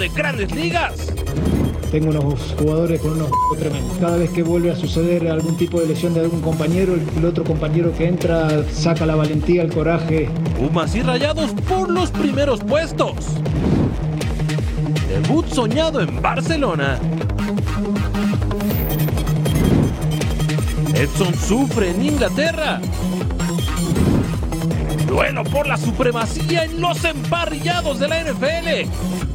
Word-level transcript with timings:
De 0.00 0.08
grandes 0.08 0.50
ligas. 0.54 1.12
Tengo 1.90 2.08
unos 2.08 2.54
jugadores 2.58 3.02
con 3.02 3.12
unos 3.12 3.30
tremendos. 3.58 3.98
Cada 3.98 4.16
vez 4.16 4.30
que 4.30 4.42
vuelve 4.42 4.70
a 4.70 4.76
suceder 4.76 5.28
algún 5.28 5.58
tipo 5.58 5.78
de 5.78 5.88
lesión 5.88 6.14
de 6.14 6.20
algún 6.20 6.40
compañero, 6.40 6.94
el 6.94 7.24
otro 7.24 7.44
compañero 7.44 7.92
que 7.92 8.06
entra 8.08 8.64
saca 8.72 9.04
la 9.04 9.14
valentía, 9.14 9.62
el 9.62 9.70
coraje. 9.70 10.30
Pumas 10.58 10.94
y 10.94 11.02
Rayados 11.02 11.50
por 11.68 11.90
los 11.90 12.10
primeros 12.12 12.60
puestos. 12.60 13.14
Debut 15.08 15.46
soñado 15.48 16.00
en 16.00 16.22
Barcelona. 16.22 16.98
Edson 20.94 21.34
sufre 21.34 21.90
en 21.90 22.06
Inglaterra. 22.06 22.80
Duelo 25.06 25.44
por 25.44 25.66
la 25.66 25.76
supremacía 25.76 26.64
en 26.64 26.80
los 26.80 27.04
emparrillados 27.04 27.98
de 27.98 28.08
la 28.08 28.24
NFL. 28.24 29.29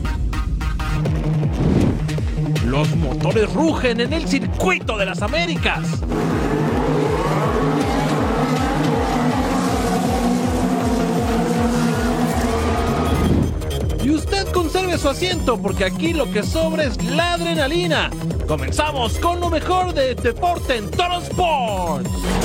Los 2.76 2.94
motores 2.98 3.54
rugen 3.54 4.02
en 4.02 4.12
el 4.12 4.28
circuito 4.28 4.98
de 4.98 5.06
las 5.06 5.22
Américas. 5.22 5.88
Y 14.04 14.10
usted 14.10 14.46
conserve 14.52 14.98
su 14.98 15.08
asiento 15.08 15.58
porque 15.58 15.86
aquí 15.86 16.12
lo 16.12 16.30
que 16.30 16.44
sobra 16.44 16.84
es 16.84 17.02
la 17.02 17.36
adrenalina. 17.36 18.10
Comenzamos 18.46 19.20
con 19.20 19.40
lo 19.40 19.50
mejor 19.50 19.94
de 19.94 20.14
deporte 20.14 20.76
en 20.76 20.92
Toro 20.92 21.22
Sports. 21.22 22.45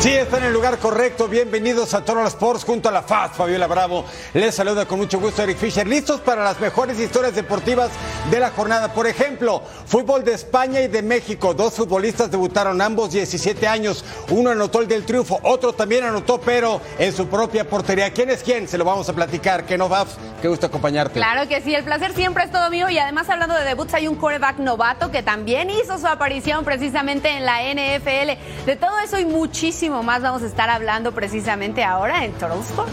Sí, 0.00 0.10
está 0.10 0.38
en 0.38 0.44
el 0.44 0.52
lugar 0.52 0.78
correcto. 0.78 1.26
Bienvenidos 1.26 1.92
a 1.92 2.04
Toro 2.04 2.24
Sports 2.28 2.62
junto 2.62 2.88
a 2.88 2.92
la 2.92 3.02
FAS, 3.02 3.32
Fabiola 3.32 3.66
Bravo. 3.66 4.04
Les 4.32 4.54
saluda 4.54 4.86
con 4.86 5.00
mucho 5.00 5.18
gusto 5.18 5.42
Eric 5.42 5.58
Fisher. 5.58 5.88
Listos 5.88 6.20
para 6.20 6.44
las 6.44 6.60
mejores 6.60 7.00
historias 7.00 7.34
deportivas 7.34 7.90
de 8.30 8.38
la 8.38 8.52
jornada. 8.52 8.94
Por 8.94 9.08
ejemplo, 9.08 9.60
fútbol 9.86 10.22
de 10.22 10.34
España 10.34 10.80
y 10.82 10.86
de 10.86 11.02
México. 11.02 11.52
Dos 11.52 11.74
futbolistas 11.74 12.30
debutaron 12.30 12.80
ambos 12.80 13.10
17 13.10 13.66
años. 13.66 14.04
Uno 14.30 14.50
anotó 14.50 14.80
el 14.82 14.86
del 14.86 15.04
triunfo, 15.04 15.40
otro 15.42 15.72
también 15.72 16.04
anotó, 16.04 16.40
pero 16.40 16.80
en 16.96 17.12
su 17.12 17.26
propia 17.26 17.68
portería. 17.68 18.12
¿Quién 18.12 18.30
es 18.30 18.44
quién? 18.44 18.68
Se 18.68 18.78
lo 18.78 18.84
vamos 18.84 19.08
a 19.08 19.14
platicar. 19.14 19.66
Que 19.66 19.76
no, 19.76 19.90
qué 20.40 20.46
gusto 20.46 20.66
acompañarte. 20.66 21.14
Claro 21.14 21.48
que 21.48 21.60
sí, 21.60 21.74
el 21.74 21.82
placer 21.82 22.14
siempre 22.14 22.44
es 22.44 22.52
todo 22.52 22.70
mío. 22.70 22.88
Y 22.88 23.00
además, 23.00 23.28
hablando 23.28 23.56
de 23.56 23.64
debuts, 23.64 23.94
hay 23.94 24.06
un 24.06 24.14
quarterback 24.14 24.58
novato 24.58 25.10
que 25.10 25.24
también 25.24 25.70
hizo 25.70 25.98
su 25.98 26.06
aparición 26.06 26.64
precisamente 26.64 27.30
en 27.30 27.44
la 27.44 27.62
NFL. 27.62 28.64
De 28.64 28.76
todo 28.76 28.96
eso 29.00 29.18
y 29.18 29.24
muchísimo 29.24 29.87
más 29.88 30.22
vamos 30.22 30.42
a 30.42 30.46
estar 30.46 30.68
hablando 30.68 31.12
precisamente 31.12 31.82
ahora 31.82 32.24
en 32.24 32.32
Total 32.32 32.60
Sports. 32.60 32.92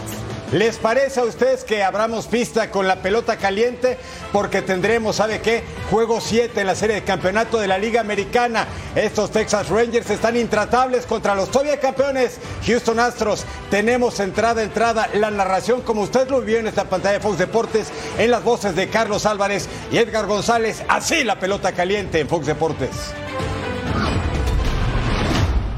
¿Les 0.51 0.77
parece 0.77 1.19
a 1.19 1.23
ustedes 1.23 1.63
que 1.63 1.83
abramos 1.83 2.27
pista 2.27 2.71
con 2.71 2.87
la 2.87 3.01
pelota 3.01 3.35
caliente? 3.35 3.97
Porque 4.31 4.61
tendremos, 4.61 5.17
¿sabe 5.17 5.41
qué? 5.41 5.63
Juego 5.89 6.21
7 6.21 6.61
en 6.61 6.67
la 6.67 6.75
serie 6.75 6.95
de 6.95 7.03
campeonato 7.03 7.59
de 7.59 7.67
la 7.67 7.77
Liga 7.77 7.99
Americana. 7.99 8.65
Estos 8.95 9.31
Texas 9.31 9.69
Rangers 9.69 10.09
están 10.09 10.37
intratables 10.37 11.05
contra 11.05 11.35
los 11.35 11.51
todavía 11.51 11.79
campeones 11.79 12.37
Houston 12.65 12.99
Astros. 12.99 13.43
Tenemos 13.69 14.19
entrada, 14.19 14.63
entrada, 14.63 15.09
la 15.15 15.31
narración 15.31 15.81
como 15.81 16.01
usted 16.01 16.29
lo 16.29 16.41
vio 16.41 16.59
en 16.59 16.67
esta 16.67 16.85
pantalla 16.85 17.15
de 17.15 17.19
Fox 17.19 17.37
Deportes, 17.37 17.91
en 18.17 18.31
las 18.31 18.43
voces 18.43 18.75
de 18.75 18.87
Carlos 18.87 19.25
Álvarez 19.25 19.67
y 19.91 19.97
Edgar 19.97 20.27
González. 20.27 20.83
Así 20.87 21.23
la 21.23 21.39
pelota 21.39 21.73
caliente 21.73 22.19
en 22.21 22.29
Fox 22.29 22.45
Deportes 22.45 23.13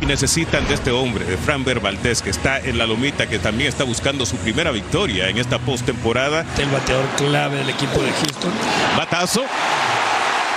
necesitan 0.07 0.67
de 0.67 0.73
este 0.73 0.91
hombre, 0.91 1.25
de 1.25 1.37
Franber 1.37 1.79
Valdés, 1.79 2.21
que 2.21 2.29
está 2.29 2.59
en 2.59 2.77
la 2.77 2.85
lomita, 2.85 3.27
que 3.27 3.39
también 3.39 3.69
está 3.69 3.83
buscando 3.83 4.25
su 4.25 4.37
primera 4.37 4.71
victoria 4.71 5.29
en 5.29 5.37
esta 5.37 5.59
postemporada. 5.59 6.45
El 6.57 6.69
bateador 6.69 7.05
clave 7.17 7.57
del 7.57 7.69
equipo 7.69 8.01
de 8.01 8.11
Houston. 8.11 8.51
Batazo. 8.97 9.43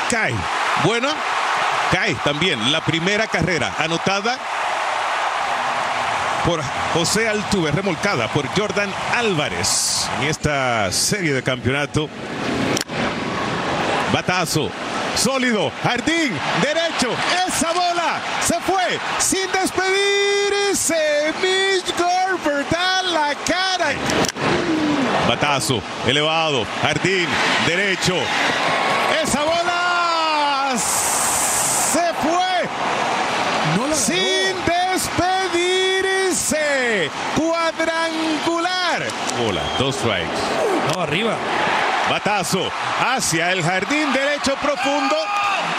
Cae. 0.08 0.34
Bueno, 0.84 1.08
cae 1.90 2.14
también 2.24 2.72
la 2.72 2.84
primera 2.84 3.26
carrera 3.26 3.74
anotada 3.78 4.38
por 6.44 6.62
José 6.94 7.28
Altuve, 7.28 7.70
remolcada 7.70 8.28
por 8.28 8.46
Jordan 8.56 8.90
Álvarez 9.14 10.08
en 10.20 10.28
esta 10.28 10.90
serie 10.92 11.32
de 11.32 11.42
campeonato. 11.42 12.08
Batazo, 14.12 14.70
sólido, 15.16 15.72
jardín, 15.82 16.32
derecho, 16.62 17.10
esa 17.46 17.72
bola 17.72 18.20
se 18.42 18.58
fue 18.60 18.98
sin 19.18 19.50
despedirse. 19.52 21.32
Mitch 21.42 21.94
Garber 21.96 22.64
da 22.70 23.02
la 23.02 23.34
cara. 23.44 23.92
Batazo, 25.28 25.82
elevado, 26.06 26.64
jardín, 26.82 27.28
derecho, 27.66 28.14
esa 29.22 29.42
bola 29.42 30.72
se 30.78 32.12
fue 32.22 32.68
sin 33.94 34.56
despedirse. 34.64 36.64
Cuadrangular. 37.36 39.04
Bola, 39.38 39.62
dos 39.78 39.96
strikes. 39.96 40.40
No, 40.94 41.02
arriba. 41.02 41.36
Batazo 42.10 42.68
hacia 43.00 43.52
el 43.52 43.62
jardín 43.62 44.12
derecho 44.12 44.56
profundo 44.56 45.16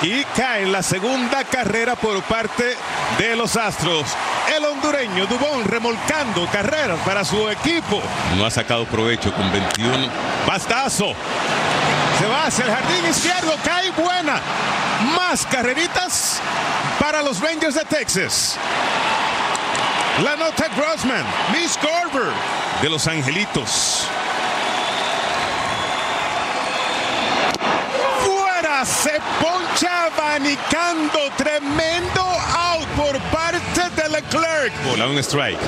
y 0.01 0.23
cae 0.23 0.63
en 0.63 0.71
la 0.71 0.81
segunda 0.81 1.43
carrera 1.43 1.97
por 1.97 2.23
parte 2.23 2.77
de 3.17 3.35
los 3.35 3.57
Astros. 3.57 4.07
El 4.55 4.63
hondureño 4.63 5.25
Dubón 5.25 5.65
remolcando 5.65 6.47
carreras 6.47 6.99
para 7.05 7.25
su 7.25 7.49
equipo. 7.49 8.01
No 8.37 8.45
ha 8.45 8.49
sacado 8.49 8.85
provecho 8.85 9.33
con 9.33 9.51
21. 9.51 10.07
Bastazo. 10.47 11.13
Se 12.17 12.25
va 12.27 12.45
hacia 12.45 12.63
el 12.63 12.71
jardín 12.71 13.09
izquierdo. 13.09 13.53
Cae 13.65 13.91
buena. 13.91 14.39
Más 15.17 15.45
carreritas 15.45 16.39
para 16.97 17.21
los 17.21 17.41
Rangers 17.41 17.75
de 17.75 17.83
Texas. 17.83 18.57
La 20.23 20.37
nota 20.37 20.69
Grossman. 20.77 21.25
Miss 21.51 21.77
Garber 21.81 22.31
de 22.81 22.89
los 22.89 23.05
Angelitos. 23.07 24.07
Se 28.85 29.19
poncha 29.39 30.05
abanicando. 30.05 31.19
Tremendo 31.37 32.21
out 32.21 32.87
por 32.95 33.19
parte 33.31 33.89
de 33.95 34.09
Leclerc. 34.09 34.73
Bola 34.85 35.07
un 35.07 35.17
strike. 35.19 35.59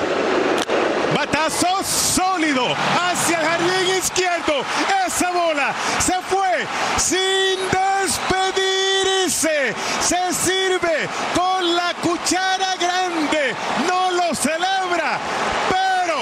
Batazo 1.16 1.84
sólido 1.84 2.76
hacia 3.00 3.40
el 3.40 3.46
jardín 3.46 3.98
izquierdo. 3.98 4.66
Esa 5.06 5.32
bola 5.32 5.74
se 6.00 6.14
fue 6.30 6.66
sin 6.98 7.60
despedirse. 8.04 9.76
Se 10.02 10.34
sirve 10.34 11.08
con 11.36 11.76
la 11.76 11.94
cuchara 12.02 12.76
grande. 12.80 13.56
No 13.88 14.12
lo 14.12 14.34
celebra, 14.34 15.20
pero 15.70 16.18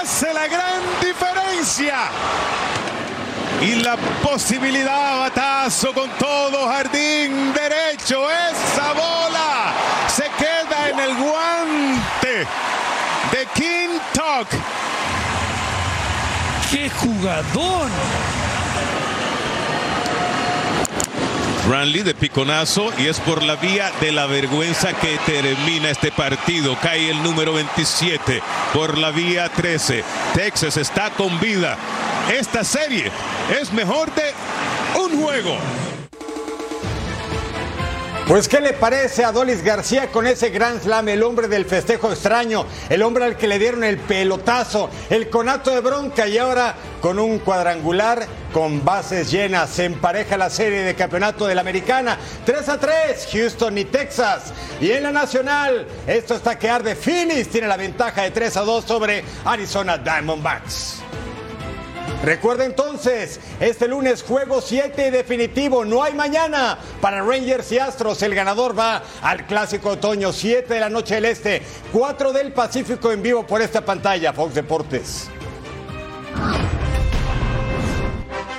hace 0.00 0.34
la 0.34 0.48
gran 0.48 0.82
diferencia. 1.00 2.10
Y 3.64 3.76
la 3.76 3.96
posibilidad, 4.22 5.20
batazo 5.20 5.94
con 5.94 6.10
todo, 6.18 6.68
jardín 6.68 7.54
derecho, 7.54 8.26
esa 8.30 8.92
bola 8.92 9.72
se 10.06 10.24
queda 10.38 10.90
en 10.90 11.00
el 11.00 11.14
guante 11.16 12.46
de 13.32 13.46
King 13.54 13.98
Talk. 14.12 14.48
¡Qué 16.70 16.90
jugador! 16.90 17.88
Ranley 21.70 22.02
de 22.02 22.14
piconazo 22.14 22.92
y 22.98 23.06
es 23.06 23.18
por 23.20 23.42
la 23.42 23.56
vía 23.56 23.90
de 23.98 24.12
la 24.12 24.26
vergüenza 24.26 24.92
que 24.92 25.16
termina 25.24 25.88
este 25.88 26.12
partido. 26.12 26.76
Cae 26.82 27.10
el 27.10 27.22
número 27.22 27.54
27 27.54 28.42
por 28.74 28.98
la 28.98 29.10
vía 29.10 29.48
13. 29.48 30.04
Texas 30.34 30.76
está 30.76 31.08
con 31.10 31.40
vida. 31.40 31.78
Esta 32.32 32.64
serie 32.64 33.12
es 33.60 33.70
mejor 33.72 34.10
de 34.14 34.32
un 34.98 35.22
juego. 35.22 35.56
Pues, 38.26 38.48
¿qué 38.48 38.60
le 38.60 38.72
parece 38.72 39.22
a 39.22 39.32
Dolis 39.32 39.62
García 39.62 40.10
con 40.10 40.26
ese 40.26 40.48
Grand 40.48 40.80
Slam, 40.80 41.06
el 41.10 41.22
hombre 41.22 41.46
del 41.46 41.66
festejo 41.66 42.10
extraño, 42.10 42.64
el 42.88 43.02
hombre 43.02 43.24
al 43.24 43.36
que 43.36 43.46
le 43.46 43.58
dieron 43.58 43.84
el 43.84 43.98
pelotazo, 43.98 44.88
el 45.10 45.28
conato 45.28 45.70
de 45.70 45.80
bronca 45.80 46.26
y 46.26 46.38
ahora 46.38 46.74
con 47.02 47.18
un 47.18 47.38
cuadrangular 47.40 48.26
con 48.54 48.82
bases 48.82 49.30
llenas 49.30 49.68
se 49.68 49.84
empareja 49.84 50.38
la 50.38 50.48
serie 50.48 50.80
de 50.80 50.94
campeonato 50.94 51.46
de 51.46 51.54
la 51.54 51.60
Americana 51.60 52.16
3 52.46 52.68
a 52.70 52.80
3, 52.80 53.28
Houston 53.32 53.76
y 53.76 53.84
Texas. 53.84 54.54
Y 54.80 54.90
en 54.92 55.02
la 55.02 55.12
Nacional, 55.12 55.86
esto 56.06 56.36
está 56.36 56.58
que 56.58 56.70
arde. 56.70 56.94
Phoenix 56.94 57.48
tiene 57.48 57.68
la 57.68 57.76
ventaja 57.76 58.22
de 58.22 58.30
3 58.30 58.56
a 58.56 58.60
2 58.62 58.84
sobre 58.86 59.22
Arizona 59.44 59.98
Diamondbacks. 59.98 61.03
Recuerda 62.24 62.64
entonces, 62.64 63.38
este 63.60 63.86
lunes 63.86 64.22
juego 64.22 64.62
7 64.62 65.08
y 65.08 65.10
definitivo, 65.10 65.84
no 65.84 66.02
hay 66.02 66.14
mañana 66.14 66.78
para 67.02 67.22
Rangers 67.22 67.70
y 67.72 67.78
Astros. 67.78 68.22
El 68.22 68.34
ganador 68.34 68.78
va 68.78 69.02
al 69.20 69.46
clásico 69.46 69.90
otoño, 69.90 70.32
7 70.32 70.72
de 70.72 70.80
la 70.80 70.88
noche 70.88 71.16
del 71.16 71.26
Este, 71.26 71.62
4 71.92 72.32
del 72.32 72.52
Pacífico 72.52 73.12
en 73.12 73.22
vivo 73.22 73.46
por 73.46 73.60
esta 73.60 73.84
pantalla, 73.84 74.32
Fox 74.32 74.54
Deportes. 74.54 75.30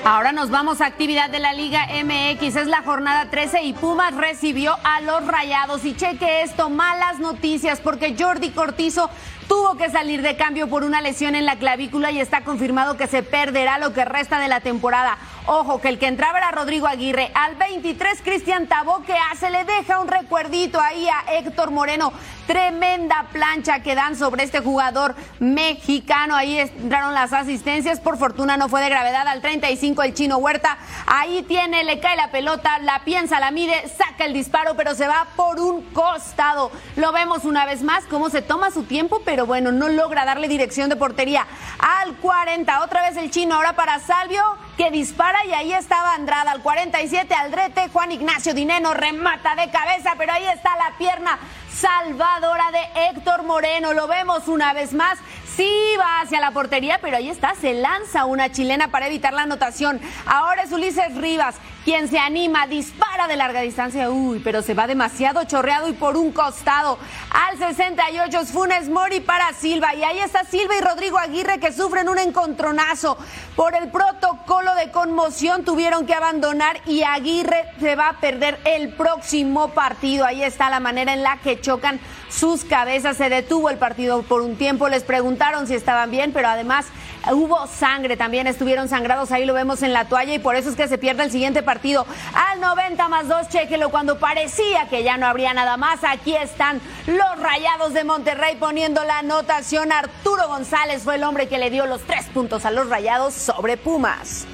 Ahora 0.08 0.32
nos 0.32 0.52
vamos 0.52 0.82
a 0.82 0.86
actividad 0.86 1.32
de 1.32 1.40
la 1.40 1.54
Liga 1.54 1.88
MX. 1.88 2.58
Es 2.58 2.68
la 2.68 2.84
jornada 2.84 3.32
13 3.32 3.64
y 3.64 3.74
Pumas 3.74 4.14
recibió 4.14 4.78
a 4.84 5.02
los 5.02 5.26
Rayados. 5.26 5.84
Y 5.84 5.96
cheque 5.96 6.44
esto, 6.44 6.70
malas 6.70 7.18
noticias 7.18 7.82
porque 7.82 8.16
Jordi 8.16 8.52
Cortizo 8.52 9.10
tuvo 9.48 9.76
que 9.78 9.90
salir 9.90 10.22
de 10.22 10.36
cambio 10.36 10.68
por 10.68 10.84
una 10.84 11.02
lesión 11.02 11.36
en 11.36 11.46
la 11.46 11.58
clavícula 11.58 12.12
y 12.12 12.20
está 12.20 12.42
confirmado 12.42 12.98
que 12.98 13.08
se 13.08 13.24
perderá 13.24 13.78
lo 13.78 13.94
que 13.94 14.06
resta 14.06 14.40
de 14.40 14.48
la 14.48 14.62
temporada. 14.62 15.18
Ojo, 15.48 15.80
que 15.80 15.90
el 15.90 16.00
que 16.00 16.08
entraba 16.08 16.40
era 16.40 16.50
Rodrigo 16.50 16.88
Aguirre. 16.88 17.32
Al 17.36 17.56
23, 17.56 18.20
Cristian 18.24 18.66
Tabó, 18.66 19.04
que 19.04 19.14
hace, 19.32 19.52
le 19.52 19.64
deja 19.64 20.00
un 20.00 20.08
recuerdito 20.08 20.82
ahí 20.82 21.08
a 21.08 21.34
Héctor 21.34 21.70
Moreno. 21.70 22.12
Tremenda 22.48 23.28
plancha 23.32 23.80
que 23.82 23.94
dan 23.94 24.16
sobre 24.16 24.44
este 24.44 24.60
jugador 24.60 25.16
mexicano. 25.40 26.36
Ahí 26.36 26.60
entraron 26.60 27.14
las 27.14 27.32
asistencias. 27.32 28.00
Por 28.00 28.18
fortuna 28.18 28.58
no 28.58 28.70
fue 28.70 28.82
de 28.82 28.90
gravedad. 28.90 29.28
Al 29.28 29.42
35, 29.42 30.02
el 30.02 30.16
chino 30.16 30.38
Huerta. 30.38 30.80
Ahí 31.06 31.44
tiene, 31.44 31.84
le 31.84 32.00
cae 32.00 32.16
la 32.16 32.32
pelota, 32.32 32.80
la 32.80 33.04
piensa, 33.04 33.40
la 33.40 33.52
mide, 33.52 33.88
saca 33.90 34.26
el 34.26 34.34
disparo, 34.34 34.76
pero 34.76 34.96
se 34.96 35.08
va 35.08 35.28
por 35.36 35.60
un 35.60 35.84
costado. 35.94 36.72
Lo 36.96 37.12
vemos 37.12 37.46
una 37.46 37.68
vez 37.68 37.84
más, 37.84 38.06
cómo 38.06 38.30
se 38.30 38.42
toma 38.42 38.72
su 38.72 38.84
tiempo, 38.84 39.22
pero 39.24 39.46
bueno, 39.46 39.72
no 39.72 39.90
logra 39.90 40.26
darle 40.26 40.48
dirección 40.48 40.90
de 40.90 40.96
portería. 40.96 41.46
Al 41.78 42.16
40, 42.16 42.84
otra 42.84 43.04
vez 43.04 43.18
el 43.18 43.30
chino, 43.30 43.56
ahora 43.56 43.76
para 43.76 44.00
Salvio, 44.00 44.44
que 44.78 44.92
dispara 44.92 45.35
y 45.44 45.54
ahí 45.54 45.74
estaba 45.74 46.14
Andrada. 46.14 46.52
Al 46.52 46.62
47, 46.62 47.34
Aldrete, 47.34 47.90
Juan 47.90 48.12
Ignacio 48.12 48.54
Dineno 48.54 48.94
remata 48.94 49.56
de 49.56 49.70
cabeza, 49.70 50.14
pero 50.18 50.34
ahí 50.34 50.46
está 50.46 50.76
la 50.78 50.98
pierna 50.98 51.38
salvadora 51.74 52.66
de 52.72 53.10
Héctor 53.10 53.44
Moreno. 53.44 53.94
Lo 53.94 54.08
vemos 54.08 54.48
una 54.48 54.74
vez 54.74 54.94
más. 54.94 55.20
Sí 55.56 55.72
va 55.98 56.22
hacia 56.22 56.42
la 56.42 56.52
portería, 56.52 57.00
pero 57.02 57.16
ahí 57.16 57.30
está, 57.30 57.56
se 57.56 57.74
lanza 57.74 58.26
una 58.26 58.52
chilena 58.52 58.90
para 58.90 59.08
evitar 59.08 59.34
la 59.34 59.44
anotación. 59.44 60.02
Ahora 60.26 60.64
es 60.64 60.72
Ulises 60.74 61.16
Rivas, 61.16 61.56
quien 61.86 62.10
se 62.10 62.20
anima, 62.20 62.68
dispara 62.68 63.28
de 63.28 63.38
larga 63.38 63.62
distancia, 63.62 64.10
uy, 64.10 64.42
pero 64.44 64.62
se 64.62 64.74
va 64.74 64.88
demasiado 64.88 65.44
chorreado 65.46 65.88
y 65.88 65.94
por 65.94 66.18
un 66.18 66.34
costado. 66.34 66.98
Al 67.30 67.58
68 67.58 68.40
es 68.40 68.52
Funes 68.52 68.90
Mori 68.90 69.22
para 69.22 69.54
Silva, 69.54 69.96
y 69.96 70.04
ahí 70.04 70.20
está 70.20 70.44
Silva 70.44 70.76
y 70.76 70.82
Rodrigo 70.82 71.18
Aguirre 71.20 71.60
que 71.60 71.72
sufren 71.72 72.10
un 72.10 72.18
encontronazo. 72.18 73.18
Por 73.56 73.76
el 73.76 73.90
protocolo 73.90 74.76
de 74.76 74.92
conmoción 74.92 75.64
tuvieron 75.64 76.06
que 76.06 76.16
abandonar 76.16 76.82
y 76.86 77.04
Aguirre 77.04 77.66
se 77.80 77.96
va 77.96 78.10
a 78.10 78.20
perder 78.20 78.60
el 78.66 78.94
próximo 78.94 79.70
partido. 79.70 80.26
Ahí 80.26 80.44
está 80.44 80.70
la 80.70 80.82
manera 80.82 81.14
en 81.14 81.24
la 81.24 81.38
que 81.38 81.62
chocan 81.62 82.02
sus 82.30 82.64
cabezas. 82.64 83.18
Se 83.18 83.30
detuvo 83.30 83.70
el 83.70 83.78
partido 83.78 84.24
por 84.24 84.42
un 84.42 84.56
tiempo, 84.56 84.90
les 84.90 85.04
preguntaron 85.04 85.68
si 85.68 85.76
estaban 85.76 86.12
bien, 86.12 86.32
pero 86.34 86.48
además 86.48 86.88
hubo 87.32 87.68
sangre, 87.68 88.18
también 88.18 88.48
estuvieron 88.48 88.88
sangrados, 88.88 89.32
ahí 89.32 89.46
lo 89.46 89.54
vemos 89.54 89.82
en 89.82 89.94
la 89.94 90.06
toalla 90.06 90.34
y 90.34 90.40
por 90.40 90.56
eso 90.56 90.70
es 90.70 90.76
que 90.76 90.88
se 90.88 90.98
pierde 90.98 91.24
el 91.24 91.32
siguiente 91.32 91.64
partido. 91.64 92.06
Al 92.34 92.60
90 92.60 93.08
más 93.08 93.28
2, 93.28 93.50
chequelo 93.50 93.90
cuando 93.90 94.20
parecía 94.20 94.88
que 94.90 95.04
ya 95.04 95.18
no 95.18 95.26
habría 95.26 95.54
nada 95.54 95.78
más. 95.78 96.04
Aquí 96.04 96.36
están 96.36 96.82
los 97.08 97.40
rayados 97.40 97.94
de 97.94 98.04
Monterrey 98.04 98.56
poniendo 98.60 99.04
la 99.04 99.20
anotación. 99.20 99.92
Arturo 99.92 100.48
González 100.48 101.04
fue 101.04 101.16
el 101.16 101.24
hombre 101.24 101.48
que 101.48 101.58
le 101.58 101.70
dio 101.70 101.86
los 101.86 102.02
tres 102.02 102.26
puntos 102.28 102.66
a 102.66 102.72
los 102.72 102.90
rayados 102.90 103.34
sobre 103.34 103.78
Pumas. 103.78 104.46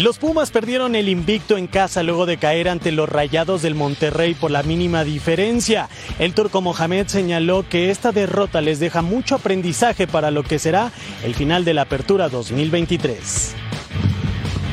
Los 0.00 0.16
Pumas 0.16 0.50
perdieron 0.50 0.94
el 0.94 1.10
invicto 1.10 1.58
en 1.58 1.66
casa 1.66 2.02
luego 2.02 2.24
de 2.24 2.38
caer 2.38 2.70
ante 2.70 2.90
los 2.90 3.06
Rayados 3.06 3.60
del 3.60 3.74
Monterrey 3.74 4.32
por 4.32 4.50
la 4.50 4.62
mínima 4.62 5.04
diferencia. 5.04 5.90
El 6.18 6.32
turco 6.32 6.62
Mohamed 6.62 7.06
señaló 7.08 7.66
que 7.68 7.90
esta 7.90 8.10
derrota 8.10 8.62
les 8.62 8.80
deja 8.80 9.02
mucho 9.02 9.34
aprendizaje 9.34 10.06
para 10.06 10.30
lo 10.30 10.42
que 10.42 10.58
será 10.58 10.90
el 11.22 11.34
final 11.34 11.66
de 11.66 11.74
la 11.74 11.82
apertura 11.82 12.30
2023. 12.30 13.54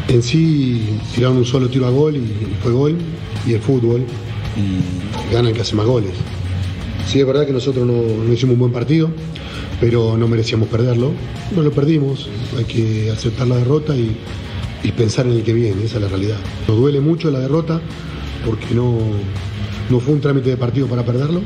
En 0.07 0.23
sí 0.23 0.97
tiraron 1.13 1.35
un 1.35 1.45
solo 1.45 1.67
tiro 1.67 1.87
a 1.87 1.89
gol 1.89 2.15
y 2.15 2.55
fue 2.63 2.71
gol 2.71 2.97
y 3.45 3.51
el 3.51 3.59
fútbol 3.59 4.05
y 4.55 5.33
gana 5.33 5.49
el 5.49 5.55
que 5.55 5.61
hace 5.61 5.75
más 5.75 5.87
goles. 5.87 6.11
Sí, 7.05 7.19
es 7.19 7.27
verdad 7.27 7.45
que 7.45 7.51
nosotros 7.51 7.85
no, 7.85 8.01
no 8.01 8.31
hicimos 8.31 8.53
un 8.53 8.59
buen 8.59 8.71
partido, 8.71 9.09
pero 9.81 10.15
no 10.15 10.29
merecíamos 10.29 10.69
perderlo. 10.69 11.11
No 11.53 11.63
lo 11.63 11.71
perdimos, 11.71 12.29
hay 12.57 12.63
que 12.63 13.11
aceptar 13.11 13.45
la 13.47 13.57
derrota 13.57 13.93
y 13.93 14.15
y 14.87 14.93
pensar 14.93 15.25
en 15.25 15.33
el 15.33 15.43
que 15.43 15.51
viene, 15.51 15.83
esa 15.83 15.97
es 15.97 16.03
la 16.03 16.07
realidad. 16.07 16.37
Nos 16.65 16.77
duele 16.77 17.01
mucho 17.01 17.29
la 17.29 17.39
derrota 17.39 17.81
porque 18.45 18.73
no, 18.73 18.97
no 19.89 19.99
fue 19.99 20.13
un 20.13 20.21
trámite 20.21 20.49
de 20.49 20.55
partido 20.55 20.87
para 20.87 21.03
perderlo, 21.03 21.41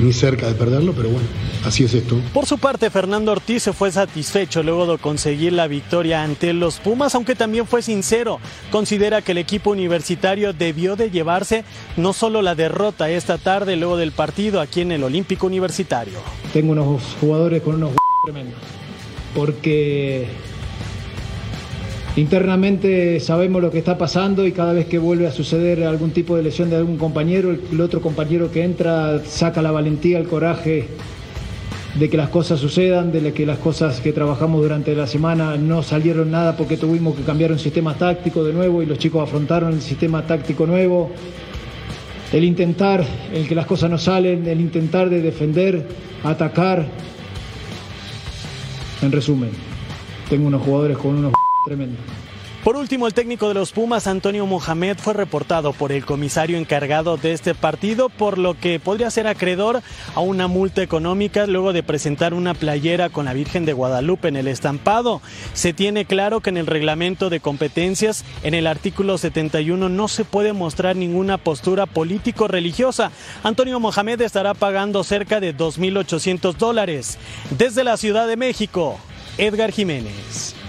ni 0.00 0.14
cerca 0.14 0.46
de 0.46 0.54
perderlo, 0.54 0.94
pero 0.94 1.10
bueno, 1.10 1.26
así 1.66 1.84
es 1.84 1.92
esto. 1.92 2.18
Por 2.32 2.46
su 2.46 2.56
parte, 2.56 2.88
Fernando 2.88 3.32
Ortiz 3.32 3.64
se 3.64 3.74
fue 3.74 3.92
satisfecho 3.92 4.62
luego 4.62 4.90
de 4.90 4.96
conseguir 4.96 5.52
la 5.52 5.66
victoria 5.66 6.22
ante 6.22 6.54
los 6.54 6.78
Pumas, 6.78 7.14
aunque 7.14 7.34
también 7.34 7.66
fue 7.66 7.82
sincero. 7.82 8.40
Considera 8.70 9.20
que 9.20 9.32
el 9.32 9.38
equipo 9.38 9.70
universitario 9.70 10.54
debió 10.54 10.96
de 10.96 11.10
llevarse 11.10 11.64
no 11.98 12.14
solo 12.14 12.40
la 12.40 12.54
derrota 12.54 13.10
esta 13.10 13.36
tarde 13.36 13.76
luego 13.76 13.98
del 13.98 14.12
partido 14.12 14.62
aquí 14.62 14.80
en 14.80 14.92
el 14.92 15.04
Olímpico 15.04 15.46
Universitario. 15.46 16.18
Tengo 16.54 16.72
unos 16.72 17.02
jugadores 17.20 17.60
con 17.60 17.74
unos 17.74 17.90
tremendos, 18.24 18.58
porque 19.34 20.28
Internamente 22.14 23.20
sabemos 23.20 23.62
lo 23.62 23.70
que 23.70 23.78
está 23.78 23.96
pasando 23.96 24.46
y 24.46 24.52
cada 24.52 24.74
vez 24.74 24.84
que 24.84 24.98
vuelve 24.98 25.26
a 25.26 25.32
suceder 25.32 25.82
algún 25.84 26.10
tipo 26.10 26.36
de 26.36 26.42
lesión 26.42 26.68
de 26.68 26.76
algún 26.76 26.98
compañero, 26.98 27.50
el 27.50 27.80
otro 27.80 28.02
compañero 28.02 28.50
que 28.50 28.64
entra 28.64 29.24
saca 29.24 29.62
la 29.62 29.70
valentía, 29.70 30.18
el 30.18 30.28
coraje 30.28 30.88
de 31.94 32.10
que 32.10 32.18
las 32.18 32.28
cosas 32.28 32.60
sucedan, 32.60 33.12
de 33.12 33.32
que 33.32 33.46
las 33.46 33.56
cosas 33.56 34.00
que 34.00 34.12
trabajamos 34.12 34.60
durante 34.60 34.94
la 34.94 35.06
semana 35.06 35.56
no 35.56 35.82
salieron 35.82 36.30
nada 36.30 36.54
porque 36.54 36.76
tuvimos 36.76 37.16
que 37.16 37.22
cambiar 37.22 37.50
un 37.50 37.58
sistema 37.58 37.94
táctico 37.94 38.44
de 38.44 38.52
nuevo 38.52 38.82
y 38.82 38.86
los 38.86 38.98
chicos 38.98 39.22
afrontaron 39.22 39.72
el 39.72 39.80
sistema 39.80 40.26
táctico 40.26 40.66
nuevo. 40.66 41.10
El 42.30 42.44
intentar, 42.44 43.04
el 43.32 43.48
que 43.48 43.54
las 43.54 43.64
cosas 43.64 43.90
no 43.90 43.96
salen, 43.96 44.46
el 44.46 44.60
intentar 44.60 45.08
de 45.08 45.22
defender, 45.22 45.86
atacar. 46.24 46.86
En 49.00 49.12
resumen, 49.12 49.50
tengo 50.28 50.46
unos 50.46 50.62
jugadores 50.62 50.98
con 50.98 51.14
unos 51.16 51.32
Tremendo. 51.64 51.98
Por 52.64 52.76
último, 52.76 53.08
el 53.08 53.14
técnico 53.14 53.48
de 53.48 53.54
los 53.54 53.72
Pumas, 53.72 54.06
Antonio 54.06 54.46
Mohamed, 54.46 54.96
fue 54.96 55.14
reportado 55.14 55.72
por 55.72 55.90
el 55.90 56.04
comisario 56.04 56.56
encargado 56.56 57.16
de 57.16 57.32
este 57.32 57.56
partido, 57.56 58.08
por 58.08 58.38
lo 58.38 58.54
que 58.56 58.78
podría 58.78 59.10
ser 59.10 59.26
acreedor 59.26 59.82
a 60.14 60.20
una 60.20 60.46
multa 60.46 60.80
económica 60.80 61.48
luego 61.48 61.72
de 61.72 61.82
presentar 61.82 62.34
una 62.34 62.54
playera 62.54 63.08
con 63.08 63.24
la 63.24 63.32
Virgen 63.32 63.64
de 63.64 63.72
Guadalupe 63.72 64.28
en 64.28 64.36
el 64.36 64.46
estampado. 64.46 65.20
Se 65.54 65.72
tiene 65.72 66.04
claro 66.04 66.40
que 66.40 66.50
en 66.50 66.56
el 66.56 66.68
reglamento 66.68 67.30
de 67.30 67.40
competencias, 67.40 68.24
en 68.44 68.54
el 68.54 68.68
artículo 68.68 69.18
71, 69.18 69.88
no 69.88 70.06
se 70.06 70.24
puede 70.24 70.52
mostrar 70.52 70.94
ninguna 70.94 71.38
postura 71.38 71.86
político-religiosa. 71.86 73.10
Antonio 73.42 73.80
Mohamed 73.80 74.20
estará 74.20 74.54
pagando 74.54 75.02
cerca 75.02 75.40
de 75.40 75.52
2.800 75.52 76.54
dólares. 76.54 77.18
Desde 77.58 77.82
la 77.82 77.96
Ciudad 77.96 78.28
de 78.28 78.36
México, 78.36 79.00
Edgar 79.36 79.72
Jiménez. 79.72 80.61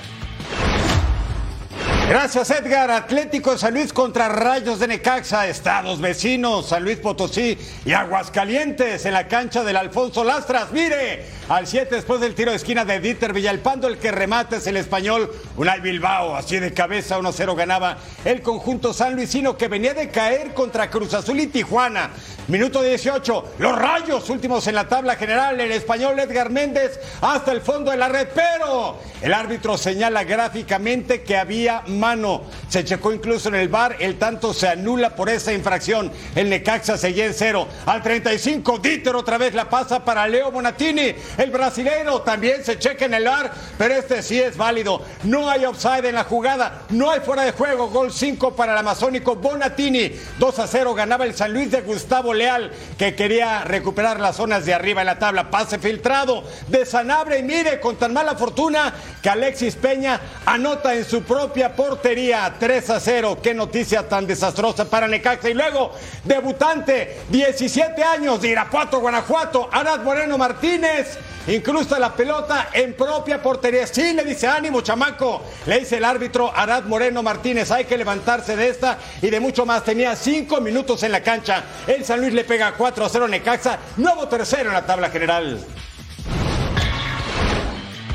Gracias 2.09 2.51
Edgar. 2.51 2.91
Atlético 2.91 3.53
de 3.53 3.57
San 3.57 3.73
Luis 3.73 3.93
contra 3.93 4.27
Rayos 4.27 4.77
de 4.79 4.87
Necaxa, 4.87 5.47
estados 5.47 6.01
vecinos, 6.01 6.67
San 6.67 6.83
Luis 6.83 6.97
Potosí 6.97 7.57
y 7.85 7.93
Aguascalientes 7.93 9.05
en 9.05 9.13
la 9.13 9.27
cancha 9.29 9.63
del 9.63 9.77
Alfonso 9.77 10.23
Lastras. 10.25 10.71
Mire, 10.73 11.25
al 11.47 11.65
7 11.65 11.95
después 11.95 12.19
del 12.19 12.35
tiro 12.35 12.51
de 12.51 12.57
esquina 12.57 12.83
de 12.83 12.99
Dieter 12.99 13.31
Villalpando, 13.31 13.87
el 13.87 13.97
que 13.97 14.11
remata 14.11 14.57
es 14.57 14.67
el 14.67 14.77
español 14.77 15.31
Unai 15.55 15.79
Bilbao. 15.79 16.35
Así 16.35 16.59
de 16.59 16.73
cabeza 16.73 17.17
1-0 17.17 17.55
ganaba 17.55 17.97
el 18.25 18.41
conjunto 18.41 18.93
sanluisino 18.93 19.57
que 19.57 19.69
venía 19.69 19.93
de 19.93 20.09
caer 20.09 20.53
contra 20.53 20.89
Cruz 20.89 21.13
Azul 21.13 21.39
y 21.39 21.47
Tijuana. 21.47 22.11
Minuto 22.49 22.81
18, 22.81 23.53
los 23.59 23.79
Rayos 23.79 24.29
últimos 24.29 24.67
en 24.67 24.75
la 24.75 24.89
tabla 24.89 25.15
general, 25.15 25.61
el 25.61 25.71
español 25.71 26.19
Edgar 26.19 26.49
Méndez 26.49 26.99
hasta 27.21 27.53
el 27.53 27.61
fondo 27.61 27.89
de 27.91 27.95
la 27.95 28.09
red, 28.09 28.27
pero 28.35 28.99
el 29.21 29.33
árbitro 29.33 29.77
señala 29.77 30.25
gráficamente 30.25 31.23
que 31.23 31.37
había 31.37 31.83
mano. 32.03 32.41
Se 32.67 32.83
checó 32.83 33.13
incluso 33.13 33.47
en 33.47 33.55
el 33.55 33.69
bar, 33.69 33.95
el 33.99 34.19
tanto 34.19 34.53
se 34.53 34.67
anula 34.67 35.15
por 35.15 35.29
esa 35.29 35.53
infracción. 35.53 36.11
El 36.35 36.49
Necaxa 36.49 36.97
seguía 36.97 37.25
en 37.25 37.33
cero. 37.33 37.65
Al 37.85 38.03
35, 38.03 38.79
Dieter 38.79 39.15
otra 39.15 39.37
vez 39.37 39.53
la 39.53 39.69
pasa 39.69 40.03
para 40.03 40.27
Leo 40.27 40.51
Bonatini. 40.51 41.15
El 41.37 41.49
brasileño 41.49 42.19
también 42.21 42.65
se 42.65 42.77
checa 42.77 43.05
en 43.05 43.13
el 43.13 43.23
bar, 43.23 43.53
pero 43.77 43.93
este 43.93 44.21
sí 44.21 44.37
es 44.37 44.57
válido. 44.57 45.01
No 45.23 45.49
hay 45.49 45.63
offside 45.63 46.05
en 46.09 46.15
la 46.15 46.25
jugada, 46.25 46.81
no 46.89 47.09
hay 47.09 47.21
fuera 47.21 47.43
de 47.43 47.53
juego. 47.53 47.87
Gol 47.87 48.11
5 48.11 48.53
para 48.53 48.73
el 48.73 48.79
amazónico 48.79 49.37
Bonatini. 49.37 50.11
2 50.39 50.59
a 50.59 50.67
0 50.67 50.93
ganaba 50.95 51.23
el 51.23 51.33
San 51.33 51.53
Luis 51.53 51.71
de 51.71 51.83
Gustavo 51.83 52.33
Leal, 52.33 52.69
que 52.97 53.15
quería 53.15 53.63
recuperar 53.63 54.19
las 54.19 54.35
zonas 54.35 54.65
de 54.65 54.73
arriba 54.73 55.03
en 55.03 55.07
la 55.07 55.19
tabla. 55.19 55.49
Pase 55.49 55.79
filtrado 55.79 56.43
de 56.67 56.85
Sanabria 56.85 57.37
y 57.37 57.43
mire, 57.43 57.79
con 57.79 57.95
tan 57.95 58.11
mala 58.11 58.35
fortuna 58.35 58.93
que 59.21 59.29
Alexis 59.29 59.77
Peña 59.77 60.19
anota 60.45 60.93
en 60.93 61.05
su 61.05 61.23
propia 61.23 61.73
portería 61.83 62.53
3 62.57 62.89
a 62.91 62.99
0. 62.99 63.39
Qué 63.43 63.53
noticia 63.53 64.07
tan 64.07 64.25
desastrosa 64.25 64.85
para 64.85 65.05
Necaxa. 65.05 65.49
Y 65.49 65.53
luego, 65.53 65.91
debutante, 66.23 67.19
17 67.27 68.01
años 68.01 68.41
de 68.41 68.49
Irapuato, 68.49 69.01
Guanajuato, 69.01 69.69
Arad 69.69 70.01
Moreno 70.01 70.37
Martínez. 70.37 71.17
Incluso 71.45 71.99
la 71.99 72.15
pelota 72.15 72.69
en 72.71 72.93
propia 72.93 73.41
portería. 73.41 73.85
Sí, 73.85 74.13
le 74.13 74.23
dice 74.23 74.47
ánimo, 74.47 74.79
chamaco. 74.79 75.43
Le 75.65 75.81
dice 75.81 75.97
el 75.97 76.05
árbitro 76.05 76.55
Arad 76.55 76.85
Moreno 76.85 77.21
Martínez. 77.21 77.69
Hay 77.69 77.83
que 77.83 77.97
levantarse 77.97 78.55
de 78.55 78.69
esta 78.69 78.97
y 79.21 79.29
de 79.29 79.41
mucho 79.41 79.65
más. 79.65 79.83
Tenía 79.83 80.15
cinco 80.15 80.61
minutos 80.61 81.03
en 81.03 81.11
la 81.11 81.21
cancha. 81.21 81.65
El 81.85 82.05
San 82.05 82.21
Luis 82.21 82.33
le 82.33 82.45
pega 82.45 82.75
4 82.77 83.05
a 83.05 83.09
0 83.09 83.25
a 83.25 83.27
Necaxa. 83.27 83.77
Nuevo 83.97 84.25
tercero 84.29 84.69
en 84.69 84.75
la 84.75 84.85
tabla 84.85 85.09
general. 85.09 85.59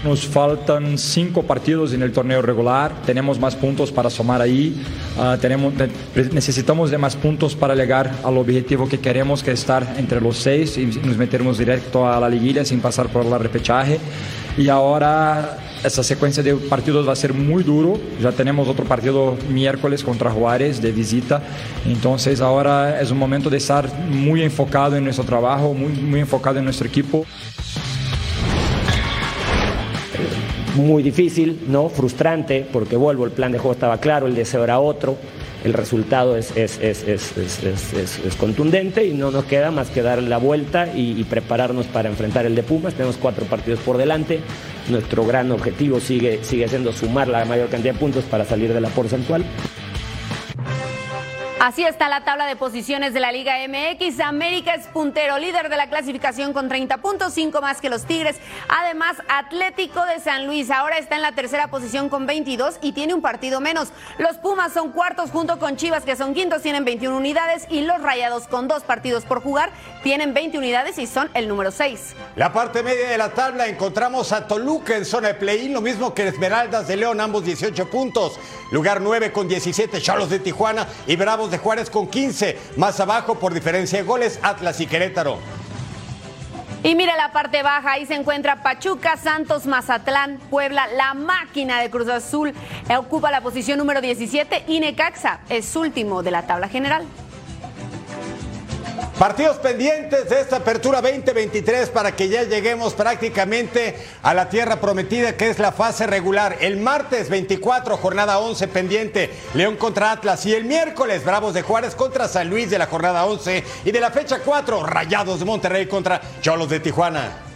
Nos 0.05 0.26
faltan 0.26 0.97
cinco 0.97 1.43
partidos 1.43 1.93
en 1.93 2.02
el 2.02 2.12
torneo 2.12 2.40
regular, 2.40 2.93
tenemos 3.05 3.40
más 3.40 3.57
puntos 3.57 3.90
para 3.90 4.09
sumar 4.09 4.40
ahí, 4.40 4.81
uh, 5.19 5.37
tenemos, 5.38 5.75
necesitamos 6.33 6.93
de 6.93 6.99
más 6.99 7.17
puntos 7.17 7.57
para 7.57 7.75
llegar 7.75 8.14
al 8.23 8.38
objetivo 8.38 8.88
que 8.88 9.00
queremos, 9.00 9.43
que 9.43 9.50
es 9.50 9.61
estar 9.61 9.97
entre 9.99 10.21
los 10.21 10.37
seis 10.37 10.78
y 10.78 10.87
nos 10.87 11.17
meternos 11.17 11.59
directo 11.59 12.09
a 12.09 12.21
la 12.21 12.28
liguilla 12.28 12.64
sin 12.64 12.81
pasar 12.81 13.09
por 13.09 13.26
la 13.26 13.38
repechaje. 13.38 13.99
Y 14.57 14.69
ahora 14.69 15.59
esa 15.83 16.05
secuencia 16.05 16.45
de 16.45 16.55
partidos 16.55 17.07
va 17.07 17.12
a 17.12 17.17
ser 17.17 17.35
muy 17.35 17.64
duro, 17.64 17.99
ya 18.21 18.31
tenemos 18.31 18.69
otro 18.69 18.85
partido 18.85 19.37
miércoles 19.49 20.05
contra 20.05 20.31
Juárez 20.31 20.81
de 20.81 20.93
visita, 20.93 21.43
entonces 21.87 22.40
ahora 22.40 23.00
es 23.00 23.11
un 23.11 23.19
momento 23.19 23.50
de 23.50 23.57
estar 23.57 23.93
muy 24.09 24.43
enfocado 24.43 24.97
en 24.97 25.02
nuestro 25.02 25.25
trabajo, 25.25 25.75
muy, 25.75 25.93
muy 25.93 26.21
enfocado 26.21 26.59
en 26.59 26.64
nuestro 26.64 26.87
equipo. 26.87 27.26
Muy 30.78 31.02
difícil, 31.02 31.61
¿no? 31.68 31.88
frustrante, 31.88 32.66
porque 32.73 32.97
vuelvo, 32.97 33.25
el 33.25 33.32
plan 33.32 33.52
de 33.52 33.58
juego 33.58 33.73
estaba 33.73 33.99
claro, 33.99 34.26
el 34.26 34.35
deseo 34.35 34.64
era 34.64 34.80
otro, 34.80 35.16
el 35.64 35.73
resultado 35.73 36.37
es, 36.37 36.56
es, 36.56 36.78
es, 36.80 37.06
es 37.06 38.37
contundente 38.37 39.04
y 39.04 39.12
no 39.12 39.30
nos 39.30 39.44
queda 39.44 39.70
más 39.70 39.90
que 39.90 40.02
darle 40.02 40.28
la 40.28 40.38
vuelta 40.38 40.88
y, 40.94 41.20
y, 41.20 41.25
prepararnos 41.25 41.87
para 41.87 42.08
enfrentar 42.08 42.47
el 42.47 42.54
de 42.54 42.62
Pumas. 42.62 42.94
Tenemos 42.94 43.16
cuatro 43.16 43.44
partidos 43.44 43.80
por 43.80 43.97
delante. 43.99 44.40
Nuestro 44.88 45.26
gran 45.26 45.50
objetivo 45.50 45.99
sigue, 45.99 46.40
sigue 46.42 46.68
siendo 46.68 46.92
sumar 46.92 47.26
la 47.26 47.44
mayor 47.44 47.68
cantidad 47.68 47.94
de 47.94 47.99
puntos 47.99 48.25
para 48.25 48.44
salir 48.44 48.73
de 48.73 48.80
la 48.80 48.88
porcentual. 48.88 49.44
Así 51.60 51.82
está 51.82 52.08
la 52.08 52.20
tabla 52.20 52.46
de 52.46 52.54
posiciones 52.54 53.12
de 53.12 53.18
la 53.18 53.32
Liga 53.32 53.56
MX. 53.66 54.20
América 54.20 54.74
es 54.74 54.86
puntero, 54.86 55.38
líder 55.38 55.68
de 55.68 55.76
la 55.76 55.88
clasificación 55.88 56.52
con 56.52 56.68
30 56.68 56.98
puntos, 56.98 57.34
5 57.34 57.60
más 57.60 57.80
que 57.80 57.90
los 57.90 58.04
Tigres. 58.04 58.36
Además, 58.68 59.16
Atlético 59.28 60.04
de 60.06 60.20
San 60.20 60.46
Luis 60.46 60.70
ahora 60.70 60.98
está 60.98 61.16
en 61.16 61.22
la 61.22 61.32
tercera 61.32 61.66
posición 61.66 62.10
con 62.10 62.26
22 62.26 62.78
y 62.80 62.92
tiene 62.92 63.12
un 63.12 63.22
partido 63.22 63.60
menos. 63.60 63.88
Los 64.18 64.36
Pumas 64.36 64.72
son 64.72 64.92
cuartos 64.92 65.32
junto 65.32 65.58
con 65.58 65.76
Chivas, 65.76 66.04
que 66.04 66.14
son 66.14 66.32
quintos, 66.32 66.62
tienen 66.62 66.84
21 66.84 67.16
unidades. 67.16 67.66
Y 67.68 67.80
los 67.80 68.00
Rayados, 68.00 68.46
con 68.46 68.68
dos 68.68 68.84
partidos 68.84 69.24
por 69.24 69.42
jugar, 69.42 69.72
tienen 70.04 70.34
20 70.34 70.58
unidades 70.58 70.96
y 70.96 71.08
son 71.08 71.28
el 71.34 71.48
número 71.48 71.72
6. 71.72 72.14
La 72.36 72.52
parte 72.52 72.84
media 72.84 73.08
de 73.08 73.18
la 73.18 73.30
tabla 73.30 73.66
encontramos 73.66 74.30
a 74.30 74.46
Toluca 74.46 74.96
en 74.96 75.04
zona 75.04 75.28
de 75.28 75.34
play-in, 75.34 75.72
lo 75.72 75.80
mismo 75.80 76.14
que 76.14 76.28
Esmeraldas 76.28 76.86
de 76.86 76.96
León, 76.96 77.20
ambos 77.20 77.44
18 77.44 77.90
puntos. 77.90 78.38
Lugar 78.70 79.00
9 79.00 79.32
con 79.32 79.48
17, 79.48 80.00
Charlos 80.00 80.30
de 80.30 80.38
Tijuana 80.38 80.86
y 81.06 81.16
Bravos 81.16 81.48
de 81.50 81.59
Juárez 81.59 81.90
con 81.90 82.07
15. 82.07 82.59
Más 82.76 83.00
abajo, 83.00 83.37
por 83.37 83.55
diferencia 83.55 83.99
de 83.99 84.05
goles, 84.05 84.38
Atlas 84.43 84.81
y 84.81 84.87
Querétaro. 84.87 85.38
Y 86.83 86.95
mira 86.95 87.17
la 87.17 87.33
parte 87.33 87.62
baja, 87.64 87.93
ahí 87.93 88.07
se 88.07 88.14
encuentra 88.14 88.62
Pachuca, 88.62 89.17
Santos, 89.17 89.67
Mazatlán, 89.67 90.38
Puebla, 90.49 90.87
la 90.87 91.12
máquina 91.12 91.81
de 91.81 91.90
Cruz 91.90 92.09
Azul 92.09 92.55
ocupa 92.97 93.33
la 93.33 93.40
posición 93.40 93.78
número 93.78 94.00
17 94.00 94.64
y 94.69 94.78
Necaxa 94.78 95.40
es 95.49 95.75
último 95.75 96.23
de 96.23 96.31
la 96.31 96.47
tabla 96.47 96.69
general. 96.69 97.05
Partidos 99.18 99.56
pendientes 99.56 100.28
de 100.28 100.40
esta 100.40 100.58
apertura 100.58 101.00
2023 101.00 101.88
para 101.88 102.14
que 102.14 102.28
ya 102.28 102.44
lleguemos 102.44 102.94
prácticamente 102.94 103.96
a 104.22 104.32
la 104.32 104.48
tierra 104.48 104.80
prometida 104.80 105.37
que 105.37 105.50
es 105.50 105.58
la 105.58 105.72
fase 105.72 106.06
regular. 106.06 106.58
El 106.60 106.76
martes 106.76 107.28
24, 107.28 107.96
jornada 107.96 108.38
11 108.38 108.68
pendiente, 108.68 109.30
León 109.54 109.75
contra 109.75 110.12
Atlas. 110.12 110.46
Y 110.46 110.54
el 110.54 110.66
miércoles, 110.66 111.25
Bravos 111.25 111.52
de 111.52 111.62
Juárez 111.62 111.96
contra 111.96 112.28
San 112.28 112.48
Luis 112.48 112.70
de 112.70 112.78
la 112.78 112.87
jornada 112.87 113.26
11. 113.26 113.64
Y 113.84 113.90
de 113.90 114.00
la 114.00 114.12
fecha 114.12 114.38
4, 114.38 114.87
Rayados 114.87 115.40
de 115.40 115.46
Monterrey 115.46 115.87
contra 115.87 116.20
Cholos 116.40 116.70
de 116.70 116.78
Tijuana. 116.78 117.48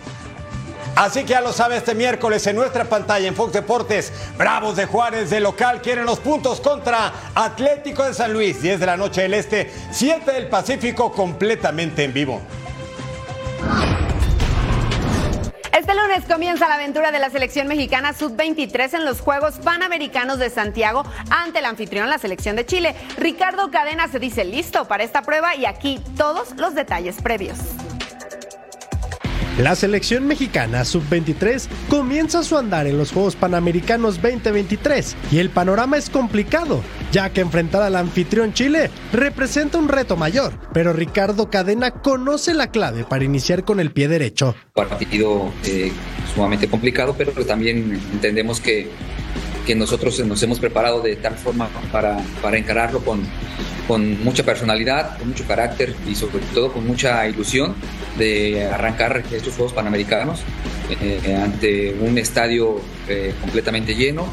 Así 0.94 1.20
que 1.20 1.30
ya 1.30 1.40
lo 1.40 1.52
sabe 1.52 1.76
este 1.76 1.94
miércoles 1.94 2.46
en 2.46 2.56
nuestra 2.56 2.84
pantalla 2.84 3.26
en 3.26 3.34
Fox 3.34 3.52
Deportes, 3.52 4.12
Bravos 4.36 4.76
de 4.76 4.84
Juárez 4.84 5.30
de 5.30 5.40
local 5.40 5.80
quieren 5.80 6.04
los 6.04 6.18
puntos 6.20 6.60
contra 6.60 7.12
Atlético 7.34 8.04
de 8.04 8.12
San 8.12 8.32
Luis, 8.32 8.60
10 8.60 8.80
de 8.80 8.86
la 8.86 8.96
noche 8.96 9.22
del 9.22 9.34
Este, 9.34 9.72
7 9.90 10.30
del 10.30 10.48
Pacífico 10.48 11.10
completamente 11.12 12.04
en 12.04 12.12
vivo. 12.12 12.42
Este 15.72 15.94
lunes 15.94 16.24
comienza 16.30 16.68
la 16.68 16.74
aventura 16.74 17.10
de 17.10 17.18
la 17.18 17.30
selección 17.30 17.66
mexicana 17.66 18.12
sub-23 18.12 18.94
en 18.94 19.04
los 19.06 19.20
Juegos 19.20 19.54
Panamericanos 19.64 20.38
de 20.38 20.50
Santiago 20.50 21.04
ante 21.30 21.60
el 21.60 21.64
anfitrión, 21.64 22.10
la 22.10 22.18
selección 22.18 22.54
de 22.54 22.66
Chile. 22.66 22.94
Ricardo 23.16 23.70
Cadena 23.70 24.08
se 24.08 24.18
dice 24.18 24.44
listo 24.44 24.86
para 24.86 25.02
esta 25.02 25.22
prueba 25.22 25.56
y 25.56 25.64
aquí 25.64 26.00
todos 26.16 26.54
los 26.56 26.74
detalles 26.74 27.16
previos. 27.22 27.58
La 29.58 29.76
selección 29.76 30.26
mexicana 30.26 30.82
sub-23 30.82 31.68
comienza 31.90 32.42
su 32.42 32.56
andar 32.56 32.86
en 32.86 32.96
los 32.96 33.12
Juegos 33.12 33.36
Panamericanos 33.36 34.14
2023 34.22 35.14
y 35.30 35.40
el 35.40 35.50
panorama 35.50 35.98
es 35.98 36.08
complicado, 36.08 36.82
ya 37.12 37.30
que 37.34 37.42
enfrentar 37.42 37.82
al 37.82 37.96
anfitrión 37.96 38.54
Chile 38.54 38.90
representa 39.12 39.76
un 39.76 39.90
reto 39.90 40.16
mayor, 40.16 40.54
pero 40.72 40.94
Ricardo 40.94 41.50
Cadena 41.50 41.90
conoce 41.90 42.54
la 42.54 42.68
clave 42.68 43.04
para 43.04 43.24
iniciar 43.24 43.62
con 43.62 43.78
el 43.78 43.90
pie 43.92 44.08
derecho. 44.08 44.54
Partido 44.72 45.52
eh, 45.64 45.92
sumamente 46.34 46.66
complicado, 46.68 47.14
pero 47.16 47.32
también 47.44 48.00
entendemos 48.10 48.58
que, 48.58 48.88
que 49.66 49.74
nosotros 49.74 50.18
nos 50.20 50.42
hemos 50.42 50.60
preparado 50.60 51.02
de 51.02 51.16
tal 51.16 51.34
forma 51.34 51.68
para, 51.92 52.16
para 52.40 52.56
encararlo 52.56 53.00
con, 53.04 53.20
con 53.92 54.24
mucha 54.24 54.42
personalidad, 54.42 55.18
con 55.18 55.28
mucho 55.28 55.46
carácter 55.46 55.94
y 56.08 56.14
sobre 56.14 56.38
todo 56.54 56.72
con 56.72 56.86
mucha 56.86 57.28
ilusión 57.28 57.74
de 58.16 58.64
arrancar 58.64 59.22
estos 59.30 59.52
Juegos 59.54 59.74
Panamericanos 59.74 60.40
eh, 60.88 61.36
ante 61.36 61.94
un 62.00 62.16
estadio 62.16 62.80
eh, 63.06 63.34
completamente 63.42 63.94
lleno 63.94 64.24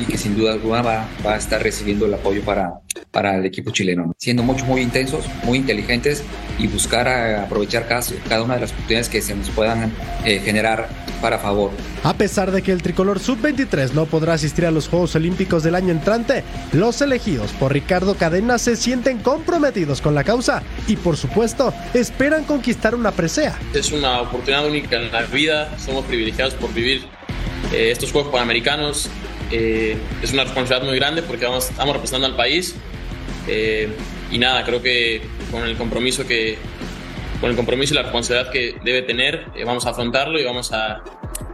y 0.00 0.04
que 0.04 0.18
sin 0.18 0.36
duda 0.36 0.52
alguna 0.52 0.82
va, 0.82 1.08
va, 1.24 1.34
a 1.34 1.36
estar 1.36 1.62
recibiendo 1.62 2.06
el 2.06 2.14
apoyo 2.14 2.42
para, 2.42 2.80
para 3.10 3.36
el 3.36 3.44
equipo 3.44 3.70
chileno, 3.70 4.14
siendo 4.18 4.42
mucho, 4.42 4.64
muy 4.64 4.80
intensos, 4.80 5.24
muy 5.44 5.58
inteligentes 5.58 6.22
y 6.58 6.66
buscar 6.66 7.08
a, 7.08 7.44
aprovechar 7.44 7.86
cada, 7.88 8.02
cada, 8.28 8.42
una 8.42 8.54
de 8.54 8.60
las 8.60 8.72
oportunidades 8.72 9.08
que 9.08 9.22
se 9.22 9.34
nos 9.34 9.50
puedan 9.50 9.92
eh, 10.24 10.40
generar 10.44 10.88
para 11.20 11.38
favor. 11.38 11.70
A 12.04 12.14
pesar 12.14 12.52
de 12.52 12.62
que 12.62 12.72
el 12.72 12.82
tricolor 12.82 13.18
sub-23 13.18 13.92
no 13.92 14.06
podrá 14.06 14.34
asistir 14.34 14.66
a 14.66 14.70
los 14.70 14.88
Juegos 14.88 15.14
Olímpicos 15.14 15.62
del 15.62 15.74
año 15.74 15.90
entrante, 15.92 16.44
los 16.72 17.00
elegidos 17.00 17.52
por 17.52 17.72
Ricardo 17.72 18.14
Cadena 18.16 18.58
se 18.58 18.76
sienten 18.76 19.18
comprometidos 19.18 20.00
con 20.00 20.14
la 20.14 20.24
causa 20.24 20.62
y 20.86 20.96
por 20.96 21.16
supuesto 21.16 21.72
esperan 21.94 22.44
conquistar 22.44 22.94
una 22.94 23.12
presea. 23.12 23.58
Es 23.72 23.92
una 23.92 24.20
oportunidad 24.20 24.66
única 24.66 24.96
en 24.96 25.10
la 25.10 25.22
vida, 25.22 25.76
somos 25.78 26.04
privilegiados 26.04 26.54
por 26.54 26.72
vivir 26.74 27.16
Eh, 27.72 27.90
estos 27.90 28.12
Juegos 28.12 28.30
Panamericanos 28.30 29.08
eh, 29.50 29.96
es 30.22 30.32
una 30.32 30.44
responsabilidad 30.44 30.88
muy 30.88 30.98
grande 30.98 31.22
porque 31.22 31.44
vamos, 31.44 31.70
estamos 31.70 31.94
representando 31.94 32.26
al 32.26 32.36
país. 32.36 32.74
Eh, 33.48 33.88
y 34.30 34.38
nada, 34.38 34.64
creo 34.64 34.82
que 34.82 35.22
con 35.50 35.62
el 35.62 35.76
compromiso 35.76 36.26
que 36.26 36.58
con 37.40 37.50
el 37.50 37.56
compromiso 37.56 37.92
y 37.92 37.96
la 37.96 38.02
responsabilidad 38.02 38.50
que 38.50 38.76
debe 38.82 39.02
tener, 39.02 39.44
vamos 39.64 39.84
a 39.86 39.90
afrontarlo 39.90 40.40
y 40.40 40.44
vamos 40.44 40.72
a, 40.72 41.02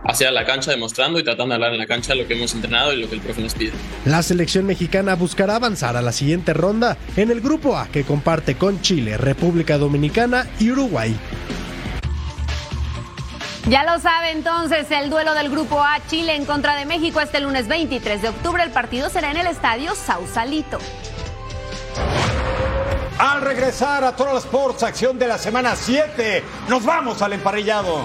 hacia 0.05 0.31
la 0.31 0.45
cancha 0.45 0.71
demostrando 0.71 1.19
y 1.19 1.25
tratando 1.25 1.49
de 1.49 1.55
hablar 1.55 1.73
en 1.73 1.79
la 1.79 1.87
cancha 1.87 2.15
lo 2.15 2.27
que 2.27 2.35
hemos 2.35 2.55
entrenado 2.55 2.93
y 2.93 3.01
lo 3.01 3.09
que 3.09 3.17
el 3.17 3.21
profe 3.21 3.43
nos 3.43 3.55
pide. 3.55 3.73
La 4.05 4.23
selección 4.23 4.67
mexicana 4.67 5.15
buscará 5.15 5.57
avanzar 5.57 5.97
a 5.97 6.03
la 6.03 6.13
siguiente 6.13 6.53
ronda 6.53 6.97
en 7.17 7.31
el 7.31 7.41
grupo 7.41 7.77
A 7.77 7.89
que 7.89 8.05
comparte 8.05 8.57
con 8.57 8.81
Chile, 8.81 9.17
República 9.17 9.79
Dominicana 9.79 10.47
y 10.59 10.71
Uruguay. 10.71 11.17
Ya 13.69 13.85
lo 13.85 14.01
sabe 14.01 14.33
entonces, 14.33 14.91
el 14.91 15.09
duelo 15.09 15.35
del 15.35 15.49
Grupo 15.49 15.81
A 15.81 16.01
Chile 16.09 16.35
en 16.35 16.45
contra 16.45 16.75
de 16.75 16.85
México 16.85 17.21
este 17.21 17.39
lunes 17.39 17.69
23 17.69 18.21
de 18.21 18.29
octubre. 18.29 18.63
El 18.63 18.71
partido 18.71 19.09
será 19.09 19.31
en 19.31 19.37
el 19.37 19.47
estadio 19.47 19.95
Sausalito. 19.95 20.79
Al 23.19 23.41
regresar 23.41 24.03
a 24.03 24.17
Total 24.17 24.39
Sports, 24.39 24.83
acción 24.83 25.17
de 25.17 25.29
la 25.29 25.39
semana 25.39 25.77
7, 25.77 26.43
nos 26.69 26.85
vamos 26.85 27.23
al 27.23 27.35
emparrillado. 27.35 28.05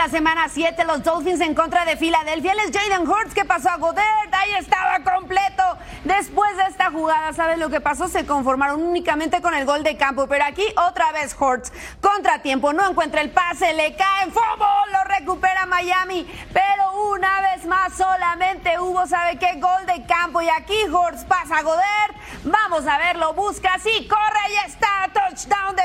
La 0.00 0.08
semana 0.08 0.48
7, 0.48 0.82
los 0.84 1.02
Dolphins 1.02 1.42
en 1.42 1.54
contra 1.54 1.84
de 1.84 1.94
Filadelfia. 1.94 2.52
Él 2.52 2.60
es 2.60 2.70
Jaden 2.74 3.06
Hurts 3.06 3.34
que 3.34 3.44
pasó 3.44 3.68
a 3.68 3.76
Godert, 3.76 4.32
ahí 4.32 4.54
estaba 4.58 5.00
completo. 5.00 5.62
Después 6.04 6.56
de 6.56 6.62
esta 6.70 6.90
jugada, 6.90 7.34
¿sabes 7.34 7.58
lo 7.58 7.68
que 7.68 7.82
pasó? 7.82 8.08
Se 8.08 8.24
conformaron 8.24 8.82
únicamente 8.82 9.42
con 9.42 9.52
el 9.52 9.66
gol 9.66 9.82
de 9.82 9.98
campo, 9.98 10.26
pero 10.26 10.46
aquí 10.46 10.64
otra 10.88 11.12
vez 11.12 11.36
Hurts. 11.38 11.70
Contratiempo, 12.00 12.72
no 12.72 12.88
encuentra 12.88 13.20
el 13.20 13.28
pase, 13.28 13.74
le 13.74 13.94
cae 13.94 14.24
en 14.24 14.32
fútbol, 14.32 14.90
lo 14.90 15.04
recupera 15.04 15.66
Miami, 15.66 16.26
pero 16.50 17.12
una 17.12 17.42
vez 17.42 17.66
más 17.66 17.92
solamente 17.92 18.78
hubo, 18.78 19.06
¿sabe 19.06 19.38
qué? 19.38 19.60
Gol 19.60 19.84
de 19.84 20.06
campo 20.06 20.40
y 20.40 20.48
aquí 20.48 20.82
Hurts 20.90 21.26
pasa 21.26 21.58
a 21.58 21.62
Godert. 21.62 22.16
Vamos 22.44 22.86
a 22.86 22.96
verlo, 22.96 23.34
busca, 23.34 23.78
sí, 23.78 24.08
corre, 24.08 24.49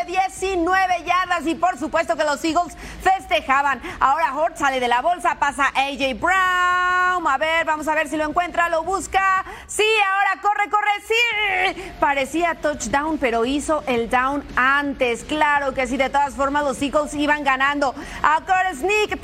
de 0.05 0.11
19 0.11 1.03
yardas 1.05 1.45
y 1.45 1.55
por 1.55 1.77
supuesto 1.77 2.15
que 2.15 2.23
los 2.23 2.43
Eagles 2.43 2.75
festejaban. 3.01 3.81
Ahora 3.99 4.35
Hort 4.35 4.57
sale 4.57 4.79
de 4.79 4.87
la 4.87 5.01
bolsa, 5.01 5.35
pasa 5.35 5.67
AJ 5.75 6.19
Brown. 6.19 7.27
A 7.27 7.37
ver, 7.39 7.65
vamos 7.65 7.87
a 7.87 7.95
ver 7.95 8.07
si 8.07 8.17
lo 8.17 8.25
encuentra, 8.25 8.69
lo 8.69 8.83
busca. 8.83 9.43
Sí, 9.67 9.83
ahora 9.83 10.41
corre, 10.41 10.69
corre, 10.69 10.91
sí. 11.07 11.91
Parecía 11.99 12.55
touchdown, 12.55 13.17
pero 13.17 13.45
hizo 13.45 13.83
el 13.87 14.09
down 14.09 14.43
antes. 14.55 15.23
Claro 15.23 15.73
que 15.73 15.87
sí, 15.87 15.97
de 15.97 16.09
todas 16.09 16.35
formas 16.35 16.63
los 16.63 16.81
Eagles 16.81 17.13
iban 17.15 17.43
ganando. 17.43 17.95
A 18.21 18.41
Sneak, 18.73 19.19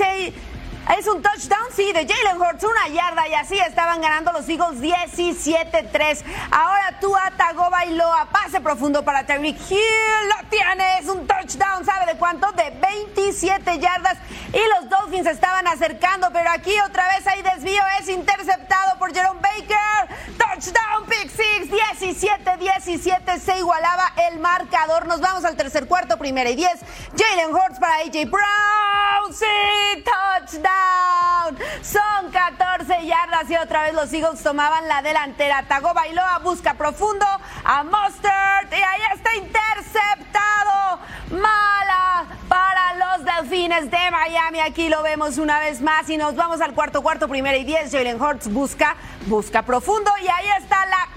es 0.97 1.07
un 1.07 1.21
touchdown, 1.21 1.67
sí, 1.75 1.93
de 1.93 2.07
Jalen 2.07 2.41
Hurts, 2.41 2.63
una 2.63 2.87
yarda 2.87 3.27
y 3.27 3.33
así 3.33 3.57
estaban 3.57 4.01
ganando 4.01 4.31
los 4.31 4.47
Eagles 4.49 4.79
17-3. 4.81 6.23
Ahora 6.51 6.97
tú 6.99 7.13
Tagovailoa, 7.37 7.69
Bailoa, 7.69 8.29
pase 8.31 8.59
profundo 8.61 9.03
para 9.03 9.25
Tyreek 9.25 9.57
Hill, 9.69 9.79
lo 10.27 10.49
tiene, 10.49 10.99
es 10.99 11.07
un 11.07 11.27
touchdown, 11.27 11.85
¿sabe 11.85 12.11
de 12.11 12.17
cuánto? 12.17 12.51
De 12.53 12.71
27 12.71 13.79
yardas 13.79 14.17
y 14.53 14.59
los 14.79 14.89
Dolphins 14.89 15.27
estaban 15.27 15.67
acercando, 15.67 16.29
pero 16.33 16.49
aquí 16.49 16.73
otra 16.81 17.07
vez 17.09 17.25
hay 17.27 17.41
desvío, 17.41 17.81
es 17.99 18.09
interceptado 18.09 18.97
por 18.99 19.13
Jerome 19.13 19.39
Baker. 19.39 20.17
Touchdown, 20.37 21.05
pick 21.07 21.29
six, 21.29 21.69
17-17, 21.69 23.39
se 23.39 23.57
igualaba 23.57 24.11
el 24.29 24.39
marcador. 24.39 25.05
Nos 25.05 25.21
vamos 25.21 25.45
al 25.45 25.55
tercer 25.55 25.87
cuarto, 25.87 26.17
primera 26.17 26.49
y 26.49 26.55
10. 26.55 26.69
Jalen 27.17 27.53
Hurts 27.53 27.79
para 27.79 27.95
AJ 27.97 28.29
Brown, 28.29 29.33
sí, 29.33 30.03
touchdown. 30.03 30.70
Son 31.81 32.31
14 32.31 33.05
yardas 33.05 33.49
y 33.49 33.55
otra 33.57 33.83
vez 33.83 33.93
los 33.93 34.13
Eagles 34.13 34.41
tomaban 34.43 34.87
la 34.87 35.01
delantera. 35.01 35.63
Tago 35.67 35.93
Bailoa 35.93 36.39
busca 36.39 36.75
profundo 36.75 37.25
a 37.63 37.83
Mustard 37.83 38.71
y 38.71 38.75
ahí 38.75 39.01
está 39.15 39.35
interceptado. 39.35 40.99
Mala 41.31 42.25
para 42.47 42.93
los 42.95 43.25
Delfines 43.25 43.89
de 43.89 44.11
Miami. 44.11 44.59
Aquí 44.59 44.89
lo 44.89 45.01
vemos 45.03 45.37
una 45.37 45.59
vez 45.59 45.81
más 45.81 46.09
y 46.09 46.17
nos 46.17 46.35
vamos 46.35 46.61
al 46.61 46.73
cuarto 46.73 47.01
cuarto, 47.01 47.27
primera 47.27 47.57
y 47.57 47.63
10. 47.63 47.91
Jalen 47.91 48.21
Hurts 48.21 48.51
busca, 48.51 48.95
busca 49.25 49.63
profundo 49.63 50.11
y 50.21 50.27
ahí 50.27 50.47
está 50.61 50.85
la 50.85 51.07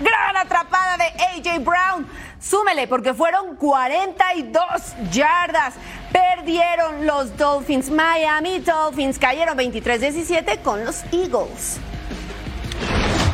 gran 0.00 0.36
atrapada 0.36 0.96
de 0.96 1.04
AJ 1.04 1.64
Brown. 1.64 2.08
Súmele, 2.40 2.88
porque 2.88 3.14
fueron 3.14 3.56
42 3.56 4.60
yardas. 5.12 5.74
Perdieron 6.12 7.06
los 7.06 7.36
Dolphins. 7.36 7.90
Miami 7.90 8.58
Dolphins 8.58 9.18
cayeron 9.18 9.56
23-17 9.56 10.60
con 10.62 10.84
los 10.84 11.02
Eagles. 11.12 11.78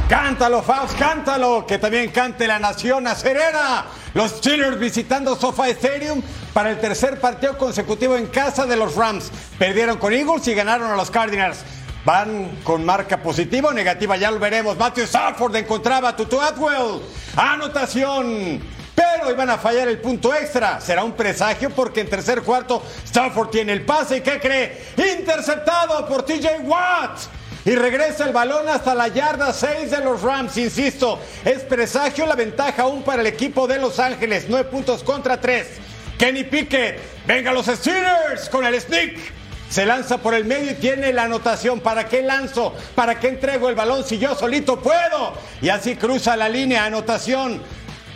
Cántalo, 0.08 0.62
Faust, 0.62 0.98
cántalo, 0.98 1.66
que 1.66 1.78
también 1.78 2.10
cante 2.10 2.46
la 2.46 2.58
nación 2.58 3.06
acerera. 3.06 3.84
Los 4.14 4.30
Steelers 4.32 4.78
visitando 4.78 5.36
SoFi 5.36 5.70
Stadium 5.72 6.22
para 6.54 6.70
el 6.70 6.80
tercer 6.80 7.20
partido 7.20 7.58
consecutivo 7.58 8.16
en 8.16 8.26
casa 8.26 8.64
de 8.64 8.76
los 8.76 8.94
Rams. 8.96 9.30
Perdieron 9.58 9.98
con 9.98 10.14
Eagles 10.14 10.48
y 10.48 10.54
ganaron 10.54 10.90
a 10.90 10.96
los 10.96 11.10
Cardinals. 11.10 11.58
Van 12.06 12.58
con 12.64 12.86
marca 12.86 13.22
positiva 13.22 13.68
o 13.68 13.72
negativa, 13.72 14.16
ya 14.16 14.30
lo 14.30 14.38
veremos. 14.38 14.78
Matthew 14.78 15.04
Stafford 15.04 15.56
encontraba 15.56 16.08
a 16.08 16.16
Tutu 16.16 16.40
Atwell. 16.40 17.02
Anotación. 17.36 18.77
Pero 18.98 19.30
iban 19.30 19.48
a 19.48 19.58
fallar 19.58 19.86
el 19.86 20.00
punto 20.00 20.34
extra. 20.34 20.80
Será 20.80 21.04
un 21.04 21.12
presagio 21.12 21.70
porque 21.70 22.00
en 22.00 22.10
tercer 22.10 22.42
cuarto 22.42 22.82
Stafford 23.06 23.50
tiene 23.50 23.72
el 23.72 23.84
pase 23.84 24.16
y 24.16 24.20
¿qué 24.22 24.40
cree? 24.40 24.76
Interceptado 25.16 26.04
por 26.08 26.24
TJ 26.24 26.62
Watt. 26.64 27.20
Y 27.64 27.76
regresa 27.76 28.24
el 28.24 28.32
balón 28.32 28.68
hasta 28.68 28.96
la 28.96 29.06
yarda 29.06 29.52
6 29.52 29.92
de 29.92 30.00
los 30.00 30.22
Rams. 30.22 30.56
Insisto, 30.56 31.20
es 31.44 31.62
presagio 31.62 32.26
la 32.26 32.34
ventaja 32.34 32.82
aún 32.82 33.02
para 33.04 33.20
el 33.20 33.28
equipo 33.28 33.68
de 33.68 33.78
Los 33.78 34.00
Ángeles. 34.00 34.46
9 34.48 34.68
puntos 34.68 35.04
contra 35.04 35.40
3. 35.40 35.66
Kenny 36.18 36.42
Pickett. 36.42 36.98
Venga 37.24 37.52
los 37.52 37.66
Steelers 37.66 38.48
con 38.48 38.64
el 38.64 38.80
sneak. 38.80 39.16
Se 39.70 39.86
lanza 39.86 40.18
por 40.18 40.34
el 40.34 40.44
medio 40.44 40.72
y 40.72 40.74
tiene 40.74 41.12
la 41.12 41.24
anotación. 41.24 41.78
¿Para 41.78 42.08
qué 42.08 42.22
lanzo? 42.22 42.74
¿Para 42.96 43.20
qué 43.20 43.28
entrego 43.28 43.68
el 43.68 43.76
balón 43.76 44.02
si 44.04 44.18
yo 44.18 44.34
solito 44.34 44.80
puedo? 44.80 45.34
Y 45.62 45.68
así 45.68 45.94
cruza 45.94 46.36
la 46.36 46.48
línea. 46.48 46.84
Anotación. 46.84 47.62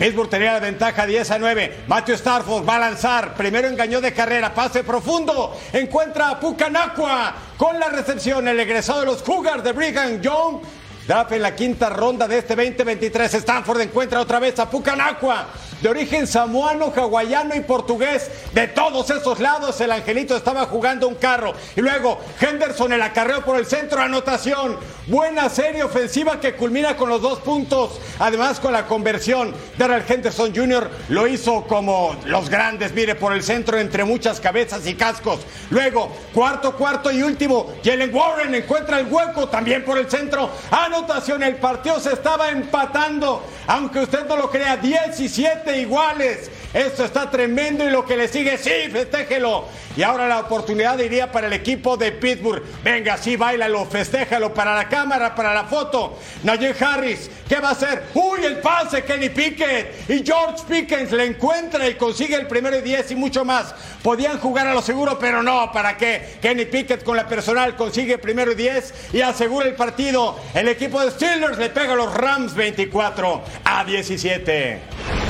Pittsburgh 0.03 0.29
tenía 0.29 0.55
la 0.55 0.59
ventaja 0.59 1.07
10 1.07 1.31
a 1.31 1.39
9. 1.39 1.85
Matthew 1.87 2.17
Starford 2.17 2.69
va 2.69 2.75
a 2.75 2.81
lanzar. 2.81 3.35
Primero 3.35 3.69
engañó 3.69 4.01
de 4.01 4.13
carrera. 4.13 4.53
Pase 4.53 4.83
profundo. 4.83 5.57
Encuentra 5.73 6.31
a 6.31 6.41
Pucanacua 6.41 7.33
con 7.57 7.79
la 7.79 7.89
recepción. 7.89 8.49
El 8.49 8.59
egresado 8.59 8.99
de 8.99 9.07
los 9.07 9.23
Cougars 9.23 9.63
de 9.63 9.71
Brigham 9.71 10.21
Young. 10.21 10.59
Draft 11.07 11.31
en 11.31 11.43
la 11.43 11.55
quinta 11.55 11.89
ronda 11.89 12.27
de 12.27 12.39
este 12.39 12.57
2023. 12.57 13.33
Stanford 13.33 13.83
encuentra 13.83 14.21
otra 14.21 14.41
vez 14.41 14.59
a 14.59 14.69
Pucanacua. 14.69 15.47
De 15.83 15.89
origen 15.89 16.27
samoano, 16.27 16.93
hawaiano 16.95 17.55
y 17.55 17.61
portugués. 17.61 18.31
De 18.53 18.69
todos 18.69 19.11
esos 19.11 19.41
lados, 19.41 19.81
el 19.81 19.91
angelito 19.91 20.37
estaba 20.37 20.67
jugando 20.67 21.09
un 21.09 21.17
carro. 21.17 21.53
Y 21.77 21.81
luego, 21.81 22.19
Henderson 22.41 22.93
el 22.93 23.03
acarreo 23.03 23.45
por 23.45 23.59
el 23.59 23.67
centro, 23.67 24.01
anotación. 24.01 24.79
Buena 25.09 25.49
serie 25.49 25.83
ofensiva 25.83 26.39
que 26.39 26.55
culmina 26.55 26.97
con 26.97 27.09
los 27.09 27.21
dos 27.21 27.41
puntos. 27.41 27.99
Además, 28.21 28.61
con 28.61 28.73
la 28.73 28.87
conversión, 28.87 29.53
Darrell 29.77 30.05
Henderson 30.07 30.55
Jr. 30.55 30.89
lo 31.09 31.27
hizo 31.27 31.65
como 31.65 32.17
los 32.25 32.49
grandes, 32.49 32.93
mire, 32.93 33.17
por 33.17 33.33
el 33.33 33.43
centro 33.43 33.79
entre 33.79 34.05
muchas 34.05 34.39
cabezas 34.41 34.87
y 34.87 34.95
cascos. 34.95 35.41
Luego, 35.71 36.13
cuarto, 36.33 36.77
cuarto 36.77 37.11
y 37.11 37.23
último, 37.23 37.73
Jalen 37.85 38.15
Warren 38.15 38.55
encuentra 38.55 39.01
el 39.01 39.07
hueco 39.13 39.49
también 39.49 39.85
por 39.85 39.99
el 39.99 40.09
centro. 40.09 40.51
Anotación, 40.71 41.43
el 41.43 41.57
partido 41.57 41.99
se 41.99 42.13
estaba 42.13 42.51
empatando, 42.51 43.43
aunque 43.67 44.01
usted 44.01 44.25
no 44.27 44.37
lo 44.37 44.51
crea, 44.51 44.77
17 44.77 45.72
iguales. 45.79 46.51
Esto 46.75 47.05
está 47.05 47.31
tremendo 47.31 47.87
y 47.87 47.91
lo 47.91 48.05
que 48.07 48.17
le 48.17 48.29
sigue, 48.29 48.57
sí, 48.57 48.91
festéjelo. 48.91 49.69
Y 49.95 50.03
ahora 50.03 50.27
la 50.27 50.41
oportunidad 50.41 50.99
iría 50.99 51.31
para 51.31 51.47
el 51.49 51.53
equipo 51.53 51.99
de 51.99 52.13
Pittsburgh. 52.13 52.63
Venga, 52.83 53.19
sí, 53.19 53.37
bailalo, 53.37 53.85
festéjalo 53.85 54.55
para 54.55 54.75
la 54.75 54.89
cámara, 54.89 55.35
para 55.35 55.53
la 55.53 55.65
foto. 55.65 56.19
Najee 56.45 56.75
Harris, 56.81 57.31
¿qué 57.47 57.57
va 57.57 57.71
a 57.71 57.73
hacer? 57.73 58.05
¡Uy, 58.15 58.43
el 58.45 58.59
pase! 58.61 59.05
Kenny 59.05 59.29
Pickett. 59.29 60.09
Y 60.09 60.25
George 60.25 60.65
Pickens 60.67 61.13
le 61.13 61.27
encuentra 61.27 61.87
y 61.87 61.95
consigue 61.95 62.37
el 62.37 62.47
primero 62.47 62.79
y 62.79 62.81
diez 62.81 63.11
y 63.11 63.17
mucho 63.17 63.45
más. 63.45 63.75
Podían 64.03 64.39
jugar 64.39 64.67
a 64.67 64.73
lo 64.73 64.81
seguro, 64.81 65.19
pero 65.19 65.43
no, 65.43 65.71
¿para 65.73 65.99
qué? 65.99 66.37
Kenny 66.41 66.65
Pickett 66.65 67.05
con 67.05 67.17
la 67.17 67.29
personal 67.29 67.77
consigue 67.77 68.17
primero 68.17 68.53
y 68.53 68.55
diez 68.55 68.95
y 69.13 69.21
asegura 69.21 69.67
el 69.67 69.75
partido. 69.75 70.39
El 70.55 70.69
equipo 70.69 71.03
de 71.03 71.11
Steelers 71.11 71.59
le 71.59 71.69
pega 71.69 71.93
a 71.93 71.97
los 71.97 72.15
Rams 72.15 72.55
24 72.55 73.43
a 73.65 73.85
17. 73.85 75.22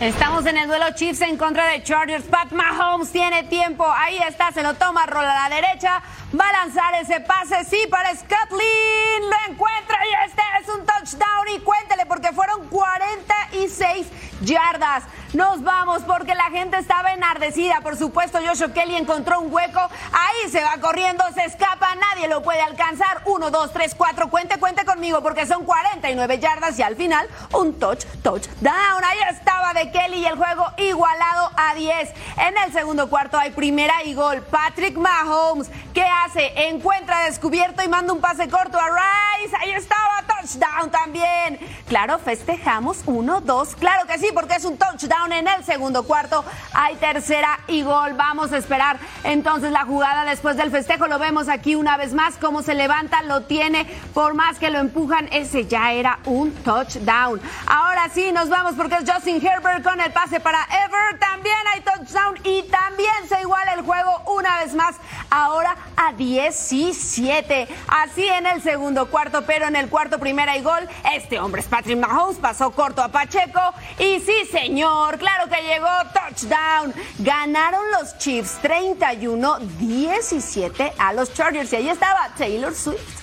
Estamos 0.00 0.46
en 0.46 0.56
el 0.56 0.66
duelo 0.66 0.86
Chiefs 0.94 1.20
en 1.20 1.36
contra 1.36 1.66
de 1.66 1.82
Chargers. 1.82 2.24
Pat 2.24 2.50
Mahomes 2.52 3.12
tiene 3.12 3.42
tiempo. 3.42 3.84
Ahí 3.86 4.16
está, 4.26 4.50
se 4.50 4.62
lo 4.62 4.72
toma, 4.72 5.04
rola 5.04 5.44
a 5.44 5.50
la 5.50 5.54
derecha. 5.56 6.00
Va 6.32 6.48
a 6.48 6.52
lanzar 6.64 6.94
ese 6.94 7.20
pase, 7.20 7.62
sí, 7.66 7.86
para 7.90 8.08
Scott 8.14 8.50
Lynn. 8.50 9.28
Lo 9.28 9.52
encuentra 9.52 9.98
y 10.06 10.26
este 10.26 10.42
es 10.62 10.68
un 10.70 10.86
touchdown. 10.86 11.48
Y 11.54 11.60
cuéntele, 11.60 12.06
porque 12.06 12.32
fueron 12.32 12.66
46 12.68 14.06
yardas. 14.40 15.04
Nos 15.32 15.62
vamos 15.62 16.02
porque 16.02 16.34
la 16.34 16.50
gente 16.50 16.76
estaba 16.76 17.12
enardecida. 17.12 17.80
Por 17.82 17.96
supuesto, 17.96 18.40
Joshua 18.44 18.72
Kelly 18.72 18.96
encontró 18.96 19.40
un 19.40 19.52
hueco. 19.52 19.78
Ahí 19.78 20.50
se 20.50 20.60
va 20.60 20.78
corriendo, 20.80 21.22
se 21.34 21.44
escapa, 21.44 21.94
nadie 21.94 22.26
lo 22.26 22.42
puede 22.42 22.60
alcanzar. 22.60 23.22
Uno, 23.26 23.48
dos, 23.50 23.72
tres, 23.72 23.94
cuatro. 23.94 24.28
Cuente, 24.28 24.58
cuente 24.58 24.84
conmigo 24.84 25.22
porque 25.22 25.46
son 25.46 25.64
49 25.64 26.40
yardas 26.40 26.76
y 26.80 26.82
al 26.82 26.96
final 26.96 27.28
un 27.52 27.78
touch, 27.78 28.04
touchdown. 28.22 29.04
Ahí 29.04 29.18
estaba 29.30 29.72
de 29.72 29.92
Kelly 29.92 30.18
y 30.18 30.26
el 30.26 30.34
juego 30.36 30.66
igualado 30.78 31.52
a 31.56 31.74
10. 31.74 32.12
En 32.48 32.58
el 32.58 32.72
segundo 32.72 33.08
cuarto 33.08 33.38
hay 33.38 33.52
primera 33.52 34.02
y 34.02 34.14
gol. 34.14 34.42
Patrick 34.42 34.96
Mahomes, 34.96 35.70
¿qué 35.94 36.02
hace? 36.02 36.68
Encuentra 36.68 37.20
descubierto 37.26 37.84
y 37.84 37.88
manda 37.88 38.12
un 38.12 38.20
pase 38.20 38.48
corto 38.48 38.78
a 38.80 38.88
Rice. 38.88 39.56
Ahí 39.60 39.70
estaba, 39.70 40.24
touchdown 40.26 40.90
también. 40.90 41.60
Claro, 41.86 42.18
festejamos 42.18 43.02
uno, 43.06 43.40
dos. 43.40 43.76
Claro 43.76 44.06
que 44.08 44.18
sí, 44.18 44.30
porque 44.34 44.54
es 44.54 44.64
un 44.64 44.76
touchdown 44.76 45.19
en 45.26 45.46
el 45.46 45.64
segundo 45.64 46.04
cuarto. 46.04 46.44
Hay 46.72 46.96
tercera 46.96 47.60
y 47.68 47.82
gol. 47.82 48.14
Vamos 48.14 48.52
a 48.52 48.56
esperar 48.56 48.98
entonces 49.22 49.70
la 49.70 49.84
jugada 49.84 50.24
después 50.24 50.56
del 50.56 50.70
festejo. 50.70 51.06
Lo 51.06 51.18
vemos 51.18 51.48
aquí 51.48 51.74
una 51.74 51.96
vez 51.96 52.14
más, 52.14 52.36
cómo 52.36 52.62
se 52.62 52.74
levanta, 52.74 53.22
lo 53.22 53.42
tiene. 53.42 53.84
Por 54.14 54.34
más 54.34 54.58
que 54.58 54.70
lo 54.70 54.78
empujan, 54.78 55.28
ese 55.30 55.66
ya 55.66 55.92
era 55.92 56.18
un 56.24 56.52
touchdown. 56.64 57.40
Ahora 57.66 58.08
sí, 58.12 58.32
nos 58.32 58.48
vamos 58.48 58.74
porque 58.76 58.96
es 58.96 59.10
Justin 59.10 59.44
Herbert 59.46 59.84
con 59.84 60.00
el 60.00 60.12
pase 60.12 60.40
para 60.40 60.66
Ever. 60.84 61.18
También 61.18 61.56
hay 61.74 61.80
touchdown 61.82 62.38
y 62.44 62.62
también 62.64 63.28
se 63.28 63.40
iguala 63.40 63.74
el 63.74 63.82
juego 63.82 64.22
una 64.26 64.58
vez 64.60 64.74
más. 64.74 64.96
Ahora 65.30 65.76
a 65.96 66.12
17. 66.12 67.68
Así 67.88 68.26
en 68.26 68.46
el 68.46 68.62
segundo 68.62 69.06
cuarto, 69.10 69.42
pero 69.46 69.66
en 69.66 69.76
el 69.76 69.88
cuarto 69.88 70.18
primera 70.18 70.56
y 70.56 70.62
gol. 70.62 70.88
Este 71.14 71.38
hombre 71.38 71.60
es 71.60 71.68
Patrick 71.68 71.98
Mahomes, 71.98 72.38
pasó 72.38 72.70
corto 72.70 73.02
a 73.02 73.08
Pacheco. 73.08 73.60
Y 73.98 74.20
sí, 74.20 74.48
señor, 74.50 75.09
claro 75.18 75.48
que 75.48 75.62
llegó 75.62 75.88
touchdown. 76.12 76.92
Ganaron 77.18 77.82
los 77.92 78.18
Chiefs 78.18 78.58
31-17 78.62 80.92
a 80.98 81.12
los 81.12 81.32
Chargers. 81.34 81.72
Y 81.72 81.76
ahí 81.76 81.88
estaba 81.88 82.28
Taylor 82.36 82.74
Swift. 82.74 83.20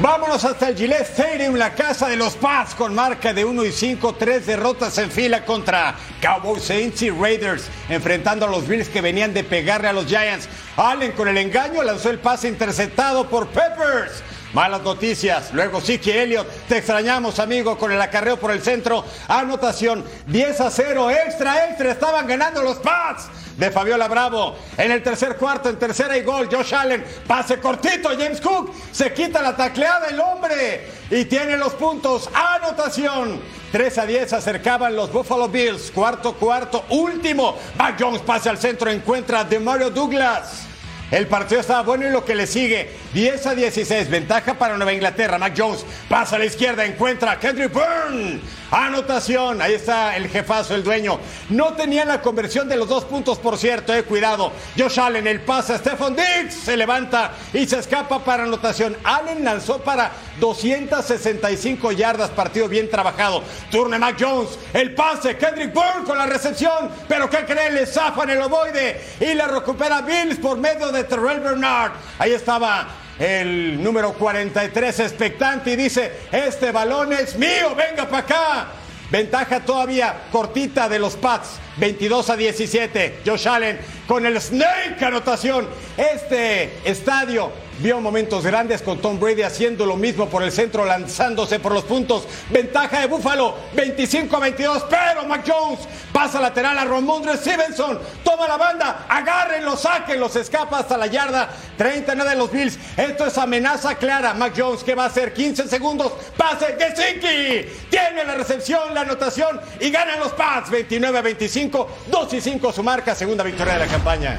Vámonos 0.00 0.44
hasta 0.44 0.68
el 0.68 0.76
Gillette 0.76 1.10
Stadium, 1.10 1.56
la 1.56 1.74
casa 1.74 2.08
de 2.08 2.14
los 2.14 2.36
Pats, 2.36 2.76
con 2.76 2.94
marca 2.94 3.34
de 3.34 3.44
1 3.44 3.64
y 3.64 3.72
5, 3.72 4.14
tres 4.14 4.46
derrotas 4.46 4.96
en 4.98 5.10
fila 5.10 5.44
contra 5.44 5.96
Cowboys, 6.22 6.62
Saints 6.62 7.02
y 7.02 7.10
Raiders, 7.10 7.64
enfrentando 7.88 8.46
a 8.46 8.48
los 8.48 8.68
Bills 8.68 8.88
que 8.88 9.00
venían 9.00 9.34
de 9.34 9.42
pegarle 9.42 9.88
a 9.88 9.92
los 9.92 10.06
Giants. 10.06 10.48
Allen 10.76 11.10
con 11.12 11.26
el 11.26 11.36
engaño 11.36 11.82
lanzó 11.82 12.10
el 12.10 12.20
pase 12.20 12.46
interceptado 12.46 13.28
por 13.28 13.48
Peppers. 13.48 14.22
Malas 14.54 14.82
noticias. 14.82 15.52
Luego 15.52 15.80
Siki 15.80 16.10
Elliott. 16.10 16.48
Te 16.68 16.78
extrañamos, 16.78 17.38
amigo, 17.38 17.76
con 17.76 17.92
el 17.92 18.00
acarreo 18.00 18.38
por 18.38 18.50
el 18.50 18.62
centro. 18.62 19.04
Anotación 19.28 20.04
10 20.26 20.60
a 20.60 20.70
0. 20.70 21.10
Extra, 21.10 21.68
extra. 21.68 21.90
Estaban 21.92 22.26
ganando 22.26 22.62
los 22.62 22.78
Pats 22.78 23.28
de 23.58 23.70
Fabiola 23.70 24.08
Bravo. 24.08 24.56
En 24.78 24.90
el 24.90 25.02
tercer 25.02 25.36
cuarto, 25.36 25.68
en 25.68 25.78
tercera 25.78 26.16
y 26.16 26.22
gol, 26.22 26.48
Josh 26.50 26.74
Allen. 26.74 27.04
Pase 27.26 27.58
cortito. 27.58 28.08
James 28.10 28.40
Cook 28.40 28.72
se 28.90 29.12
quita 29.12 29.42
la 29.42 29.54
tacleada 29.54 30.08
el 30.08 30.18
hombre 30.18 30.88
y 31.10 31.26
tiene 31.26 31.56
los 31.58 31.74
puntos. 31.74 32.30
Anotación. 32.32 33.58
3 33.70 33.98
a 33.98 34.06
10 34.06 34.32
acercaban 34.32 34.96
los 34.96 35.12
Buffalo 35.12 35.46
Bills. 35.48 35.90
Cuarto, 35.90 36.32
cuarto, 36.34 36.86
último. 36.88 37.58
Mac 37.76 37.96
Jones 38.00 38.22
pase 38.22 38.48
al 38.48 38.56
centro, 38.56 38.90
encuentra 38.90 39.40
a 39.40 39.60
Mario 39.60 39.90
Douglas. 39.90 40.67
El 41.10 41.26
partido 41.26 41.60
estaba 41.60 41.82
bueno 41.82 42.06
y 42.06 42.10
lo 42.10 42.24
que 42.24 42.34
le 42.34 42.46
sigue, 42.46 42.90
10 43.14 43.46
a 43.46 43.54
16, 43.54 44.10
ventaja 44.10 44.54
para 44.54 44.76
Nueva 44.76 44.92
Inglaterra. 44.92 45.38
Mac 45.38 45.54
Jones 45.56 45.84
pasa 46.08 46.36
a 46.36 46.38
la 46.38 46.44
izquierda, 46.44 46.84
encuentra 46.84 47.32
a 47.32 47.40
Kendrick 47.40 47.72
Byrne. 47.72 48.40
Anotación, 48.70 49.62
ahí 49.62 49.74
está 49.74 50.14
el 50.16 50.28
jefazo, 50.28 50.74
el 50.74 50.84
dueño. 50.84 51.18
No 51.48 51.72
tenía 51.72 52.04
la 52.04 52.20
conversión 52.20 52.68
de 52.68 52.76
los 52.76 52.88
dos 52.88 53.04
puntos, 53.04 53.38
por 53.38 53.56
cierto, 53.56 53.94
eh, 53.94 54.02
cuidado. 54.02 54.52
Josh 54.76 55.00
Allen, 55.00 55.26
el 55.26 55.40
pase 55.40 55.72
a 55.72 55.78
Stephon 55.78 56.14
Diggs, 56.14 56.54
se 56.54 56.76
levanta 56.76 57.32
y 57.54 57.66
se 57.66 57.78
escapa 57.78 58.22
para 58.22 58.42
anotación. 58.44 58.94
Allen 59.04 59.42
lanzó 59.42 59.78
para 59.78 60.12
265 60.38 61.92
yardas, 61.92 62.28
partido 62.30 62.68
bien 62.68 62.90
trabajado. 62.90 63.42
Turne 63.70 63.98
Mac 63.98 64.16
Jones, 64.20 64.58
el 64.74 64.94
pase, 64.94 65.38
Kendrick 65.38 65.72
Byrne 65.72 66.04
con 66.04 66.18
la 66.18 66.26
recepción, 66.26 66.90
pero 67.08 67.30
¿qué 67.30 67.46
creen? 67.46 67.74
Le 67.74 67.86
zafan 67.86 68.28
el 68.28 68.42
ovoide 68.42 69.00
y 69.20 69.32
la 69.32 69.46
recupera 69.46 70.02
Bills 70.02 70.38
por 70.38 70.58
medio 70.58 70.92
de 70.92 71.04
Terrell 71.04 71.40
Bernard. 71.40 71.92
Ahí 72.18 72.32
estaba 72.32 72.86
el 73.18 73.82
número 73.82 74.12
43 74.12 75.00
expectante 75.00 75.72
y 75.72 75.76
dice, 75.76 76.12
este 76.30 76.70
balón 76.70 77.12
es 77.12 77.36
mío, 77.36 77.74
venga 77.76 78.08
para 78.08 78.18
acá. 78.18 78.66
Ventaja 79.10 79.60
todavía 79.60 80.14
cortita 80.30 80.88
de 80.88 80.98
los 80.98 81.16
Pats, 81.16 81.58
22 81.78 82.30
a 82.30 82.36
17. 82.36 83.20
Josh 83.24 83.48
Allen 83.48 83.78
con 84.06 84.26
el 84.26 84.38
Snake 84.40 85.02
anotación. 85.02 85.66
Este 85.96 86.78
estadio 86.84 87.50
vio 87.78 88.00
momentos 88.00 88.44
grandes 88.44 88.82
con 88.82 88.98
Tom 88.98 89.18
Brady 89.18 89.42
haciendo 89.42 89.86
lo 89.86 89.96
mismo 89.96 90.28
por 90.28 90.42
el 90.42 90.52
centro, 90.52 90.84
lanzándose 90.84 91.60
por 91.60 91.72
los 91.72 91.84
puntos. 91.84 92.26
Ventaja 92.50 93.00
de 93.00 93.06
Buffalo, 93.06 93.54
25 93.74 94.36
a 94.36 94.40
22. 94.40 94.84
Pero 94.88 95.24
Mac 95.26 95.44
Jones 95.46 95.80
pasa 96.12 96.40
lateral 96.40 96.78
a 96.78 96.84
Ramondre 96.84 97.36
Stevenson. 97.36 97.98
Toma 98.24 98.48
la 98.48 98.56
banda, 98.56 99.06
agárrenlo, 99.08 99.76
sáquenlo, 99.76 100.28
se 100.28 100.40
escapa 100.40 100.78
hasta 100.78 100.96
la 100.96 101.06
yarda 101.06 101.48
39 101.76 102.30
de 102.30 102.36
los 102.36 102.50
Bills. 102.50 102.78
Esto 102.96 103.26
es 103.26 103.38
amenaza 103.38 103.94
clara. 103.96 104.34
Mac 104.34 104.54
Jones, 104.56 104.82
¿qué 104.82 104.94
va 104.94 105.04
a 105.04 105.08
hacer? 105.08 105.32
15 105.32 105.68
segundos. 105.68 106.12
Pase 106.36 106.74
de 106.74 106.94
Zinky. 106.96 107.86
Tiene 107.90 108.24
la 108.24 108.34
recepción, 108.34 108.94
la 108.94 109.02
anotación 109.02 109.60
y 109.80 109.90
ganan 109.90 110.18
los 110.20 110.32
Pats 110.32 110.70
29 110.70 111.18
a 111.18 111.22
25. 111.22 111.88
2 112.08 112.32
y 112.34 112.40
5 112.40 112.72
su 112.72 112.82
marca, 112.82 113.14
segunda 113.14 113.44
victoria 113.44 113.74
de 113.74 113.80
la 113.80 113.86
campaña. 113.86 114.38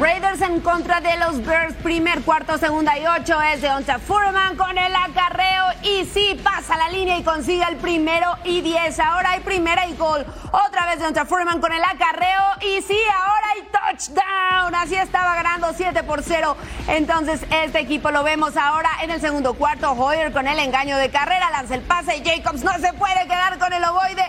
Raiders 0.00 0.40
en 0.40 0.60
contra 0.60 1.00
de 1.00 1.16
los 1.18 1.44
Bears, 1.44 1.74
primer 1.74 2.22
cuarto, 2.22 2.58
segunda 2.58 2.98
y 2.98 3.06
ocho 3.06 3.40
es 3.40 3.62
de 3.62 3.70
Onta 3.70 4.00
Furman 4.00 4.56
con 4.56 4.76
el 4.76 4.92
acarreo 4.92 5.66
y 5.84 6.04
sí 6.06 6.40
pasa 6.42 6.76
la 6.76 6.88
línea 6.88 7.16
y 7.16 7.22
consigue 7.22 7.62
el 7.62 7.76
primero 7.76 8.36
y 8.42 8.60
diez. 8.60 8.98
Ahora 8.98 9.30
hay 9.30 9.40
primera 9.40 9.86
y 9.86 9.94
gol. 9.94 10.26
Otra 10.50 10.86
vez 10.86 10.98
de 10.98 11.06
Onta 11.06 11.24
Furman 11.24 11.60
con 11.60 11.72
el 11.72 11.82
acarreo 11.82 12.42
y 12.60 12.82
sí, 12.82 12.98
ahora 13.14 13.46
hay 13.54 13.62
touchdown. 13.70 14.74
Así 14.74 14.96
estaba 14.96 15.36
ganando 15.36 15.72
7 15.72 16.02
por 16.02 16.24
0. 16.24 16.56
Entonces 16.88 17.40
este 17.62 17.78
equipo 17.78 18.10
lo 18.10 18.24
vemos 18.24 18.56
ahora 18.56 18.90
en 19.00 19.12
el 19.12 19.20
segundo 19.20 19.54
cuarto. 19.54 19.92
Hoyer 19.92 20.32
con 20.32 20.48
el 20.48 20.58
engaño 20.58 20.98
de 20.98 21.10
carrera, 21.10 21.50
lanza 21.52 21.76
el 21.76 21.82
pase 21.82 22.20
Jacobs 22.24 22.64
no 22.64 22.72
se 22.80 22.92
puede 22.94 23.22
quedar 23.28 23.58
con 23.58 23.72
el 23.72 23.84
ovoide. 23.84 24.24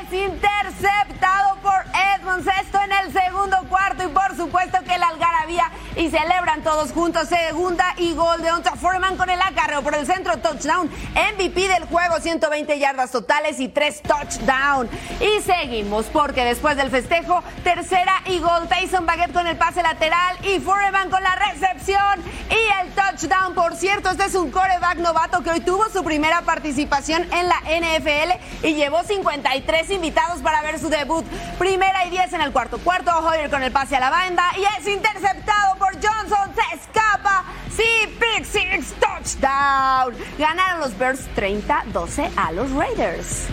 Es 0.00 0.12
interceptado 0.12 1.56
por 1.62 1.84
Edmonds. 2.16 2.48
Esto 2.62 2.80
en 2.80 2.92
el 2.92 3.12
segundo 3.12 3.58
cuarto 3.68 4.04
y 4.04 4.08
por 4.08 4.34
supuesto 4.36 4.78
que 4.84 5.01
la 5.02 5.08
algarabía 5.08 5.70
y 5.96 6.10
celebran 6.10 6.62
todos 6.62 6.92
juntos. 6.92 7.28
Segunda 7.28 7.94
y 7.96 8.14
gol 8.14 8.40
de 8.40 8.52
Onta 8.52 8.76
Foreman 8.76 9.16
con 9.16 9.28
el 9.28 9.40
acarreo 9.40 9.82
por 9.82 9.94
el 9.96 10.06
centro, 10.06 10.38
touchdown, 10.38 10.88
MVP 10.88 11.68
del 11.68 11.84
juego, 11.86 12.20
120 12.20 12.78
yardas 12.78 13.10
totales 13.10 13.58
y 13.58 13.68
tres 13.68 14.00
touchdown. 14.02 14.88
Y 15.20 15.42
seguimos 15.42 16.06
porque 16.06 16.44
después 16.44 16.76
del 16.76 16.90
festejo, 16.90 17.42
tercera 17.64 18.22
y 18.26 18.38
gol, 18.38 18.68
Tyson 18.68 19.04
Baguette 19.04 19.32
con 19.32 19.46
el 19.48 19.56
pase 19.56 19.82
lateral 19.82 20.38
y 20.44 20.60
Foreman 20.60 21.10
con 21.10 21.22
la 21.22 21.34
recepción 21.34 22.22
y 22.48 22.82
el 22.82 22.92
touchdown. 22.92 23.54
Por 23.54 23.74
cierto, 23.74 24.10
este 24.10 24.26
es 24.26 24.34
un 24.36 24.52
coreback 24.52 24.98
novato 24.98 25.42
que 25.42 25.50
hoy 25.50 25.60
tuvo 25.60 25.88
su 25.88 26.04
primera 26.04 26.42
participación 26.42 27.24
en 27.32 27.48
la 27.48 27.60
NFL 27.66 28.66
y 28.66 28.74
llevó 28.74 29.02
53 29.02 29.90
invitados 29.90 30.40
para 30.42 30.62
ver 30.62 30.78
su 30.78 30.88
debut. 30.88 31.24
Primera 31.58 32.06
y 32.06 32.10
10 32.10 32.34
en 32.34 32.40
el 32.42 32.52
cuarto 32.52 32.78
cuarto, 32.78 33.10
Hoyer 33.18 33.50
con 33.50 33.62
el 33.62 33.72
pase 33.72 33.96
a 33.96 34.00
la 34.00 34.10
banda 34.10 34.44
y 34.56 34.62
es 34.78 34.86
interceptado 34.92 35.76
por 35.78 35.92
Johnson, 35.94 36.50
se 36.54 36.76
escapa. 36.76 37.44
Sí, 37.74 38.18
pick 38.18 38.44
six, 38.44 38.94
touchdown. 39.00 40.14
Ganaron 40.38 40.80
los 40.80 40.96
Bears 40.98 41.20
30-12 41.36 42.30
a 42.36 42.52
los 42.52 42.70
Raiders. 42.72 43.46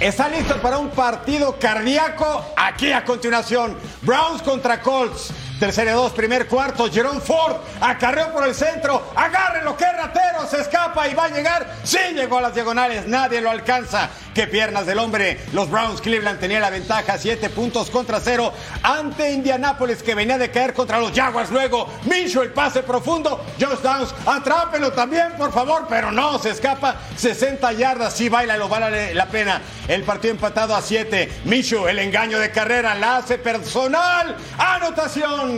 ¿Está 0.00 0.30
listo 0.30 0.60
para 0.62 0.78
un 0.78 0.88
partido 0.90 1.58
cardíaco? 1.58 2.44
Aquí 2.56 2.90
a 2.90 3.04
continuación, 3.04 3.76
Browns 4.00 4.40
contra 4.40 4.80
Colts. 4.80 5.30
Tercera 5.60 5.92
dos, 5.92 6.12
primer 6.12 6.46
cuarto, 6.46 6.90
Jerome 6.90 7.20
Ford, 7.20 7.56
acarreó 7.82 8.32
por 8.32 8.48
el 8.48 8.54
centro, 8.54 9.12
agárrenlo, 9.14 9.76
que 9.76 9.84
ratero, 9.84 10.46
se 10.48 10.62
escapa 10.62 11.06
y 11.06 11.12
va 11.12 11.24
a 11.24 11.28
llegar. 11.28 11.76
Sí, 11.84 11.98
llegó 12.14 12.38
a 12.38 12.40
las 12.40 12.54
diagonales, 12.54 13.06
nadie 13.06 13.42
lo 13.42 13.50
alcanza. 13.50 14.08
Qué 14.34 14.46
piernas 14.46 14.86
del 14.86 14.98
hombre. 14.98 15.38
Los 15.52 15.68
Browns 15.68 16.00
Cleveland 16.00 16.40
tenía 16.40 16.60
la 16.60 16.70
ventaja, 16.70 17.18
siete 17.18 17.50
puntos 17.50 17.90
contra 17.90 18.20
cero 18.20 18.54
ante 18.82 19.32
Indianapolis 19.32 20.02
que 20.02 20.14
venía 20.14 20.38
de 20.38 20.50
caer 20.50 20.72
contra 20.72 20.98
los 20.98 21.12
Jaguars. 21.12 21.50
Luego, 21.50 21.92
Minshew, 22.04 22.40
el 22.42 22.52
pase 22.52 22.82
profundo, 22.82 23.44
Josh 23.60 23.80
Downs, 23.80 24.14
atrápelo 24.24 24.92
también, 24.92 25.32
por 25.36 25.52
favor, 25.52 25.86
pero 25.90 26.10
no, 26.10 26.38
se 26.38 26.50
escapa 26.50 26.96
60 27.16 27.72
yardas, 27.72 28.14
sí 28.14 28.30
baila, 28.30 28.56
lo 28.56 28.68
vale 28.68 29.12
la 29.12 29.26
pena. 29.26 29.60
El 29.88 30.04
partido 30.04 30.32
empatado 30.32 30.74
a 30.74 30.80
7. 30.80 31.42
Minshew, 31.44 31.86
el 31.86 31.98
engaño 31.98 32.38
de 32.38 32.50
carrera, 32.50 32.94
la 32.94 33.18
hace 33.18 33.36
personal. 33.36 34.36
Anotación. 34.56 35.49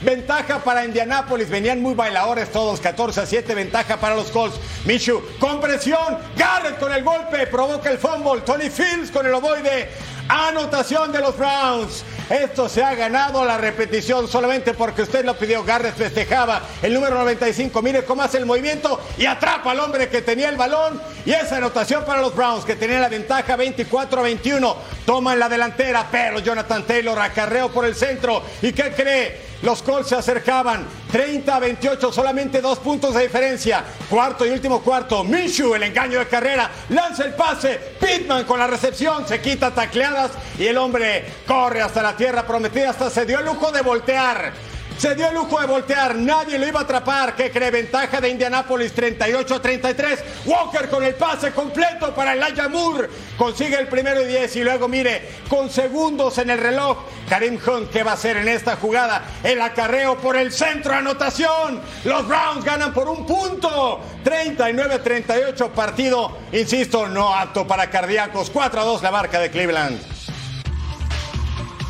Ventaja 0.00 0.58
para 0.62 0.84
Indianapolis. 0.84 1.48
Venían 1.48 1.80
muy 1.82 1.94
bailadores 1.94 2.50
todos. 2.50 2.80
14 2.80 3.20
a 3.20 3.26
7. 3.26 3.54
Ventaja 3.54 3.98
para 3.98 4.14
los 4.14 4.30
Colts. 4.30 4.58
Minshew 4.84 5.22
con 5.38 5.60
presión. 5.60 6.18
Garrett 6.36 6.78
con 6.78 6.92
el 6.92 7.02
golpe. 7.02 7.46
Provoca 7.46 7.90
el 7.90 7.98
fumble. 7.98 8.42
Tony 8.42 8.70
Fields 8.70 9.10
con 9.10 9.26
el 9.26 9.34
ovoide. 9.34 9.88
Anotación 10.28 11.10
de 11.10 11.20
los 11.20 11.36
Browns. 11.36 12.04
Esto 12.28 12.68
se 12.68 12.84
ha 12.84 12.94
ganado 12.94 13.42
la 13.46 13.56
repetición 13.56 14.28
solamente 14.28 14.74
porque 14.74 15.02
usted 15.02 15.24
lo 15.24 15.38
pidió. 15.38 15.64
Garrett 15.64 15.96
festejaba 15.96 16.60
el 16.82 16.92
número 16.92 17.16
95. 17.16 17.80
Mire 17.80 18.04
cómo 18.04 18.20
hace 18.20 18.36
el 18.36 18.44
movimiento 18.44 19.00
y 19.16 19.24
atrapa 19.24 19.70
al 19.70 19.80
hombre 19.80 20.10
que 20.10 20.20
tenía 20.20 20.50
el 20.50 20.56
balón. 20.56 21.00
Y 21.24 21.32
esa 21.32 21.56
anotación 21.56 22.04
para 22.04 22.20
los 22.20 22.34
Browns 22.34 22.66
que 22.66 22.76
tenían 22.76 23.00
la 23.00 23.08
ventaja 23.08 23.56
24 23.56 24.20
a 24.20 24.22
21. 24.22 24.76
Toman 25.06 25.38
la 25.38 25.48
delantera, 25.48 26.06
pero 26.10 26.40
Jonathan 26.40 26.82
Taylor 26.82 27.18
acarreo 27.18 27.70
por 27.70 27.86
el 27.86 27.94
centro. 27.94 28.42
¿Y 28.60 28.72
qué 28.72 28.92
cree? 28.92 29.48
Los 29.62 29.82
Colts 29.82 30.10
se 30.10 30.14
acercaban 30.14 30.86
30 31.10 31.56
a 31.56 31.58
28, 31.58 32.12
solamente 32.12 32.60
dos 32.60 32.78
puntos 32.78 33.14
de 33.14 33.22
diferencia. 33.22 33.82
Cuarto 34.08 34.46
y 34.46 34.50
último 34.50 34.82
cuarto. 34.82 35.24
Minshew, 35.24 35.74
el 35.74 35.82
engaño 35.82 36.20
de 36.20 36.28
carrera, 36.28 36.70
lanza 36.90 37.24
el 37.24 37.34
pase. 37.34 37.96
Pittman 38.08 38.44
con 38.44 38.58
la 38.58 38.66
recepción, 38.66 39.28
se 39.28 39.40
quita 39.42 39.70
tacleadas 39.70 40.30
y 40.58 40.66
el 40.66 40.78
hombre 40.78 41.26
corre 41.46 41.82
hasta 41.82 42.02
la 42.02 42.16
tierra 42.16 42.46
prometida. 42.46 42.88
Hasta 42.88 43.10
se 43.10 43.26
dio 43.26 43.38
el 43.40 43.44
lujo 43.44 43.70
de 43.70 43.82
voltear. 43.82 44.52
Se 44.98 45.14
dio 45.14 45.28
el 45.28 45.34
lujo 45.36 45.60
de 45.60 45.66
voltear, 45.68 46.16
nadie 46.16 46.58
lo 46.58 46.66
iba 46.66 46.80
a 46.80 46.82
atrapar. 46.82 47.36
¿Qué 47.36 47.52
cree? 47.52 47.70
Ventaja 47.70 48.20
de 48.20 48.30
Indianapolis 48.30 48.92
38 48.92 49.54
a 49.54 49.62
33. 49.62 50.24
Walker 50.44 50.88
con 50.88 51.04
el 51.04 51.14
pase 51.14 51.52
completo 51.52 52.12
para 52.12 52.32
Elijah 52.32 52.68
Moore. 52.68 53.08
Consigue 53.36 53.78
el 53.78 53.86
primero 53.86 54.20
y 54.20 54.26
10 54.26 54.56
y 54.56 54.64
luego 54.64 54.88
mire, 54.88 55.22
con 55.48 55.70
segundos 55.70 56.36
en 56.38 56.50
el 56.50 56.58
reloj, 56.58 56.98
Karim 57.28 57.60
Hunt, 57.64 57.92
¿qué 57.92 58.02
va 58.02 58.10
a 58.10 58.14
hacer 58.14 58.38
en 58.38 58.48
esta 58.48 58.74
jugada? 58.74 59.22
El 59.44 59.60
acarreo 59.60 60.18
por 60.18 60.36
el 60.36 60.50
centro, 60.50 60.92
anotación. 60.92 61.80
Los 62.02 62.26
Browns 62.26 62.64
ganan 62.64 62.92
por 62.92 63.08
un 63.08 63.24
punto. 63.24 64.00
39-38 64.24 65.70
partido, 65.70 66.38
insisto, 66.50 67.06
no 67.06 67.32
apto 67.32 67.68
para 67.68 67.88
cardíacos. 67.88 68.50
4 68.50 68.80
a 68.80 68.84
2 68.84 69.02
la 69.04 69.12
marca 69.12 69.38
de 69.38 69.48
Cleveland. 69.52 70.17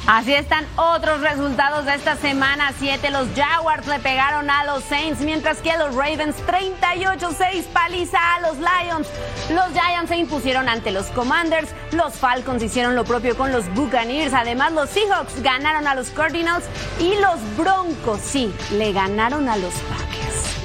Así 0.08 0.32
están 0.32 0.64
otros 0.76 1.20
resultados 1.20 1.84
de 1.84 1.94
esta 1.94 2.16
semana 2.16 2.72
7. 2.78 3.10
Los 3.10 3.28
Jaguars 3.36 3.86
le 3.86 3.98
pegaron 3.98 4.48
a 4.48 4.64
los 4.64 4.82
Saints, 4.84 5.20
mientras 5.20 5.58
que 5.58 5.76
los 5.76 5.94
Ravens 5.94 6.34
38-6 6.46 7.64
paliza 7.74 8.16
a 8.36 8.40
los 8.40 8.56
Lions. 8.56 9.06
Los 9.50 9.68
Giants 9.74 10.08
se 10.08 10.16
impusieron 10.16 10.66
ante 10.66 10.92
los 10.92 11.08
Commanders. 11.08 11.68
Los 11.92 12.14
Falcons 12.14 12.62
hicieron 12.62 12.94
lo 12.94 13.04
propio 13.04 13.36
con 13.36 13.52
los 13.52 13.68
Buccaneers. 13.74 14.32
Además, 14.32 14.72
los 14.72 14.88
Seahawks 14.88 15.42
ganaron 15.42 15.86
a 15.86 15.94
los 15.94 16.08
Cardinals 16.08 16.64
y 16.98 17.14
los 17.16 17.38
Broncos, 17.58 18.20
sí, 18.22 18.50
le 18.72 18.94
ganaron 18.94 19.46
a 19.46 19.58
los 19.58 19.74
Packers. 19.74 20.57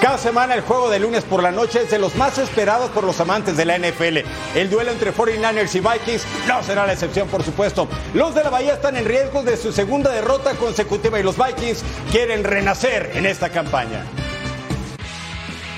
Cada 0.00 0.16
semana 0.16 0.54
el 0.54 0.62
juego 0.62 0.88
de 0.88 0.98
lunes 0.98 1.24
por 1.24 1.42
la 1.42 1.52
noche 1.52 1.82
es 1.82 1.90
de 1.90 1.98
los 1.98 2.14
más 2.14 2.38
esperados 2.38 2.88
por 2.90 3.04
los 3.04 3.20
amantes 3.20 3.58
de 3.58 3.66
la 3.66 3.78
NFL. 3.78 4.18
El 4.54 4.70
duelo 4.70 4.92
entre 4.92 5.12
49ers 5.12 5.74
y 5.74 5.80
Vikings 5.80 6.24
no 6.48 6.62
será 6.62 6.86
la 6.86 6.94
excepción, 6.94 7.28
por 7.28 7.42
supuesto. 7.42 7.86
Los 8.14 8.34
de 8.34 8.42
la 8.42 8.48
Bahía 8.48 8.74
están 8.74 8.96
en 8.96 9.04
riesgo 9.04 9.42
de 9.42 9.58
su 9.58 9.72
segunda 9.72 10.10
derrota 10.10 10.54
consecutiva 10.54 11.20
y 11.20 11.22
los 11.22 11.36
Vikings 11.36 11.84
quieren 12.10 12.44
renacer 12.44 13.10
en 13.14 13.26
esta 13.26 13.50
campaña. 13.50 14.06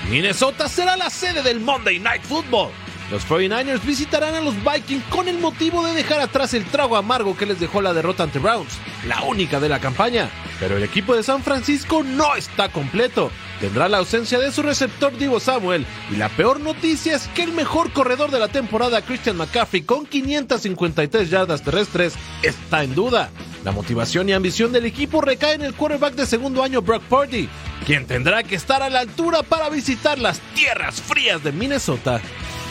Minnesota 0.09 0.69
será 0.69 0.95
la 0.95 1.09
sede 1.09 1.43
del 1.43 1.59
Monday 1.59 1.99
Night 1.99 2.23
Football. 2.23 2.71
Los 3.11 3.27
49ers 3.27 3.83
visitarán 3.83 4.35
a 4.35 4.41
los 4.41 4.55
Vikings 4.55 5.03
con 5.09 5.27
el 5.27 5.37
motivo 5.37 5.85
de 5.85 5.93
dejar 5.93 6.21
atrás 6.21 6.53
el 6.53 6.63
trago 6.65 6.95
amargo 6.95 7.35
que 7.35 7.45
les 7.45 7.59
dejó 7.59 7.81
la 7.81 7.93
derrota 7.93 8.23
ante 8.23 8.39
Browns, 8.39 8.77
la 9.05 9.21
única 9.23 9.59
de 9.59 9.67
la 9.67 9.81
campaña. 9.81 10.29
Pero 10.61 10.77
el 10.77 10.83
equipo 10.83 11.13
de 11.13 11.23
San 11.23 11.43
Francisco 11.43 12.03
no 12.03 12.35
está 12.35 12.69
completo. 12.69 13.29
Tendrá 13.63 13.87
la 13.87 13.99
ausencia 13.99 14.39
de 14.39 14.51
su 14.51 14.61
receptor 14.61 15.17
Divo 15.17 15.39
Samuel. 15.39 15.85
Y 16.11 16.17
la 16.17 16.27
peor 16.27 16.59
noticia 16.59 17.15
es 17.15 17.29
que 17.29 17.43
el 17.43 17.53
mejor 17.53 17.93
corredor 17.93 18.29
de 18.29 18.37
la 18.37 18.49
temporada, 18.49 19.01
Christian 19.01 19.37
McCaffrey, 19.37 19.83
con 19.83 20.05
553 20.05 21.29
yardas 21.29 21.63
terrestres, 21.63 22.15
está 22.41 22.83
en 22.83 22.93
duda. 22.93 23.29
La 23.63 23.71
motivación 23.71 24.27
y 24.27 24.33
ambición 24.33 24.73
del 24.73 24.85
equipo 24.85 25.21
recae 25.21 25.53
en 25.53 25.61
el 25.61 25.75
quarterback 25.75 26.15
de 26.15 26.25
segundo 26.25 26.61
año 26.61 26.81
Brock 26.81 27.03
Purdy, 27.03 27.47
quien 27.85 28.05
tendrá 28.05 28.43
que 28.43 28.55
estar 28.55 28.83
a 28.83 28.89
la 28.89 28.99
altura 28.99 29.43
para 29.43 29.69
visitar 29.69 30.19
las 30.19 30.41
tierras 30.53 31.01
frías 31.01 31.41
de 31.41 31.53
Minnesota. 31.53 32.19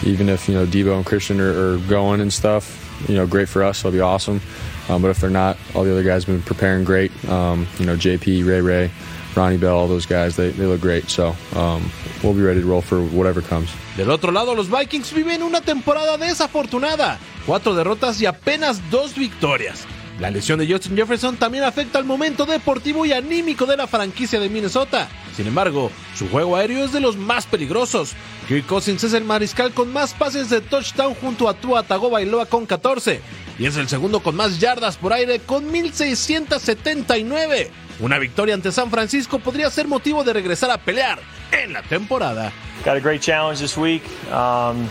even 0.05 0.29
if 0.29 0.49
you 0.49 0.55
know 0.55 0.67
Debo 0.67 0.97
and 0.97 1.07
Christian 1.07 1.41
are, 1.41 1.75
are, 1.75 1.79
going 1.89 2.21
and 2.21 2.33
stuff, 2.33 3.07
you 3.09 3.15
know, 3.15 3.27
great 3.27 3.49
for 3.49 3.63
us. 3.63 3.79
It'll 3.79 3.93
be 3.93 4.01
awesome. 4.01 4.41
Um, 4.89 5.01
but 5.01 5.13
if 5.13 5.21
they're 5.21 5.31
not, 5.31 5.57
all 5.75 5.85
the 5.85 5.93
other 5.93 6.03
guys 6.03 6.25
have 6.25 6.35
been 6.35 6.43
preparing 6.43 6.85
great. 6.85 7.13
Um, 7.29 7.67
you 7.79 7.87
know, 7.87 7.97
JP, 7.97 8.45
Ray 8.45 8.61
Ray, 8.61 8.91
Ronnie 9.35 9.59
Bell, 9.59 9.77
all 9.77 9.89
those 9.89 10.07
guys, 10.07 10.37
they, 10.37 10.51
they 10.51 10.67
look 10.67 10.81
great. 10.81 11.09
So 11.09 11.35
um, 11.55 11.91
we'll 12.23 12.35
be 12.35 12.43
ready 12.43 12.61
to 12.61 12.67
roll 12.67 12.83
for 12.83 13.01
whatever 13.01 13.41
comes. 13.43 13.71
Del 13.97 14.11
otro 14.11 14.33
lado, 14.33 14.55
los 14.55 14.69
Vikings 14.69 15.13
viven 15.13 15.43
una 15.43 15.61
temporada 15.61 16.17
desafortunada. 16.19 17.19
Cuatro 17.47 17.75
derrotas 17.75 18.21
y 18.21 18.27
apenas 18.27 18.81
dos 18.91 19.15
victorias. 19.15 19.87
La 20.19 20.31
lesión 20.31 20.59
de 20.59 20.71
Justin 20.71 20.97
Jefferson 20.97 21.37
también 21.37 21.65
afecta 21.65 21.99
al 21.99 22.05
momento 22.05 22.47
deportivo 22.47 23.05
y 23.05 23.13
anímico 23.13 23.67
de 23.67 23.77
la 23.77 23.87
franquicia 23.87 24.39
de 24.39 24.49
Minnesota. 24.49 25.09
Sin 25.37 25.47
embargo, 25.47 25.91
su 26.15 26.29
juego 26.29 26.57
aéreo 26.57 26.85
es 26.85 26.93
de 26.93 27.01
los 27.01 27.17
más 27.17 27.47
peligrosos. 27.47 28.13
Kirk 28.47 28.67
Cousins 28.67 29.03
es 29.05 29.15
el 29.15 29.25
mariscal 29.25 29.73
con 29.73 29.93
más 29.93 30.15
pases 30.15 30.51
de 30.51 30.61
touchdown 30.61 31.15
junto 31.15 31.49
a 31.49 31.55
Tua 31.55 31.83
Tagovailoa 31.83 32.47
con 32.47 32.67
14 32.67 33.21
y 33.59 33.67
es 33.67 33.77
el 33.77 33.89
segundo 33.89 34.21
con 34.21 34.37
más 34.37 34.61
yardas 34.61 34.97
por 34.97 35.13
aire 35.13 35.41
con 35.41 35.71
1679. 35.71 37.71
Una 38.01 38.19
victoria 38.19 38.55
ante 38.55 38.73
San 38.73 38.91
Francisco 38.91 39.39
podría 39.39 39.71
ser 39.71 39.87
motivo 39.87 40.25
de 40.25 40.33
regresar 40.33 40.71
a 40.71 40.79
pelear 40.79 41.19
en 41.53 41.73
la 41.73 41.83
temporada. 41.83 42.53
Got 42.85 42.97
a 42.97 43.01
great 43.01 43.21
challenge 43.21 43.61
this 43.61 43.77
week. 43.77 44.03
Um, 44.33 44.89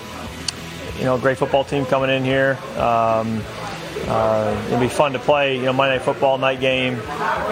you 0.97 1.05
know, 1.05 1.17
great 1.17 1.37
football 1.37 1.65
team 1.65 1.85
coming 1.85 2.09
in 2.09 2.23
here. 2.23 2.57
Um, 2.77 3.41
uh, 4.07 4.65
it'll 4.67 4.79
be 4.79 4.87
fun 4.87 5.13
to 5.13 5.19
play, 5.19 5.55
you 5.55 5.63
know, 5.63 5.73
Monday 5.73 5.97
Night 5.97 6.05
Football 6.05 6.37
night 6.37 6.59
game 6.59 6.95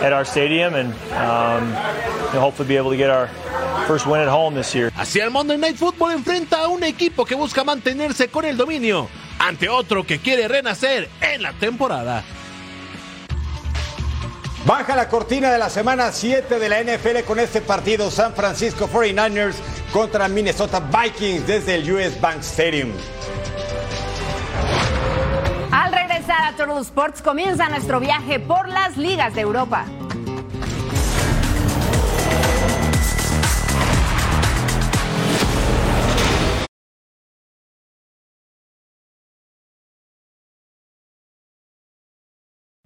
at 0.01 0.13
our 0.13 0.25
stadium, 0.25 0.75
and 0.75 0.93
um, 1.13 1.67
you 2.27 2.33
know, 2.33 2.41
hopefully 2.41 2.67
be 2.67 2.77
able 2.77 2.91
to 2.91 2.97
get 2.97 3.09
our 3.09 3.27
first 3.87 4.05
win 4.05 4.21
at 4.21 4.27
home 4.27 4.55
this 4.55 4.73
year. 4.73 4.91
Así 4.95 5.19
el 5.19 5.31
Monday 5.31 5.57
Night 5.57 5.77
Football 5.77 6.11
enfrenta 6.11 6.63
a 6.63 6.67
un 6.67 6.83
equipo 6.83 7.25
que 7.25 7.35
busca 7.35 7.63
mantenerse 7.63 8.29
con 8.29 8.45
el 8.45 8.57
dominio 8.57 9.07
ante 9.39 9.69
otro 9.69 10.05
que 10.05 10.19
quiere 10.19 10.47
renacer 10.47 11.09
en 11.21 11.41
la 11.41 11.53
temporada. 11.53 12.23
Baja 14.65 14.95
la 14.95 15.07
cortina 15.07 15.51
de 15.51 15.57
la 15.57 15.69
semana 15.69 16.11
7 16.11 16.59
de 16.59 16.69
la 16.69 16.83
NFL 16.83 17.23
con 17.25 17.39
este 17.39 17.61
partido 17.61 18.11
San 18.11 18.35
Francisco 18.35 18.89
49ers 18.89 19.55
contra 19.91 20.27
Minnesota 20.27 20.79
Vikings 20.79 21.47
desde 21.47 21.75
el 21.75 21.91
US 21.91 22.19
Bank 22.19 22.41
Stadium. 22.41 22.91
Total 26.69 26.83
Sports, 26.83 27.21
comienza 27.21 27.67
nuestro 27.67 27.99
viaje 27.99 28.39
por 28.39 28.67
las 28.67 28.95
ligas 28.95 29.33
de 29.33 29.41
Europa. 29.41 29.87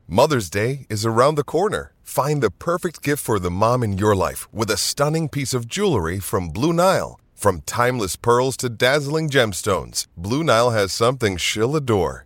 Mother's 0.08 0.50
Day 0.50 0.86
is 0.90 1.06
around 1.06 1.36
the 1.36 1.44
corner. 1.44 1.92
Find 2.04 2.42
the 2.42 2.50
perfect 2.50 3.02
gift 3.02 3.22
for 3.22 3.38
the 3.38 3.52
mom 3.52 3.84
in 3.84 3.98
your 3.98 4.16
life 4.16 4.48
with 4.54 4.72
a 4.72 4.78
stunning 4.78 5.28
piece 5.28 5.54
of 5.54 5.68
jewelry 5.68 6.20
from 6.20 6.52
Blue 6.52 6.72
Nile. 6.72 7.20
From 7.36 7.60
timeless 7.66 8.16
pearls 8.16 8.56
to 8.58 8.70
dazzling 8.70 9.30
gemstones, 9.30 10.08
Blue 10.16 10.42
Nile 10.42 10.70
has 10.70 10.94
something 10.94 11.36
she'll 11.36 11.76
adore. 11.76 12.26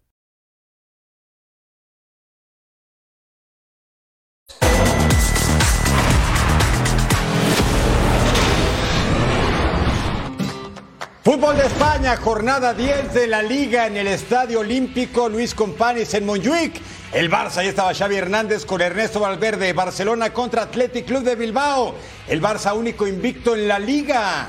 Fútbol 11.23 11.55
de 11.55 11.67
España, 11.67 12.17
jornada 12.17 12.73
10 12.73 13.13
de 13.13 13.27
la 13.27 13.43
Liga 13.43 13.85
en 13.85 13.95
el 13.95 14.07
Estadio 14.07 14.61
Olímpico 14.61 15.29
Luis 15.29 15.53
Companys 15.53 16.15
en 16.15 16.25
Montjuic. 16.25 16.81
El 17.13 17.29
Barça, 17.29 17.57
ahí 17.57 17.67
estaba 17.67 17.93
Xavi 17.93 18.15
Hernández 18.15 18.65
con 18.65 18.81
Ernesto 18.81 19.19
Valverde. 19.19 19.71
Barcelona 19.73 20.33
contra 20.33 20.63
Athletic 20.63 21.05
Club 21.05 21.21
de 21.21 21.35
Bilbao. 21.35 21.93
El 22.27 22.41
Barça 22.41 22.75
único 22.75 23.05
invicto 23.05 23.53
en 23.53 23.67
la 23.67 23.77
Liga. 23.77 24.47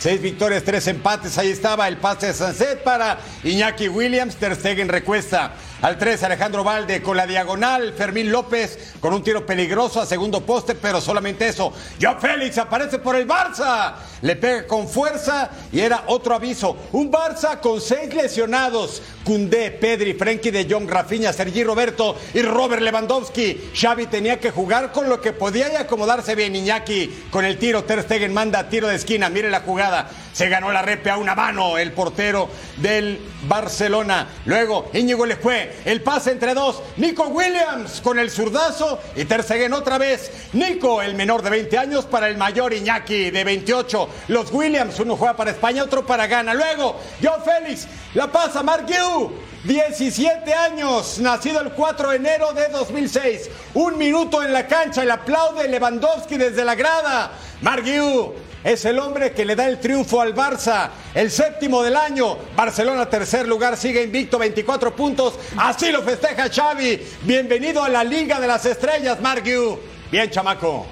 Seis 0.00 0.22
victorias, 0.22 0.62
tres 0.64 0.86
empates. 0.86 1.36
Ahí 1.36 1.50
estaba 1.50 1.86
el 1.86 1.98
pase 1.98 2.28
de 2.28 2.32
Sunset 2.32 2.82
para 2.82 3.18
Iñaki 3.44 3.86
Williams. 3.88 4.34
Ter 4.36 4.56
Stegen 4.56 4.88
recuesta. 4.88 5.52
Al 5.82 5.96
3, 5.96 6.22
Alejandro 6.24 6.64
Valde 6.64 7.02
con 7.02 7.18
la 7.18 7.26
diagonal. 7.26 7.94
Fermín 7.94 8.32
López 8.32 8.94
con 9.00 9.12
un 9.12 9.22
tiro 9.22 9.44
peligroso 9.44 10.00
a 10.00 10.06
segundo 10.06 10.44
poste, 10.44 10.74
pero 10.74 11.00
solamente 11.02 11.48
eso. 11.48 11.72
Joao 12.00 12.18
Félix 12.18 12.56
aparece 12.58 12.98
por 12.98 13.14
el 13.16 13.26
Barça. 13.26 13.94
Le 14.22 14.36
pega 14.36 14.66
con 14.66 14.88
fuerza 14.88 15.50
y 15.72 15.80
era 15.80 16.04
otro 16.06 16.34
aviso. 16.34 16.76
Un 16.92 17.10
Barça 17.10 17.60
con 17.60 17.80
seis 17.80 18.14
lesionados. 18.14 19.02
Cundé, 19.24 19.70
Pedri, 19.70 20.14
Frenkie 20.14 20.50
de 20.50 20.66
Jong, 20.68 20.88
Rafinha, 20.88 21.32
Sergi 21.32 21.62
Roberto 21.62 22.16
y 22.34 22.42
Robert 22.42 22.82
Lewandowski. 22.82 23.70
Xavi 23.74 24.06
tenía 24.06 24.40
que 24.40 24.50
jugar 24.50 24.92
con 24.92 25.08
lo 25.10 25.20
que 25.20 25.32
podía 25.32 25.72
y 25.72 25.76
acomodarse 25.76 26.34
bien. 26.34 26.56
Iñaki 26.56 27.26
con 27.30 27.44
el 27.44 27.58
tiro. 27.58 27.84
Ter 27.84 28.02
Stegen 28.02 28.32
manda 28.34 28.68
tiro 28.68 28.88
de 28.88 28.96
esquina. 28.96 29.28
Mire 29.28 29.50
la 29.50 29.60
jugada. 29.60 29.89
Se 30.32 30.48
ganó 30.48 30.72
la 30.72 30.82
repe 30.82 31.10
a 31.10 31.16
una 31.16 31.34
mano 31.34 31.76
el 31.76 31.92
portero 31.92 32.48
del 32.76 33.20
Barcelona. 33.42 34.28
Luego 34.46 34.90
Íñigo 34.94 35.26
le 35.26 35.36
fue. 35.36 35.76
El 35.84 36.02
pase 36.02 36.32
entre 36.32 36.54
dos. 36.54 36.82
Nico 36.96 37.24
Williams 37.24 38.00
con 38.00 38.18
el 38.18 38.30
zurdazo. 38.30 39.00
Y 39.16 39.24
Ter 39.24 39.42
Stegen 39.42 39.72
otra 39.72 39.98
vez. 39.98 40.30
Nico, 40.52 41.02
el 41.02 41.14
menor 41.14 41.42
de 41.42 41.50
20 41.50 41.78
años, 41.78 42.06
para 42.06 42.28
el 42.28 42.36
mayor 42.36 42.72
Iñaki 42.72 43.30
de 43.30 43.44
28. 43.44 44.08
Los 44.28 44.52
Williams, 44.52 44.98
uno 45.00 45.16
juega 45.16 45.36
para 45.36 45.50
España, 45.50 45.82
otro 45.82 46.06
para 46.06 46.26
Ghana. 46.26 46.54
Luego, 46.54 46.96
Joe 47.22 47.40
Félix, 47.44 47.86
la 48.14 48.30
pasa 48.30 48.62
Mark 48.62 48.86
Yu, 48.86 49.32
17 49.64 50.54
años, 50.54 51.18
nacido 51.18 51.60
el 51.60 51.72
4 51.72 52.10
de 52.10 52.16
enero 52.16 52.52
de 52.52 52.68
2006. 52.68 53.50
Un 53.74 53.98
minuto 53.98 54.42
en 54.42 54.52
la 54.52 54.66
cancha, 54.66 55.02
el 55.02 55.10
aplaude 55.10 55.68
Lewandowski 55.68 56.36
desde 56.36 56.64
la 56.64 56.74
grada. 56.74 57.32
Mark 57.60 57.84
Yu 57.84 58.32
es 58.64 58.84
el 58.84 58.98
hombre 58.98 59.32
que 59.32 59.44
le 59.44 59.56
da 59.56 59.66
el 59.66 59.80
triunfo 59.80 60.20
al 60.20 60.34
Barça, 60.34 60.90
el 61.14 61.30
séptimo 61.30 61.82
del 61.82 61.96
año. 61.96 62.36
Barcelona, 62.56 63.06
tercer 63.06 63.48
lugar, 63.48 63.76
sigue 63.76 64.02
invicto, 64.02 64.38
24 64.38 64.94
puntos. 64.94 65.38
Así 65.56 65.90
lo 65.90 66.02
festeja 66.02 66.48
Xavi. 66.48 67.00
Bienvenido 67.22 67.82
a 67.82 67.88
la 67.88 68.04
Liga 68.04 68.40
de 68.40 68.46
las 68.46 68.66
Estrellas, 68.66 69.20
Mark 69.20 69.44
Yu. 69.44 69.78
Bien, 70.10 70.30
chamaco. 70.30 70.86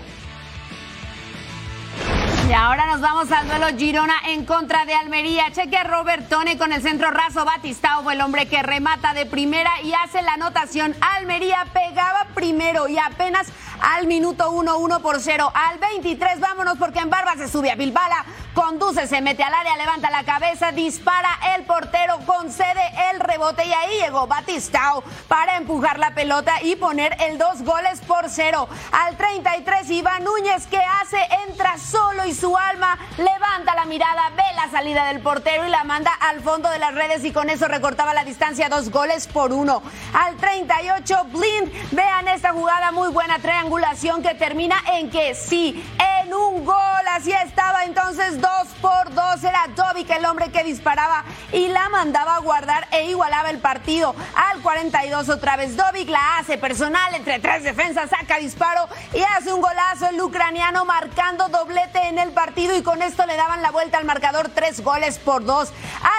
Y 2.48 2.52
ahora 2.54 2.86
nos 2.86 3.02
vamos 3.02 3.30
al 3.30 3.46
duelo 3.46 3.66
Girona 3.76 4.14
en 4.28 4.46
contra 4.46 4.86
de 4.86 4.94
Almería. 4.94 5.52
Cheque 5.52 5.76
a 5.76 5.84
Robert 5.84 6.30
Tone 6.30 6.56
con 6.56 6.72
el 6.72 6.80
centro 6.80 7.10
raso. 7.10 7.44
Batistao 7.44 8.02
fue 8.02 8.14
el 8.14 8.22
hombre 8.22 8.46
que 8.46 8.62
remata 8.62 9.12
de 9.12 9.26
primera 9.26 9.70
y 9.82 9.92
hace 9.92 10.22
la 10.22 10.32
anotación. 10.32 10.96
Almería 11.02 11.66
pegaba 11.74 12.28
primero 12.34 12.88
y 12.88 12.96
apenas 12.96 13.48
al 13.80 14.06
minuto 14.06 14.50
1, 14.50 14.78
1 14.78 15.00
por 15.00 15.20
0. 15.20 15.52
Al 15.54 15.78
23, 15.78 16.40
vámonos 16.40 16.78
porque 16.78 17.00
en 17.00 17.10
Barba 17.10 17.34
se 17.36 17.48
sube 17.48 17.70
a 17.70 17.74
Bilbala. 17.74 18.24
Conduce, 18.54 19.06
se 19.06 19.20
mete 19.20 19.44
al 19.44 19.54
área, 19.54 19.76
levanta 19.76 20.10
la 20.10 20.24
cabeza, 20.24 20.72
dispara 20.72 21.28
el 21.54 21.64
portero, 21.64 22.18
concede 22.26 22.80
el 23.12 23.20
rebote 23.20 23.64
y 23.64 23.72
ahí 23.72 24.00
llegó 24.00 24.26
Batistao 24.26 25.04
para 25.28 25.58
empujar 25.58 26.00
la 26.00 26.12
pelota 26.12 26.60
y 26.62 26.74
poner 26.74 27.16
el 27.20 27.38
dos 27.38 27.62
goles 27.62 28.00
por 28.00 28.28
cero. 28.28 28.68
Al 28.90 29.16
33, 29.16 29.88
Iván 29.90 30.24
Núñez 30.24 30.66
que 30.66 30.80
hace, 31.00 31.18
entra 31.48 31.78
solo 31.78 32.26
y 32.26 32.34
su 32.34 32.56
alma 32.56 32.98
levanta 33.16 33.76
la 33.76 33.84
mirada, 33.84 34.30
ve 34.30 34.42
la 34.56 34.68
salida 34.70 35.06
del 35.06 35.20
portero 35.20 35.64
y 35.64 35.70
la 35.70 35.84
manda 35.84 36.12
al 36.14 36.40
fondo 36.40 36.68
de 36.68 36.80
las 36.80 36.94
redes 36.94 37.24
y 37.24 37.32
con 37.32 37.50
eso 37.50 37.68
recortaba 37.68 38.12
la 38.12 38.24
distancia 38.24 38.68
dos 38.68 38.90
goles 38.90 39.28
por 39.28 39.52
uno. 39.52 39.82
Al 40.12 40.36
38, 40.36 41.16
Blind, 41.32 41.92
vean 41.92 42.17
jugada 42.52 42.92
muy 42.92 43.08
buena, 43.08 43.38
triangulación 43.38 44.22
que 44.22 44.34
termina 44.34 44.76
en 44.92 45.10
que 45.10 45.34
sí, 45.34 45.84
en 46.22 46.32
un 46.32 46.64
gol, 46.64 46.76
así 47.12 47.32
estaba 47.32 47.84
entonces 47.84 48.40
dos 48.40 48.68
por 48.80 49.12
dos, 49.14 49.42
era 49.42 49.66
Dovic 49.74 50.10
el 50.10 50.24
hombre 50.24 50.50
que 50.50 50.64
disparaba 50.64 51.24
y 51.52 51.68
la 51.68 51.88
mandaba 51.88 52.36
a 52.36 52.38
guardar 52.40 52.86
e 52.90 53.04
igualaba 53.10 53.50
el 53.50 53.58
partido. 53.58 54.14
Al 54.34 54.60
42 54.60 55.28
otra 55.28 55.56
vez 55.56 55.76
Dovic 55.76 56.08
la 56.08 56.38
hace 56.38 56.58
personal 56.58 57.14
entre 57.14 57.38
tres 57.38 57.64
defensas, 57.64 58.10
saca 58.10 58.38
disparo 58.38 58.88
y 59.12 59.20
hace 59.36 59.52
un 59.52 59.60
golazo 59.60 60.06
el 60.08 60.20
ucraniano 60.20 60.84
marcando 60.84 61.48
doblete 61.48 62.08
en 62.08 62.18
el 62.18 62.30
partido 62.30 62.76
y 62.76 62.82
con 62.82 63.02
esto 63.02 63.26
le 63.26 63.36
daban 63.36 63.62
la 63.62 63.70
vuelta 63.70 63.98
al 63.98 64.04
marcador 64.04 64.50
tres 64.54 64.82
goles 64.82 65.18
por 65.18 65.44
dos. 65.44 65.72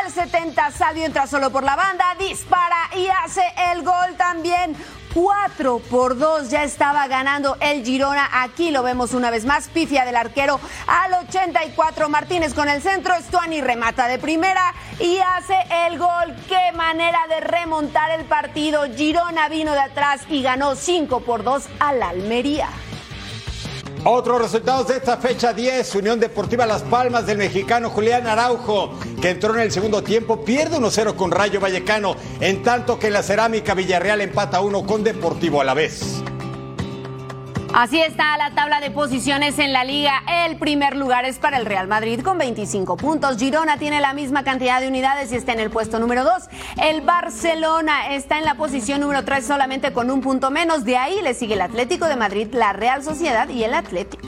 Al 0.03 0.11
70 0.11 0.71
Salvio 0.71 1.05
entra 1.05 1.27
solo 1.27 1.49
por 1.51 1.63
la 1.63 1.75
banda, 1.75 2.15
dispara 2.19 2.89
y 2.95 3.07
hace 3.23 3.43
el 3.71 3.83
gol 3.83 4.15
también. 4.17 4.75
4 5.13 5.79
por 5.89 6.17
2 6.17 6.49
ya 6.49 6.63
estaba 6.63 7.07
ganando 7.07 7.57
el 7.59 7.83
Girona. 7.83 8.29
Aquí 8.41 8.71
lo 8.71 8.83
vemos 8.83 9.13
una 9.13 9.31
vez 9.31 9.45
más. 9.45 9.67
Pifia 9.67 10.05
del 10.05 10.15
arquero 10.15 10.59
al 10.87 11.13
84. 11.27 12.09
Martínez 12.09 12.53
con 12.53 12.69
el 12.69 12.81
centro. 12.81 13.13
Stuani 13.19 13.61
remata 13.61 14.07
de 14.07 14.19
primera 14.19 14.73
y 14.99 15.17
hace 15.19 15.55
el 15.87 15.97
gol. 15.97 16.35
Qué 16.47 16.75
manera 16.75 17.19
de 17.29 17.39
remontar 17.41 18.11
el 18.11 18.25
partido. 18.25 18.83
Girona 18.95 19.49
vino 19.49 19.73
de 19.73 19.81
atrás 19.81 20.21
y 20.29 20.41
ganó 20.41 20.75
5 20.75 21.21
por 21.21 21.43
2 21.43 21.67
al 21.79 22.03
Almería. 22.03 22.69
Otros 24.05 24.41
resultados 24.41 24.87
de 24.87 24.95
esta 24.95 25.17
fecha 25.17 25.51
10, 25.51 25.95
Unión 25.95 26.21
Deportiva 26.21 26.65
Las 26.65 26.83
Palmas 26.83 27.25
del 27.25 27.37
mexicano 27.37 27.89
Julián 27.89 28.27
Araujo, 28.27 28.93
que 29.21 29.31
entró 29.31 29.53
en 29.55 29.59
el 29.59 29.73
segundo 29.73 30.01
tiempo, 30.01 30.45
pierde 30.45 30.77
1-0 30.77 31.15
con 31.15 31.31
Rayo 31.31 31.59
Vallecano, 31.59 32.15
en 32.39 32.63
tanto 32.63 32.97
que 32.97 33.09
la 33.09 33.23
Cerámica 33.23 33.73
Villarreal 33.73 34.21
empata 34.21 34.61
1 34.61 34.85
con 34.85 35.03
Deportivo 35.03 35.59
a 35.59 35.65
la 35.65 35.73
vez. 35.73 36.23
Así 37.81 37.97
está 38.01 38.35
la 38.35 38.51
tabla 38.51 38.81
de 38.81 38.91
posiciones 38.91 39.57
en 39.57 39.71
la 39.71 39.85
liga. 39.85 40.21
El 40.45 40.57
primer 40.57 40.97
lugar 40.97 41.23
es 41.23 41.39
para 41.39 41.55
el 41.55 41.65
Real 41.65 41.87
Madrid 41.87 42.19
con 42.21 42.37
25 42.37 42.97
puntos. 42.97 43.37
Girona 43.37 43.77
tiene 43.77 44.01
la 44.01 44.13
misma 44.13 44.43
cantidad 44.43 44.81
de 44.81 44.89
unidades 44.89 45.31
y 45.31 45.37
está 45.37 45.53
en 45.53 45.61
el 45.61 45.69
puesto 45.69 45.97
número 45.97 46.25
2. 46.25 46.49
El 46.83 46.99
Barcelona 46.99 48.13
está 48.13 48.37
en 48.37 48.43
la 48.43 48.55
posición 48.55 48.99
número 48.99 49.23
3 49.23 49.47
solamente 49.47 49.93
con 49.93 50.11
un 50.11 50.19
punto 50.19 50.51
menos. 50.51 50.83
De 50.83 50.97
ahí 50.97 51.21
le 51.21 51.33
sigue 51.33 51.53
el 51.53 51.61
Atlético 51.61 52.07
de 52.07 52.17
Madrid, 52.17 52.49
la 52.51 52.73
Real 52.73 53.01
Sociedad 53.01 53.47
y 53.47 53.63
el 53.63 53.73
Atlético. 53.73 54.27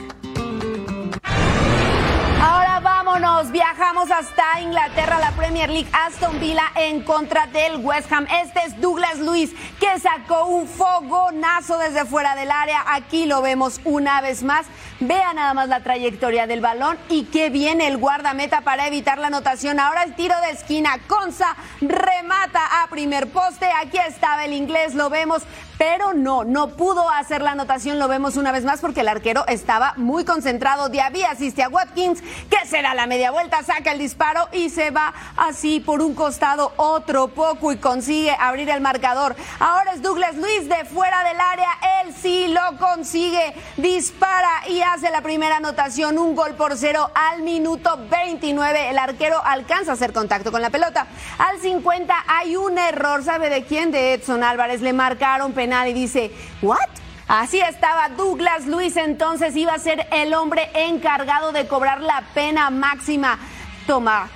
Vámonos, 3.12 3.52
viajamos 3.52 4.10
hasta 4.10 4.42
Inglaterra, 4.62 5.18
la 5.20 5.32
Premier 5.32 5.68
League, 5.68 5.90
Aston 5.92 6.40
Villa 6.40 6.72
en 6.76 7.02
contra 7.02 7.46
del 7.46 7.76
West 7.84 8.10
Ham. 8.10 8.26
Este 8.42 8.60
es 8.64 8.80
Douglas 8.80 9.18
Luis 9.18 9.50
que 9.78 10.00
sacó 10.00 10.46
un 10.46 10.66
fogonazo 10.66 11.76
desde 11.76 12.06
fuera 12.06 12.34
del 12.34 12.50
área. 12.50 12.82
Aquí 12.86 13.26
lo 13.26 13.42
vemos 13.42 13.82
una 13.84 14.22
vez 14.22 14.42
más. 14.42 14.64
Vea 15.00 15.34
nada 15.34 15.52
más 15.52 15.68
la 15.68 15.80
trayectoria 15.80 16.46
del 16.46 16.62
balón 16.62 16.96
y 17.10 17.24
qué 17.24 17.50
viene 17.50 17.86
el 17.86 17.98
guardameta 17.98 18.62
para 18.62 18.86
evitar 18.86 19.18
la 19.18 19.26
anotación. 19.26 19.78
Ahora 19.78 20.04
el 20.04 20.14
tiro 20.14 20.34
de 20.46 20.52
esquina. 20.52 20.96
Conza 21.06 21.54
remata 21.82 22.82
a 22.82 22.86
primer 22.88 23.28
poste. 23.28 23.68
Aquí 23.82 23.98
estaba 23.98 24.46
el 24.46 24.54
inglés, 24.54 24.94
lo 24.94 25.10
vemos 25.10 25.42
pero 25.78 26.12
no, 26.14 26.44
no 26.44 26.68
pudo 26.68 27.08
hacer 27.10 27.42
la 27.42 27.52
anotación, 27.52 27.98
lo 27.98 28.08
vemos 28.08 28.36
una 28.36 28.52
vez 28.52 28.64
más 28.64 28.80
porque 28.80 29.00
el 29.00 29.08
arquero 29.08 29.44
estaba 29.48 29.94
muy 29.96 30.24
concentrado. 30.24 30.88
Diaby 30.88 31.24
asiste 31.24 31.62
a 31.62 31.68
Watkins, 31.68 32.22
que 32.50 32.66
se 32.66 32.82
da 32.82 32.94
la 32.94 33.06
media 33.06 33.30
vuelta, 33.30 33.62
saca 33.62 33.92
el 33.92 33.98
disparo 33.98 34.48
y 34.52 34.70
se 34.70 34.90
va 34.90 35.12
así 35.36 35.80
por 35.80 36.02
un 36.02 36.14
costado 36.14 36.72
otro 36.76 37.28
poco 37.28 37.72
y 37.72 37.76
consigue 37.76 38.36
abrir 38.38 38.70
el 38.70 38.80
marcador. 38.80 39.34
Ahora 39.58 39.92
es 39.92 40.02
Douglas 40.02 40.36
Luis 40.36 40.68
de 40.68 40.84
fuera 40.84 41.24
del 41.24 41.40
área, 41.40 41.68
él 42.02 42.14
sí 42.20 42.48
lo 42.48 42.78
consigue, 42.78 43.54
dispara 43.76 44.68
y 44.68 44.80
hace 44.82 45.10
la 45.10 45.22
primera 45.22 45.56
anotación, 45.56 46.18
un 46.18 46.34
gol 46.34 46.54
por 46.54 46.76
cero 46.76 47.10
al 47.14 47.42
minuto 47.42 47.98
29. 48.10 48.90
El 48.90 48.98
arquero 48.98 49.40
alcanza 49.44 49.92
a 49.92 49.94
hacer 49.94 50.12
contacto 50.12 50.52
con 50.52 50.62
la 50.62 50.70
pelota. 50.70 51.06
Al 51.38 51.60
50 51.60 52.14
hay 52.26 52.56
un 52.56 52.78
error, 52.78 53.24
¿sabe 53.24 53.50
de 53.50 53.64
quién? 53.64 53.90
De 53.90 54.14
Edson 54.14 54.42
Álvarez, 54.42 54.80
le 54.80 54.92
marcaron 54.92 55.52
penal 55.62 55.86
y 55.88 55.92
dice, 55.92 56.32
¿what? 56.60 56.88
Así 57.28 57.60
estaba 57.60 58.08
Douglas 58.08 58.66
Luis, 58.66 58.96
entonces 58.96 59.54
iba 59.54 59.72
a 59.72 59.78
ser 59.78 60.08
el 60.10 60.34
hombre 60.34 60.68
encargado 60.74 61.52
de 61.52 61.68
cobrar 61.68 62.00
la 62.00 62.24
pena 62.34 62.68
máxima. 62.70 63.38
Toma 63.86 64.28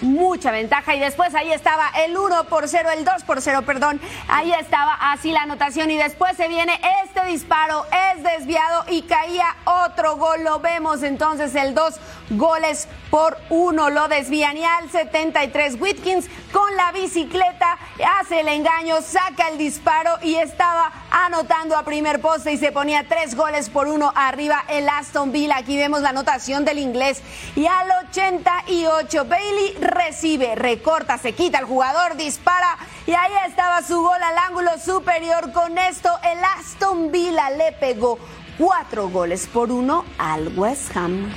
mucha 0.00 0.50
ventaja. 0.50 0.94
Y 0.94 1.00
después 1.00 1.34
ahí 1.34 1.52
estaba 1.52 1.90
el 2.04 2.16
1 2.16 2.44
por 2.44 2.68
0, 2.68 2.90
el 2.96 3.04
2 3.04 3.24
por 3.24 3.40
0, 3.40 3.62
perdón, 3.62 4.00
ahí 4.28 4.52
estaba 4.52 4.94
así 5.12 5.32
la 5.32 5.42
anotación. 5.42 5.90
Y 5.90 5.96
después 5.96 6.36
se 6.36 6.48
viene 6.48 6.80
este 7.04 7.24
disparo, 7.26 7.84
es 8.14 8.22
desviado 8.22 8.84
y 8.88 9.02
caía 9.02 9.56
otro 9.64 10.16
gol, 10.16 10.44
lo 10.44 10.60
vemos 10.60 11.02
entonces 11.02 11.54
el 11.54 11.74
2 11.74 11.94
goles 12.30 12.88
por 13.10 13.38
1, 13.50 13.90
lo 13.90 14.08
desvían. 14.08 14.56
Y 14.56 14.64
al 14.64 14.90
73 14.90 15.76
Whitkins 15.80 16.26
con 16.52 16.74
la 16.76 16.92
bicicleta 16.92 17.78
hace 18.20 18.40
el 18.40 18.48
engaño, 18.48 19.00
saca 19.02 19.48
el 19.48 19.58
disparo 19.58 20.18
y 20.22 20.36
estaba 20.36 20.92
anotando 21.10 21.76
a 21.76 21.84
primer 21.84 22.20
poste 22.20 22.52
y 22.52 22.58
se 22.58 22.72
ponía 22.72 23.06
3 23.08 23.34
goles 23.36 23.70
por 23.70 23.88
1 23.88 24.12
arriba 24.14 24.64
el 24.68 24.88
Aston 24.88 25.32
Villa, 25.32 25.56
aquí 25.58 25.76
vemos 25.76 26.00
la 26.00 26.10
anotación 26.10 26.64
del 26.64 26.78
inglés. 26.78 27.22
Y 27.56 27.66
al 27.66 27.88
88 28.08 29.24
Bailey 29.26 29.76
recibe, 29.94 30.54
recorta, 30.54 31.18
se 31.18 31.32
quita 31.32 31.58
el 31.58 31.64
jugador, 31.64 32.16
dispara 32.16 32.76
y 33.06 33.12
ahí 33.12 33.32
estaba 33.46 33.82
su 33.82 34.00
gol 34.02 34.22
al 34.22 34.38
ángulo 34.38 34.78
superior. 34.78 35.52
Con 35.52 35.78
esto 35.78 36.10
el 36.22 36.38
Aston 36.58 37.10
Villa 37.10 37.50
le 37.50 37.72
pegó 37.72 38.18
cuatro 38.58 39.08
goles 39.08 39.46
por 39.46 39.70
uno 39.70 40.04
al 40.18 40.56
West 40.58 40.96
Ham. 40.96 41.32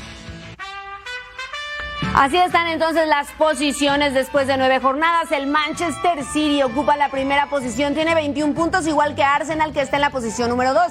Así 2.15 2.37
están 2.37 2.67
entonces 2.67 3.07
las 3.07 3.27
posiciones 3.33 4.13
después 4.13 4.47
de 4.47 4.57
nueve 4.57 4.79
jornadas. 4.79 5.31
El 5.31 5.45
Manchester 5.45 6.23
City 6.23 6.63
ocupa 6.63 6.97
la 6.97 7.09
primera 7.09 7.47
posición, 7.47 7.93
tiene 7.93 8.15
21 8.15 8.55
puntos, 8.55 8.87
igual 8.87 9.13
que 9.13 9.23
Arsenal, 9.23 9.71
que 9.71 9.81
está 9.81 9.97
en 9.97 10.01
la 10.01 10.09
posición 10.09 10.49
número 10.49 10.73
2. 10.73 10.81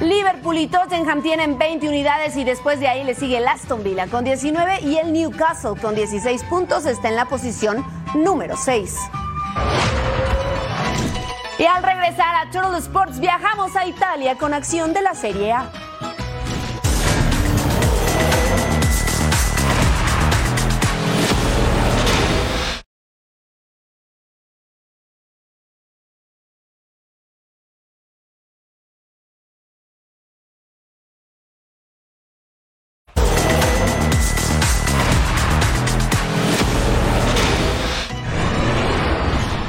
Liverpool 0.00 0.56
y 0.58 0.68
Tottenham 0.68 1.22
tienen 1.22 1.58
20 1.58 1.88
unidades 1.88 2.36
y 2.36 2.44
después 2.44 2.78
de 2.78 2.86
ahí 2.86 3.02
le 3.02 3.16
sigue 3.16 3.38
el 3.38 3.48
Aston 3.48 3.82
Villa 3.82 4.06
con 4.06 4.24
19 4.24 4.82
y 4.82 4.96
el 4.96 5.12
Newcastle 5.12 5.74
con 5.80 5.96
16 5.96 6.44
puntos 6.44 6.86
está 6.86 7.08
en 7.08 7.16
la 7.16 7.24
posición 7.24 7.84
número 8.14 8.56
6. 8.56 8.96
Y 11.58 11.64
al 11.64 11.82
regresar 11.82 12.32
a 12.36 12.50
Turtle 12.52 12.78
Sports 12.78 13.18
viajamos 13.18 13.74
a 13.74 13.86
Italia 13.86 14.38
con 14.38 14.54
acción 14.54 14.92
de 14.92 15.02
la 15.02 15.14
Serie 15.14 15.52
A. 15.52 15.68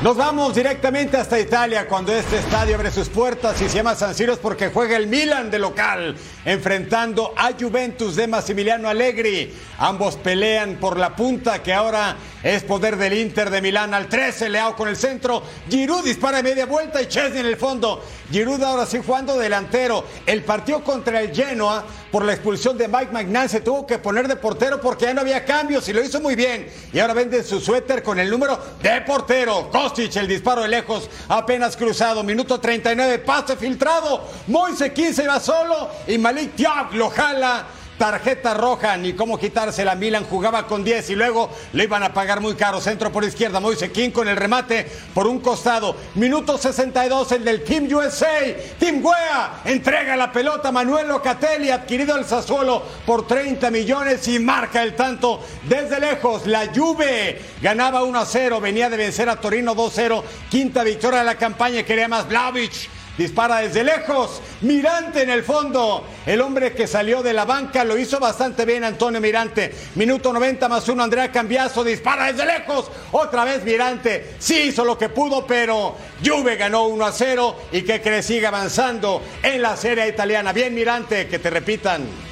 Nos 0.10 0.18
vamos 0.18 0.56
directamente 0.56 1.18
hasta 1.18 1.40
Italia 1.40 1.88
cuando 1.88 2.12
este 2.12 2.40
estadio 2.40 2.74
abre 2.74 2.90
sus 2.90 3.10
puertas 3.10 3.62
y 3.62 3.70
se 3.70 3.76
llama 3.76 3.94
San 3.94 4.16
Siro 4.16 4.36
porque 4.38 4.70
juega 4.70 4.98
el 4.98 5.06
Milan 5.06 5.52
de 5.52 5.60
local, 5.60 6.16
enfrentando 6.46 7.32
a 7.38 7.52
Juventus 7.52 8.16
de 8.16 8.26
Massimiliano 8.26 8.90
Allegri. 8.90 9.54
Ambos 9.78 10.16
pelean 10.16 10.78
por 10.78 10.98
la 10.98 11.16
punta 11.16 11.62
que 11.62 11.74
ahora 11.74 12.18
es 12.42 12.64
poder 12.64 12.96
del 12.98 13.14
Inter 13.14 13.52
de 13.52 13.62
Milán 13.62 13.94
al 13.94 14.08
13, 14.08 14.50
Leao 14.50 14.76
con 14.76 14.88
el 14.88 14.96
centro, 14.96 15.44
Giroud 15.70 16.04
dispara 16.04 16.38
de 16.38 16.44
media 16.44 16.66
vuelta 16.66 17.02
y 17.02 17.08
Chesney 17.08 17.42
en 17.42 17.46
el 17.46 17.58
fondo. 17.58 18.04
Giroud 18.32 18.64
ahora 18.64 18.86
sí 18.86 19.00
jugando 19.06 19.38
delantero. 19.38 20.06
El 20.26 20.44
partido 20.44 20.84
contra 20.84 21.22
el 21.22 21.36
Genoa 21.36 21.84
por 22.12 22.24
la 22.24 22.34
expulsión 22.34 22.78
de 22.78 22.88
Mike 22.88 23.12
McNair 23.12 23.50
se 23.50 23.62
tuvo 23.62 23.86
que 23.86 24.00
poner 24.00 24.28
de 24.28 24.38
portero 24.38 24.80
porque 24.82 25.06
ya 25.06 25.14
no 25.14 25.22
había 25.22 25.46
cambios 25.46 25.88
y 25.90 25.94
lo 25.94 26.04
hizo 26.04 26.22
muy 26.22 26.36
bien. 26.36 26.68
Y 26.94 27.00
ahora 27.00 27.14
vende 27.14 27.44
su 27.44 27.60
suéter 27.60 28.02
con 28.02 28.20
el 28.20 28.30
número 28.30 28.58
de 28.82 29.02
portero 29.02 29.70
el 30.04 30.28
disparo 30.28 30.62
de 30.62 30.70
lejos, 30.70 31.10
apenas 31.28 31.76
cruzado. 31.76 32.24
Minuto 32.24 32.60
39, 32.60 33.20
pase 33.20 33.58
filtrado. 33.58 34.24
Moise 34.48 34.94
15 34.94 35.28
va 35.28 35.40
solo 35.40 35.90
y 36.08 36.18
Malik 36.18 36.56
Tiab 36.56 36.94
lo 36.94 37.10
jala. 37.10 37.66
Tarjeta 38.00 38.54
roja, 38.54 38.96
ni 38.96 39.12
cómo 39.12 39.38
quitársela. 39.38 39.94
Milan 39.94 40.24
jugaba 40.24 40.66
con 40.68 40.86
10 40.86 41.10
y 41.10 41.16
luego 41.16 41.50
le 41.74 41.84
iban 41.84 42.02
a 42.02 42.14
pagar 42.14 42.40
muy 42.40 42.56
caro. 42.56 42.80
Centro 42.80 43.12
por 43.12 43.26
izquierda, 43.26 43.60
Moise 43.60 43.92
King 43.92 44.12
con 44.12 44.30
el 44.30 44.38
remate 44.38 44.90
por 45.14 45.28
un 45.28 45.42
costado. 45.42 45.98
Minuto 46.16 46.58
62, 46.58 47.34
el 47.34 47.44
del 47.44 47.62
Team 47.66 47.90
USA. 47.94 48.56
Team 48.80 49.02
Guea 49.02 49.64
entrega 49.66 50.16
la 50.16 50.32
pelota 50.32 50.72
Manuel 50.72 51.10
Locatelli, 51.10 51.72
adquirido 51.72 52.18
el 52.18 52.24
Sassuolo 52.24 52.82
por 53.06 53.28
30 53.28 53.70
millones 53.70 54.26
y 54.30 54.40
marca 54.40 54.82
el 54.82 54.96
tanto 54.96 55.42
desde 55.64 56.00
lejos. 56.00 56.48
La 56.48 56.70
Juve 56.74 57.42
ganaba 57.62 58.04
1 58.04 58.18
a 58.18 58.26
0, 58.26 58.62
venía 58.62 58.90
de 58.90 58.96
vencer 58.96 59.28
a 59.28 59.36
Torino 59.36 59.76
2-0. 59.76 60.24
Quinta 60.50 60.84
victoria 60.86 61.20
de 61.20 61.26
la 61.26 61.36
campaña, 61.36 61.84
quería 61.84 62.08
más 62.08 62.30
Vlaovic 62.30 62.99
Dispara 63.20 63.58
desde 63.58 63.84
lejos. 63.84 64.42
Mirante 64.62 65.24
en 65.24 65.30
el 65.30 65.44
fondo. 65.44 66.06
El 66.26 66.40
hombre 66.40 66.72
que 66.72 66.88
salió 66.88 67.22
de 67.22 67.34
la 67.34 67.44
banca 67.44 67.84
lo 67.84 67.98
hizo 67.98 68.18
bastante 68.18 68.64
bien 68.64 68.86
Antonio 68.86 69.20
Mirante. 69.20 69.76
Minuto 69.96 70.32
90 70.32 70.70
más 70.70 70.88
uno. 70.88 71.04
Andrea 71.04 71.30
Cambiazo 71.30 71.84
dispara 71.84 72.32
desde 72.32 72.46
lejos. 72.46 72.90
Otra 73.12 73.44
vez 73.44 73.66
Mirante. 73.66 74.36
Sí 74.40 74.70
hizo 74.70 74.86
lo 74.86 74.98
que 74.98 75.10
pudo, 75.10 75.46
pero 75.46 75.98
Juve 76.26 76.56
ganó 76.56 76.86
1 76.86 77.06
a 77.06 77.12
0 77.12 77.56
y 77.74 77.82
que, 77.82 78.00
que 78.00 78.24
sigue 78.24 78.48
avanzando 78.48 79.22
en 79.44 79.64
la 79.64 79.76
serie 79.76 80.08
italiana. 80.08 80.54
Bien 80.54 80.74
Mirante, 80.74 81.28
que 81.28 81.40
te 81.40 81.50
repitan. 81.50 82.29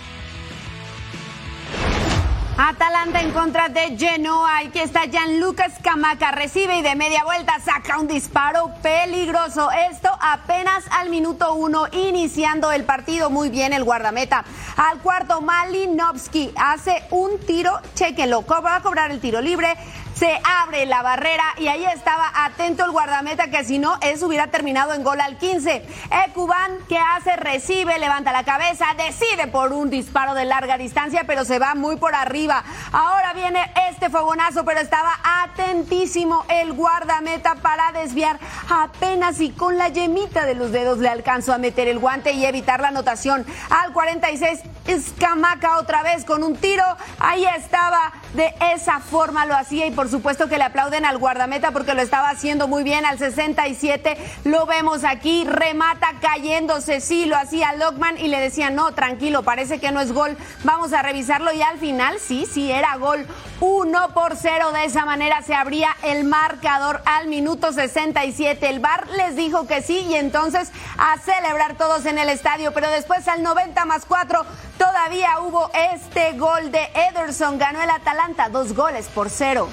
Atalanta 2.59 3.21
en 3.21 3.31
contra 3.33 3.69
de 3.69 3.95
Genoa. 3.95 4.57
Aquí 4.57 4.79
está 4.79 5.05
Gianluca 5.05 5.69
Scamaca. 5.69 6.31
Recibe 6.31 6.79
y 6.79 6.81
de 6.81 6.95
media 6.95 7.23
vuelta 7.23 7.59
saca 7.63 7.99
un 7.99 8.07
disparo 8.07 8.71
peligroso. 8.81 9.69
Esto 9.91 10.09
apenas 10.19 10.83
al 10.89 11.11
minuto 11.11 11.53
uno, 11.53 11.85
iniciando 11.91 12.71
el 12.71 12.83
partido. 12.83 13.29
Muy 13.29 13.49
bien 13.49 13.73
el 13.73 13.83
guardameta. 13.83 14.43
Al 14.75 14.97
cuarto, 15.01 15.39
Malinovsky 15.39 16.51
hace 16.57 17.03
un 17.11 17.39
tiro. 17.45 17.79
Chequenlo. 17.93 18.43
Va 18.47 18.77
a 18.77 18.81
cobrar 18.81 19.11
el 19.11 19.19
tiro 19.19 19.39
libre 19.39 19.75
se 20.17 20.39
abre 20.43 20.85
la 20.85 21.03
barrera 21.03 21.43
y 21.57 21.67
ahí 21.67 21.85
estaba 21.85 22.31
atento 22.33 22.83
el 22.85 22.91
guardameta 22.91 23.51
que 23.51 23.63
si 23.63 23.77
no, 23.77 23.97
eso 24.01 24.25
hubiera 24.25 24.47
terminado 24.47 24.93
en 24.93 25.03
gol 25.03 25.21
al 25.21 25.37
15. 25.37 25.85
Ecuban, 26.27 26.79
que 26.89 26.97
hace? 26.97 27.35
Recibe, 27.35 27.99
levanta 27.99 28.31
la 28.31 28.43
cabeza, 28.43 28.85
decide 28.97 29.47
por 29.47 29.73
un 29.73 29.89
disparo 29.89 30.33
de 30.33 30.45
larga 30.45 30.77
distancia, 30.77 31.25
pero 31.27 31.45
se 31.45 31.59
va 31.59 31.75
muy 31.75 31.97
por 31.97 32.15
arriba. 32.15 32.63
Ahora 32.91 33.33
viene 33.33 33.71
este 33.89 34.09
fogonazo, 34.09 34.65
pero 34.65 34.79
estaba 34.79 35.19
atentísimo 35.43 36.45
el 36.49 36.73
guardameta 36.73 37.55
para 37.55 37.91
desviar 37.91 38.39
apenas 38.69 39.39
y 39.39 39.51
con 39.51 39.77
la 39.77 39.89
yemita 39.89 40.45
de 40.45 40.55
los 40.55 40.71
dedos 40.71 40.97
le 40.97 41.09
alcanzó 41.09 41.53
a 41.53 41.57
meter 41.59 41.87
el 41.87 41.99
guante 41.99 42.31
y 42.31 42.45
evitar 42.45 42.79
la 42.79 42.87
anotación. 42.87 43.45
Al 43.69 43.93
46, 43.93 44.61
Escamaca 44.87 45.79
otra 45.79 46.01
vez 46.01 46.23
con 46.23 46.43
un 46.43 46.55
tiro. 46.55 46.83
Ahí 47.19 47.45
estaba, 47.45 48.13
de 48.33 48.55
esa 48.73 48.99
forma 48.99 49.45
lo 49.45 49.55
hacía 49.55 49.85
y 49.85 49.91
por 49.91 50.06
por 50.07 50.11
supuesto 50.13 50.47
que 50.47 50.57
le 50.57 50.63
aplauden 50.63 51.03
al 51.03 51.17
guardameta 51.17 51.71
porque 51.71 51.93
lo 51.93 52.01
estaba 52.01 52.29
haciendo 52.29 52.69
muy 52.69 52.83
bien. 52.83 53.05
Al 53.05 53.19
67 53.19 54.15
lo 54.45 54.65
vemos 54.65 55.03
aquí, 55.03 55.43
remata 55.43 56.13
cayéndose, 56.21 57.01
sí, 57.01 57.25
lo 57.25 57.35
hacía 57.35 57.73
Lockman 57.73 58.17
y 58.17 58.29
le 58.29 58.39
decía, 58.39 58.69
no, 58.69 58.93
tranquilo, 58.93 59.43
parece 59.43 59.81
que 59.81 59.91
no 59.91 59.99
es 59.99 60.13
gol, 60.13 60.37
vamos 60.63 60.93
a 60.93 61.01
revisarlo 61.01 61.51
y 61.51 61.61
al 61.61 61.77
final 61.77 62.19
sí, 62.19 62.45
sí 62.49 62.71
era 62.71 62.95
gol. 62.95 63.27
1 63.59 64.13
por 64.13 64.37
0, 64.37 64.71
de 64.71 64.85
esa 64.85 65.03
manera 65.03 65.41
se 65.41 65.53
abría 65.53 65.89
el 66.03 66.23
marcador 66.23 67.01
al 67.03 67.27
minuto 67.27 67.73
67. 67.73 68.69
El 68.69 68.79
VAR 68.79 69.09
les 69.09 69.35
dijo 69.35 69.67
que 69.67 69.81
sí 69.81 70.05
y 70.09 70.15
entonces 70.15 70.71
a 70.97 71.17
celebrar 71.17 71.75
todos 71.75 72.05
en 72.05 72.17
el 72.17 72.29
estadio, 72.29 72.71
pero 72.71 72.89
después 72.89 73.27
al 73.27 73.43
90 73.43 73.83
más 73.83 74.05
4 74.05 74.45
todavía 74.77 75.41
hubo 75.41 75.69
este 75.91 76.31
gol 76.37 76.71
de 76.71 76.87
Ederson, 77.09 77.57
ganó 77.57 77.81
el 77.81 77.89
Atalanta, 77.89 78.47
dos 78.47 78.73
goles 78.73 79.07
por 79.07 79.29
cero. 79.29 79.67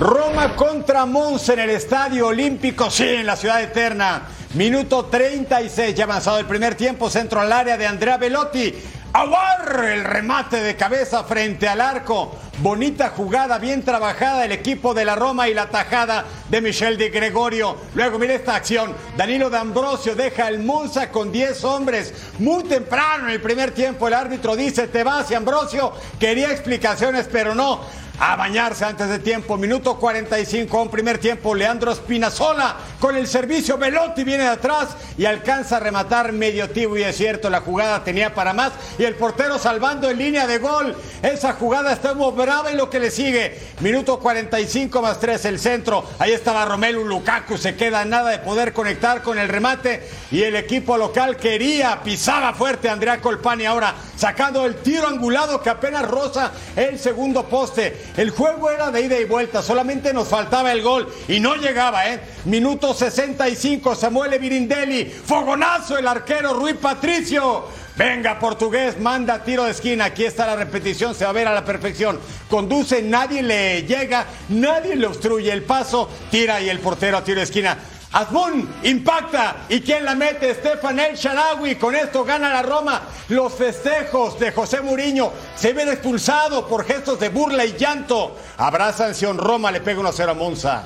Roma 0.00 0.56
contra 0.56 1.04
Monza 1.04 1.52
en 1.52 1.58
el 1.58 1.68
Estadio 1.68 2.28
Olímpico, 2.28 2.90
sí, 2.90 3.06
en 3.06 3.26
la 3.26 3.36
ciudad 3.36 3.62
eterna. 3.62 4.22
Minuto 4.54 5.04
36, 5.04 5.94
ya 5.94 6.04
avanzado 6.04 6.38
el 6.38 6.46
primer 6.46 6.74
tiempo, 6.74 7.10
centro 7.10 7.38
al 7.38 7.52
área 7.52 7.76
de 7.76 7.86
Andrea 7.86 8.16
Velotti. 8.16 8.74
Aguar 9.12 9.84
el 9.84 10.04
remate 10.04 10.62
de 10.62 10.74
cabeza 10.74 11.22
frente 11.24 11.68
al 11.68 11.82
arco. 11.82 12.34
Bonita 12.60 13.10
jugada, 13.10 13.58
bien 13.58 13.82
trabajada 13.82 14.46
el 14.46 14.52
equipo 14.52 14.94
de 14.94 15.04
la 15.04 15.16
Roma 15.16 15.50
y 15.50 15.54
la 15.54 15.68
tajada 15.68 16.24
de 16.48 16.62
Michel 16.62 16.96
de 16.96 17.10
Gregorio. 17.10 17.76
Luego 17.94 18.18
mire 18.18 18.36
esta 18.36 18.54
acción. 18.54 18.94
Danilo 19.18 19.50
D'Ambrosio 19.50 20.14
deja 20.14 20.48
el 20.48 20.60
Monza 20.60 21.10
con 21.10 21.30
10 21.30 21.62
hombres. 21.64 22.14
Muy 22.38 22.64
temprano 22.64 23.26
en 23.26 23.32
el 23.32 23.42
primer 23.42 23.72
tiempo 23.72 24.08
el 24.08 24.14
árbitro 24.14 24.56
dice 24.56 24.88
te 24.88 25.04
vas 25.04 25.30
y 25.30 25.34
Ambrosio 25.34 25.92
quería 26.18 26.52
explicaciones 26.52 27.28
pero 27.30 27.54
no 27.54 27.80
a 28.20 28.36
bañarse 28.36 28.84
antes 28.84 29.08
de 29.08 29.18
tiempo. 29.18 29.56
Minuto 29.56 29.98
45, 29.98 30.82
un 30.82 30.90
primer 30.90 31.16
tiempo. 31.16 31.54
Leandro 31.54 31.94
Spinazzola 31.94 32.76
con 33.00 33.16
el 33.16 33.26
servicio. 33.26 33.78
Velotti 33.78 34.24
viene 34.24 34.44
de 34.44 34.50
atrás 34.50 34.88
y 35.16 35.24
alcanza 35.24 35.78
a 35.78 35.80
rematar 35.80 36.30
medio 36.32 36.68
tibo. 36.68 36.98
Y 36.98 37.02
es 37.02 37.16
cierto, 37.16 37.48
la 37.48 37.62
jugada 37.62 38.04
tenía 38.04 38.34
para 38.34 38.52
más. 38.52 38.72
Y 38.98 39.04
el 39.04 39.14
portero 39.14 39.58
salvando 39.58 40.10
en 40.10 40.18
línea 40.18 40.46
de 40.46 40.58
gol. 40.58 40.94
Esa 41.22 41.54
jugada 41.54 41.94
está 41.94 42.12
muy 42.12 42.30
brava 42.32 42.70
y 42.70 42.76
lo 42.76 42.90
que 42.90 43.00
le 43.00 43.10
sigue. 43.10 43.58
Minuto 43.80 44.20
45 44.20 45.00
más 45.00 45.18
3, 45.18 45.42
el 45.46 45.58
centro. 45.58 46.04
Ahí 46.18 46.32
estaba 46.32 46.66
Romelu 46.66 47.06
Lukaku. 47.06 47.56
Se 47.56 47.74
queda 47.74 48.04
nada 48.04 48.30
de 48.30 48.38
poder 48.40 48.74
conectar 48.74 49.22
con 49.22 49.38
el 49.38 49.48
remate. 49.48 50.06
Y 50.30 50.42
el 50.42 50.56
equipo 50.56 50.98
local 50.98 51.38
quería, 51.38 52.02
pisaba 52.04 52.52
fuerte 52.52 52.90
Andrea 52.90 53.18
Colpani. 53.18 53.64
Ahora 53.64 53.94
sacando 54.14 54.66
el 54.66 54.76
tiro 54.76 55.08
angulado 55.08 55.62
que 55.62 55.70
apenas 55.70 56.06
roza 56.06 56.52
el 56.76 56.98
segundo 56.98 57.44
poste. 57.48 58.09
El 58.16 58.30
juego 58.30 58.70
era 58.70 58.90
de 58.90 59.02
ida 59.02 59.18
y 59.18 59.24
vuelta, 59.24 59.62
solamente 59.62 60.12
nos 60.12 60.28
faltaba 60.28 60.72
el 60.72 60.82
gol 60.82 61.12
y 61.28 61.40
no 61.40 61.54
llegaba, 61.54 62.08
¿eh? 62.08 62.20
Minuto 62.44 62.92
65, 62.92 63.94
Samuel 63.94 64.38
Virindelli, 64.38 65.04
fogonazo 65.04 65.96
el 65.96 66.06
arquero 66.06 66.54
Rui 66.54 66.74
Patricio. 66.74 67.68
Venga, 67.96 68.38
portugués, 68.38 68.98
manda 68.98 69.44
tiro 69.44 69.64
de 69.64 69.72
esquina. 69.72 70.06
Aquí 70.06 70.24
está 70.24 70.46
la 70.46 70.56
repetición, 70.56 71.14
se 71.14 71.24
va 71.24 71.30
a 71.30 71.34
ver 71.34 71.46
a 71.48 71.54
la 71.54 71.64
perfección. 71.64 72.18
Conduce, 72.48 73.02
nadie 73.02 73.42
le 73.42 73.82
llega, 73.82 74.26
nadie 74.48 74.96
le 74.96 75.06
obstruye 75.06 75.52
el 75.52 75.62
paso, 75.64 76.08
tira 76.30 76.60
y 76.60 76.68
el 76.68 76.80
portero 76.80 77.18
a 77.18 77.24
tiro 77.24 77.38
de 77.38 77.44
esquina. 77.44 77.76
Azmún 78.12 78.68
impacta. 78.82 79.66
¿Y 79.68 79.80
quién 79.80 80.04
la 80.04 80.14
mete? 80.14 80.54
Stefan 80.54 80.98
El 80.98 81.16
Sharawi. 81.16 81.76
Con 81.76 81.94
esto 81.94 82.24
gana 82.24 82.52
la 82.52 82.62
Roma. 82.62 83.02
Los 83.28 83.54
festejos 83.54 84.38
de 84.38 84.50
José 84.50 84.80
Muriño 84.80 85.30
se 85.54 85.72
ven 85.72 85.88
expulsado 85.88 86.66
por 86.66 86.84
gestos 86.84 87.20
de 87.20 87.28
burla 87.28 87.64
y 87.64 87.76
llanto. 87.76 88.36
Habrá 88.56 88.92
sanción. 88.92 89.38
Roma 89.38 89.70
le 89.70 89.80
pega 89.80 90.00
1-0 90.00 90.30
a 90.30 90.34
Monza. 90.34 90.82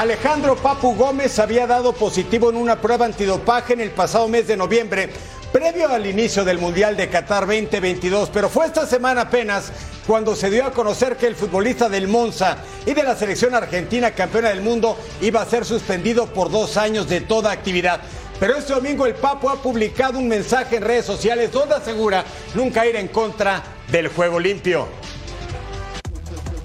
Alejandro 0.00 0.56
Papu 0.56 0.94
Gómez 0.94 1.38
había 1.38 1.66
dado 1.66 1.92
positivo 1.92 2.48
en 2.48 2.56
una 2.56 2.80
prueba 2.80 3.04
antidopaje 3.04 3.74
en 3.74 3.82
el 3.82 3.90
pasado 3.90 4.28
mes 4.28 4.48
de 4.48 4.56
noviembre, 4.56 5.10
previo 5.52 5.88
al 5.88 6.06
inicio 6.06 6.44
del 6.44 6.58
Mundial 6.58 6.96
de 6.96 7.08
Qatar 7.08 7.46
2022, 7.46 8.30
pero 8.32 8.48
fue 8.48 8.66
esta 8.66 8.86
semana 8.86 9.22
apenas 9.22 9.72
cuando 10.06 10.36
se 10.36 10.50
dio 10.50 10.64
a 10.64 10.72
conocer 10.72 11.16
que 11.16 11.26
el 11.26 11.34
futbolista 11.34 11.88
del 11.88 12.08
Monza 12.08 12.58
y 12.86 12.94
de 12.94 13.02
la 13.02 13.16
selección 13.16 13.54
argentina 13.54 14.12
campeona 14.12 14.50
del 14.50 14.62
mundo 14.62 14.96
iba 15.20 15.42
a 15.42 15.46
ser 15.46 15.64
suspendido 15.64 16.26
por 16.26 16.50
dos 16.50 16.76
años 16.76 17.08
de 17.08 17.20
toda 17.20 17.50
actividad. 17.50 18.00
Pero 18.38 18.56
este 18.56 18.72
domingo 18.72 19.06
el 19.06 19.14
Papo 19.14 19.50
ha 19.50 19.60
publicado 19.60 20.18
un 20.18 20.28
mensaje 20.28 20.76
en 20.76 20.82
redes 20.82 21.04
sociales 21.04 21.52
donde 21.52 21.74
asegura 21.74 22.24
nunca 22.54 22.86
ir 22.86 22.96
en 22.96 23.08
contra 23.08 23.62
del 23.90 24.08
juego 24.08 24.40
limpio. 24.40 24.88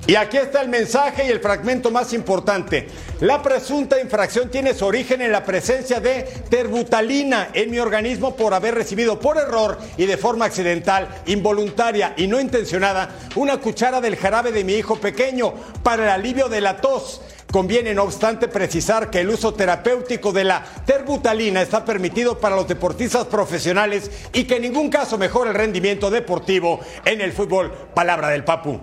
Y 0.07 0.15
aquí 0.15 0.37
está 0.37 0.61
el 0.61 0.69
mensaje 0.69 1.25
y 1.25 1.31
el 1.31 1.39
fragmento 1.39 1.89
más 1.89 2.13
importante. 2.13 2.87
La 3.21 3.41
presunta 3.41 3.99
infracción 3.99 4.51
tiene 4.51 4.75
su 4.75 4.85
origen 4.85 5.21
en 5.23 5.31
la 5.31 5.43
presencia 5.43 5.99
de 5.99 6.23
terbutalina 6.47 7.49
en 7.53 7.71
mi 7.71 7.79
organismo 7.79 8.35
por 8.35 8.53
haber 8.53 8.75
recibido 8.75 9.19
por 9.19 9.37
error 9.37 9.79
y 9.97 10.05
de 10.05 10.17
forma 10.17 10.45
accidental, 10.45 11.07
involuntaria 11.25 12.13
y 12.17 12.27
no 12.27 12.39
intencionada 12.39 13.09
una 13.35 13.57
cuchara 13.57 13.99
del 13.99 14.15
jarabe 14.15 14.51
de 14.51 14.63
mi 14.63 14.73
hijo 14.73 14.97
pequeño 14.97 15.55
para 15.81 16.03
el 16.03 16.09
alivio 16.09 16.49
de 16.49 16.61
la 16.61 16.77
tos. 16.77 17.21
Conviene, 17.51 17.95
no 17.95 18.03
obstante, 18.03 18.47
precisar 18.47 19.09
que 19.09 19.21
el 19.21 19.29
uso 19.29 19.55
terapéutico 19.55 20.31
de 20.31 20.43
la 20.43 20.63
terbutalina 20.85 21.63
está 21.63 21.83
permitido 21.83 22.37
para 22.37 22.55
los 22.55 22.67
deportistas 22.67 23.25
profesionales 23.25 24.11
y 24.33 24.43
que 24.43 24.57
en 24.57 24.63
ningún 24.63 24.89
caso 24.89 25.17
mejora 25.17 25.49
el 25.49 25.55
rendimiento 25.55 26.11
deportivo 26.11 26.79
en 27.05 27.21
el 27.21 27.31
fútbol. 27.31 27.71
Palabra 27.95 28.29
del 28.29 28.43
Papu. 28.43 28.79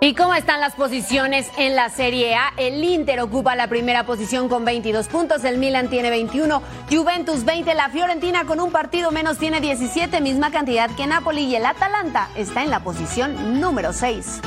¿Y 0.00 0.14
cómo 0.14 0.34
están 0.34 0.60
las 0.60 0.74
posiciones 0.74 1.50
en 1.56 1.74
la 1.74 1.88
Serie 1.88 2.34
A? 2.34 2.52
El 2.56 2.82
Inter 2.84 3.20
ocupa 3.20 3.54
la 3.56 3.68
primera 3.68 4.04
posición 4.04 4.48
con 4.48 4.64
22 4.64 5.08
puntos, 5.08 5.44
el 5.44 5.58
Milan 5.58 5.88
tiene 5.88 6.10
21, 6.10 6.62
Juventus 6.90 7.44
20, 7.44 7.74
la 7.74 7.88
Fiorentina 7.88 8.44
con 8.44 8.60
un 8.60 8.70
partido 8.70 9.10
menos 9.10 9.38
tiene 9.38 9.60
17, 9.60 10.20
misma 10.20 10.50
cantidad 10.50 10.90
que 10.96 11.06
Napoli 11.06 11.42
y 11.42 11.56
el 11.56 11.66
Atalanta 11.66 12.28
está 12.36 12.62
en 12.62 12.70
la 12.70 12.80
posición 12.80 13.60
número 13.60 13.92
6. 13.92 14.40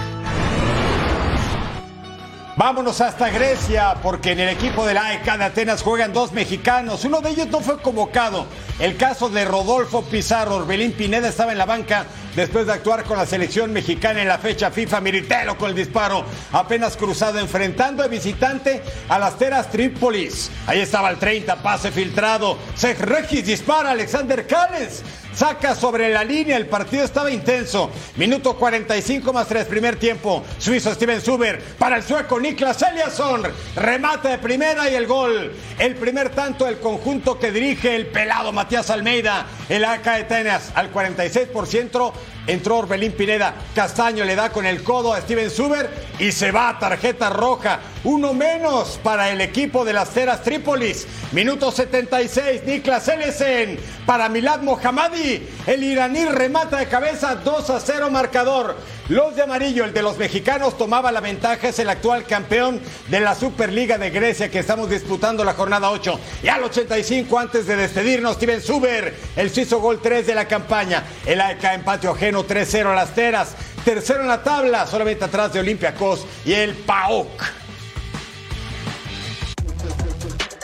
Vámonos 2.63 3.01
hasta 3.01 3.29
Grecia, 3.29 3.95
porque 4.01 4.31
en 4.31 4.39
el 4.39 4.47
equipo 4.47 4.85
de 4.85 4.93
la 4.93 5.07
AEK 5.07 5.37
de 5.37 5.43
Atenas 5.43 5.81
juegan 5.83 6.13
dos 6.13 6.31
mexicanos. 6.31 7.03
Uno 7.03 7.19
de 7.19 7.31
ellos 7.31 7.47
no 7.47 7.59
fue 7.59 7.81
convocado. 7.81 8.45
El 8.79 8.95
caso 8.95 9.27
de 9.27 9.43
Rodolfo 9.43 10.03
Pizarro. 10.03 10.55
Orbelín 10.55 10.93
Pineda 10.93 11.27
estaba 11.27 11.51
en 11.51 11.57
la 11.57 11.65
banca 11.65 12.05
después 12.37 12.65
de 12.65 12.71
actuar 12.71 13.03
con 13.03 13.17
la 13.17 13.25
selección 13.25 13.73
mexicana 13.73 14.21
en 14.21 14.29
la 14.29 14.37
fecha 14.37 14.71
FIFA. 14.71 15.01
Miritelo 15.01 15.57
con 15.57 15.71
el 15.71 15.75
disparo 15.75 16.23
apenas 16.53 16.95
cruzado, 16.95 17.37
enfrentando 17.37 18.01
de 18.01 18.07
visitante 18.07 18.81
a 19.09 19.19
las 19.19 19.37
Teras 19.37 19.69
Trípolis. 19.69 20.49
Ahí 20.65 20.79
estaba 20.79 21.09
el 21.09 21.17
30, 21.17 21.57
pase 21.57 21.91
filtrado. 21.91 22.57
Sej 22.75 22.97
Regis 22.97 23.45
dispara 23.45 23.91
Alexander 23.91 24.47
Cales. 24.47 25.03
Saca 25.35 25.73
sobre 25.73 26.13
la 26.13 26.23
línea, 26.23 26.57
el 26.57 26.67
partido 26.67 27.03
estaba 27.03 27.31
intenso. 27.31 27.89
Minuto 28.17 28.55
45 28.55 29.33
más 29.33 29.47
3, 29.47 29.65
primer 29.65 29.95
tiempo. 29.95 30.43
Suizo 30.59 30.93
Steven 30.93 31.21
Zuber 31.21 31.59
para 31.79 31.97
el 31.97 32.03
sueco 32.03 32.39
Niklas 32.39 32.81
Eliasson. 32.83 33.43
Remate 33.75 34.27
de 34.27 34.37
primera 34.37 34.89
y 34.89 34.95
el 34.95 35.07
gol. 35.07 35.51
El 35.79 35.95
primer 35.95 36.29
tanto 36.29 36.65
del 36.65 36.79
conjunto 36.79 37.39
que 37.39 37.51
dirige 37.51 37.95
el 37.95 38.07
pelado 38.07 38.51
Matías 38.51 38.91
Almeida. 38.91 39.47
El 39.69 39.85
AK 39.85 40.17
de 40.17 40.23
Tenas 40.25 40.71
al 40.75 40.93
46% 40.93 42.13
entró 42.47 42.77
Orbelín 42.77 43.13
Pineda. 43.13 43.53
Castaño 43.75 44.25
le 44.25 44.35
da 44.35 44.49
con 44.49 44.65
el 44.65 44.83
codo 44.83 45.13
a 45.13 45.21
Steven 45.21 45.49
Zuber 45.49 45.89
y 46.19 46.31
se 46.31 46.51
va 46.51 46.77
tarjeta 46.79 47.29
roja. 47.29 47.79
Uno 48.03 48.33
menos 48.33 48.99
para 49.01 49.29
el 49.29 49.41
equipo 49.41 49.85
de 49.85 49.93
las 49.93 50.09
Teras 50.09 50.43
Trípolis. 50.43 51.07
Minuto 51.31 51.71
76, 51.71 52.63
Niklas 52.65 53.07
Elesen 53.07 53.79
para 54.05 54.29
Milad 54.29 54.61
Mohammadi. 54.61 55.47
El 55.65 55.83
iraní 55.83 56.25
remata 56.25 56.77
de 56.77 56.87
cabeza 56.87 57.35
2 57.35 57.69
a 57.69 57.79
0 57.79 58.09
marcador. 58.11 58.75
Los 59.09 59.35
de 59.35 59.41
amarillo, 59.41 59.83
el 59.83 59.93
de 59.93 60.01
los 60.01 60.17
mexicanos, 60.17 60.77
tomaba 60.77 61.11
la 61.11 61.19
ventaja. 61.19 61.67
Es 61.67 61.79
el 61.79 61.89
actual 61.89 62.25
campeón 62.25 62.79
de 63.09 63.19
la 63.19 63.35
Superliga 63.35 63.97
de 63.97 64.09
Grecia 64.09 64.49
que 64.49 64.59
estamos 64.59 64.89
disputando 64.89 65.43
la 65.43 65.53
jornada 65.53 65.91
8. 65.91 66.19
Y 66.43 66.47
al 66.47 66.63
85, 66.63 67.39
antes 67.39 67.67
de 67.67 67.75
despedirnos, 67.75 68.35
Steven 68.35 68.61
Zuber, 68.61 69.13
el 69.35 69.49
suizo 69.49 69.79
gol 69.79 69.99
3 70.01 70.27
de 70.27 70.35
la 70.35 70.47
campaña. 70.47 71.03
El 71.25 71.41
AEK 71.41 71.63
empate 71.75 72.07
ajeno 72.07 72.32
3-0 72.41 72.87
a 72.87 72.95
las 72.95 73.13
Teras. 73.13 73.55
Tercero 73.85 74.21
en 74.21 74.27
la 74.27 74.41
tabla, 74.41 74.87
solamente 74.87 75.25
atrás 75.25 75.53
de 75.53 75.59
Olympiacos 75.59 76.25
y 76.45 76.53
el 76.53 76.73
PAOK. 76.73 77.43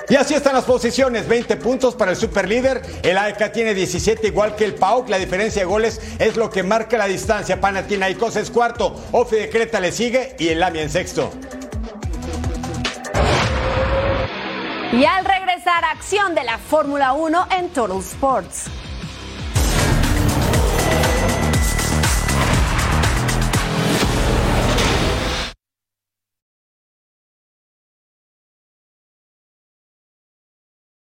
Y 0.09 0.15
así 0.15 0.33
están 0.33 0.55
las 0.55 0.65
posiciones, 0.65 1.27
20 1.27 1.55
puntos 1.57 1.93
para 1.93 2.09
el 2.09 2.17
superlíder, 2.17 2.81
el 3.03 3.15
AEK 3.15 3.51
tiene 3.51 3.75
17 3.75 4.25
igual 4.25 4.55
que 4.55 4.65
el 4.65 4.73
PAOK, 4.73 5.07
la 5.07 5.19
diferencia 5.19 5.61
de 5.61 5.67
goles 5.67 6.01
es 6.17 6.35
lo 6.35 6.49
que 6.49 6.63
marca 6.63 6.97
la 6.97 7.05
distancia, 7.05 7.61
Panathinaikos 7.61 8.35
es 8.35 8.49
cuarto, 8.49 8.99
Ofi 9.11 9.35
de 9.35 9.49
Creta 9.51 9.79
le 9.79 9.91
sigue 9.91 10.35
y 10.39 10.47
el 10.47 10.63
AMI 10.63 10.79
en 10.79 10.89
sexto. 10.89 11.31
Y 14.91 15.05
al 15.05 15.23
regresar, 15.23 15.85
acción 15.85 16.33
de 16.33 16.43
la 16.43 16.57
Fórmula 16.57 17.13
1 17.13 17.47
en 17.51 17.69
Total 17.69 17.99
Sports. 17.99 18.78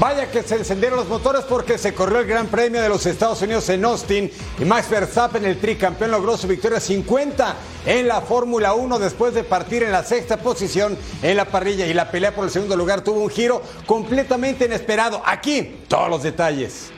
Vaya 0.00 0.30
que 0.30 0.42
se 0.42 0.54
encendieron 0.56 0.98
los 0.98 1.08
motores 1.08 1.44
porque 1.44 1.76
se 1.76 1.92
corrió 1.92 2.20
el 2.20 2.26
Gran 2.26 2.46
Premio 2.46 2.80
de 2.80 2.88
los 2.88 3.04
Estados 3.04 3.42
Unidos 3.42 3.68
en 3.68 3.84
Austin 3.84 4.30
y 4.58 4.64
Max 4.64 4.88
Verstappen, 4.88 5.44
el 5.44 5.60
tricampeón, 5.60 6.10
logró 6.10 6.38
su 6.38 6.48
victoria 6.48 6.80
50 6.80 7.54
en 7.84 8.08
la 8.08 8.22
Fórmula 8.22 8.72
1 8.72 8.98
después 8.98 9.34
de 9.34 9.44
partir 9.44 9.82
en 9.82 9.92
la 9.92 10.02
sexta 10.02 10.38
posición 10.38 10.96
en 11.22 11.36
la 11.36 11.44
parrilla 11.44 11.86
y 11.86 11.92
la 11.92 12.10
pelea 12.10 12.34
por 12.34 12.46
el 12.46 12.50
segundo 12.50 12.78
lugar 12.78 13.04
tuvo 13.04 13.20
un 13.20 13.28
giro 13.28 13.60
completamente 13.84 14.64
inesperado. 14.64 15.20
Aquí 15.22 15.80
todos 15.86 16.08
los 16.08 16.22
detalles. 16.22 16.90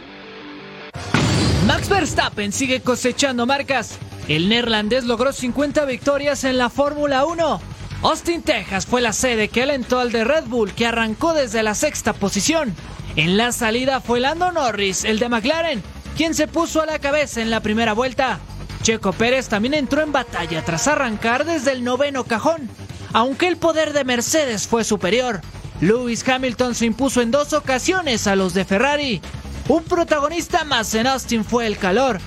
Max 1.67 1.89
Verstappen 1.89 2.53
sigue 2.53 2.83
cosechando 2.83 3.47
marcas. 3.47 3.99
El 4.29 4.49
neerlandés 4.49 5.03
logró 5.03 5.33
50 5.33 5.87
victorias 5.87 6.45
en 6.45 6.57
la 6.57 6.71
Fórmula 6.71 7.25
1. 7.25 7.72
Austin, 8.03 8.43
Texas 8.43 8.87
fue 8.87 9.01
la 9.01 9.13
sede 9.13 9.49
que 9.49 9.63
alentó 9.63 10.01
al 10.01 10.11
de 10.11 10.25
Red 10.25 10.45
Bull 10.47 10.75
que 10.75 10.87
arrancó 10.87 11.35
desde 11.35 11.63
la 11.63 11.77
sexta 11.77 12.13
posición. 12.13 12.75
En 13.15 13.37
la 13.37 13.53
salida 13.53 14.01
fue 14.01 14.19
Lando 14.19 14.51
Norris, 14.51 15.05
el 15.05 15.21
de 15.21 15.29
McLaren, 15.29 15.83
quien 16.17 16.35
se 16.35 16.49
puso 16.49 16.83
a 16.83 16.87
la 16.87 16.99
cabeza 16.99 17.41
en 17.41 17.51
la 17.51 17.61
primera 17.61 17.93
vuelta. 17.93 18.41
Checo 18.83 19.13
Pérez 19.13 19.49
también 19.49 19.75
entró 19.75 20.03
en 20.03 20.11
batalla 20.11 20.65
tras 20.65 20.89
arrancar 20.89 21.45
desde 21.45 21.71
el 21.71 21.85
noveno 21.85 22.25
cajón, 22.25 22.69
aunque 23.13 23.47
el 23.47 23.57
poder 23.57 23.93
de 23.93 24.03
Mercedes 24.03 24.67
fue 24.67 24.83
superior. 24.83 25.41
Lewis 25.81 26.29
Hamilton 26.29 26.75
se 26.75 26.87
impuso 26.87 27.23
en 27.23 27.31
dos 27.31 27.53
ocasiones 27.53 28.27
a 28.27 28.35
los 28.35 28.53
de 28.53 28.65
Ferrari. 28.65 29.23
Un 29.69 29.85
protagonista 29.85 30.65
más 30.65 30.93
en 30.97 31.07
Austin 31.07 31.45
fue 31.45 31.69
el 31.69 31.79
calor. 31.79 32.21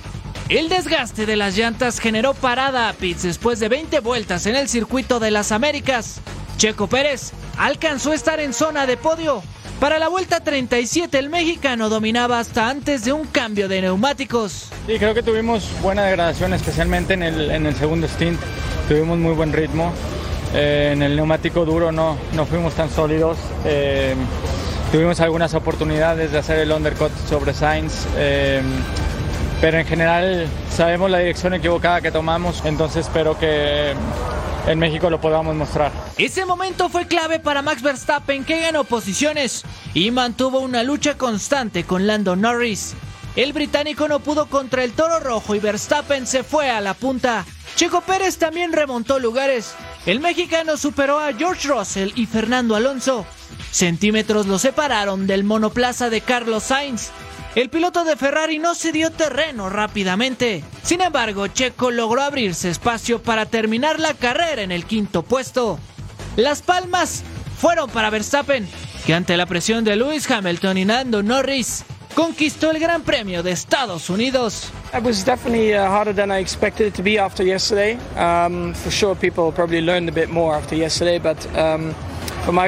El 0.48 0.68
desgaste 0.68 1.26
de 1.26 1.36
las 1.36 1.56
llantas 1.56 1.98
generó 1.98 2.32
parada 2.32 2.88
a 2.88 2.92
pits 2.92 3.24
después 3.24 3.58
de 3.58 3.68
20 3.68 4.00
vueltas 4.00 4.46
en 4.46 4.54
el 4.54 4.68
circuito 4.68 5.18
de 5.18 5.30
las 5.32 5.50
Américas. 5.50 6.20
Checo 6.56 6.86
Pérez 6.86 7.32
alcanzó 7.58 8.12
a 8.12 8.14
estar 8.14 8.38
en 8.38 8.52
zona 8.52 8.86
de 8.86 8.96
podio, 8.96 9.42
para 9.80 9.98
la 9.98 10.08
vuelta 10.08 10.40
37 10.40 11.18
el 11.18 11.28
mexicano 11.28 11.90
dominaba 11.90 12.38
hasta 12.38 12.70
antes 12.70 13.04
de 13.04 13.12
un 13.12 13.26
cambio 13.26 13.68
de 13.68 13.82
neumáticos. 13.82 14.70
Sí, 14.86 14.98
creo 14.98 15.12
que 15.12 15.22
tuvimos 15.22 15.68
buena 15.82 16.02
degradación, 16.04 16.54
especialmente 16.54 17.12
en 17.12 17.22
el, 17.22 17.50
en 17.50 17.66
el 17.66 17.74
segundo 17.74 18.08
stint. 18.08 18.40
Tuvimos 18.88 19.18
muy 19.18 19.34
buen 19.34 19.52
ritmo. 19.52 19.92
Eh, 20.54 20.92
en 20.94 21.02
el 21.02 21.14
neumático 21.14 21.66
duro 21.66 21.92
no, 21.92 22.16
no 22.32 22.46
fuimos 22.46 22.72
tan 22.72 22.90
sólidos. 22.90 23.36
Eh, 23.66 24.14
tuvimos 24.92 25.20
algunas 25.20 25.52
oportunidades 25.52 26.32
de 26.32 26.38
hacer 26.38 26.58
el 26.60 26.72
undercut 26.72 27.12
sobre 27.28 27.52
Sainz. 27.52 28.06
Eh, 28.16 28.62
pero 29.60 29.78
en 29.78 29.86
general 29.86 30.46
sabemos 30.70 31.10
la 31.10 31.18
dirección 31.18 31.54
equivocada 31.54 32.00
que 32.00 32.10
tomamos, 32.10 32.62
entonces 32.64 33.06
espero 33.06 33.38
que 33.38 33.94
en 34.66 34.78
México 34.78 35.10
lo 35.10 35.20
podamos 35.20 35.54
mostrar. 35.54 35.92
Ese 36.18 36.44
momento 36.44 36.88
fue 36.88 37.06
clave 37.06 37.38
para 37.38 37.62
Max 37.62 37.82
Verstappen 37.82 38.44
que 38.44 38.60
ganó 38.60 38.84
posiciones 38.84 39.62
y 39.94 40.10
mantuvo 40.10 40.60
una 40.60 40.82
lucha 40.82 41.16
constante 41.16 41.84
con 41.84 42.06
Lando 42.06 42.36
Norris. 42.36 42.94
El 43.36 43.52
británico 43.52 44.08
no 44.08 44.20
pudo 44.20 44.46
contra 44.46 44.82
el 44.82 44.92
toro 44.92 45.20
rojo 45.20 45.54
y 45.54 45.60
Verstappen 45.60 46.26
se 46.26 46.42
fue 46.42 46.70
a 46.70 46.80
la 46.80 46.94
punta. 46.94 47.44
Checo 47.76 48.00
Pérez 48.00 48.38
también 48.38 48.72
remontó 48.72 49.18
lugares. 49.18 49.74
El 50.06 50.20
mexicano 50.20 50.78
superó 50.78 51.18
a 51.18 51.34
George 51.34 51.68
Russell 51.68 52.12
y 52.14 52.26
Fernando 52.26 52.74
Alonso. 52.74 53.26
Centímetros 53.70 54.46
lo 54.46 54.58
separaron 54.58 55.26
del 55.26 55.44
monoplaza 55.44 56.08
de 56.08 56.22
Carlos 56.22 56.64
Sainz. 56.64 57.10
El 57.56 57.70
piloto 57.70 58.04
de 58.04 58.16
Ferrari 58.16 58.58
no 58.58 58.74
se 58.74 58.92
dio 58.92 59.10
terreno 59.10 59.70
rápidamente. 59.70 60.62
Sin 60.82 61.00
embargo, 61.00 61.46
Checo 61.46 61.90
logró 61.90 62.20
abrirse 62.20 62.68
espacio 62.68 63.22
para 63.22 63.46
terminar 63.46 63.98
la 63.98 64.12
carrera 64.12 64.60
en 64.60 64.72
el 64.72 64.84
quinto 64.84 65.22
puesto. 65.22 65.78
Las 66.36 66.60
palmas 66.60 67.24
fueron 67.58 67.88
para 67.88 68.10
Verstappen, 68.10 68.68
que 69.06 69.14
ante 69.14 69.38
la 69.38 69.46
presión 69.46 69.84
de 69.84 69.96
Lewis 69.96 70.30
Hamilton 70.30 70.76
y 70.76 70.84
Nando 70.84 71.22
Norris, 71.22 71.86
conquistó 72.14 72.72
el 72.72 72.78
Gran 72.78 73.00
Premio 73.00 73.42
de 73.42 73.52
Estados 73.52 74.10
Unidos. 74.10 74.70
It 74.92 75.02
was 75.02 75.24
definitely 75.24 75.72
uh, 75.72 75.86
harder 75.86 76.14
than 76.14 76.30
I 76.30 76.40
expected 76.40 76.88
it 76.88 76.94
to 76.96 77.02
be 77.02 77.18
after 77.18 77.42
yesterday. 77.42 77.96
Um, 78.18 78.74
for 78.74 78.90
sure, 78.90 79.14
people 79.14 79.50
probably 79.50 79.80
learned 79.80 80.10
a 80.10 80.12
bit 80.12 80.28
more 80.28 80.54
after 80.54 80.76
yesterday, 80.76 81.18
but 81.18 81.38
um, 81.56 81.94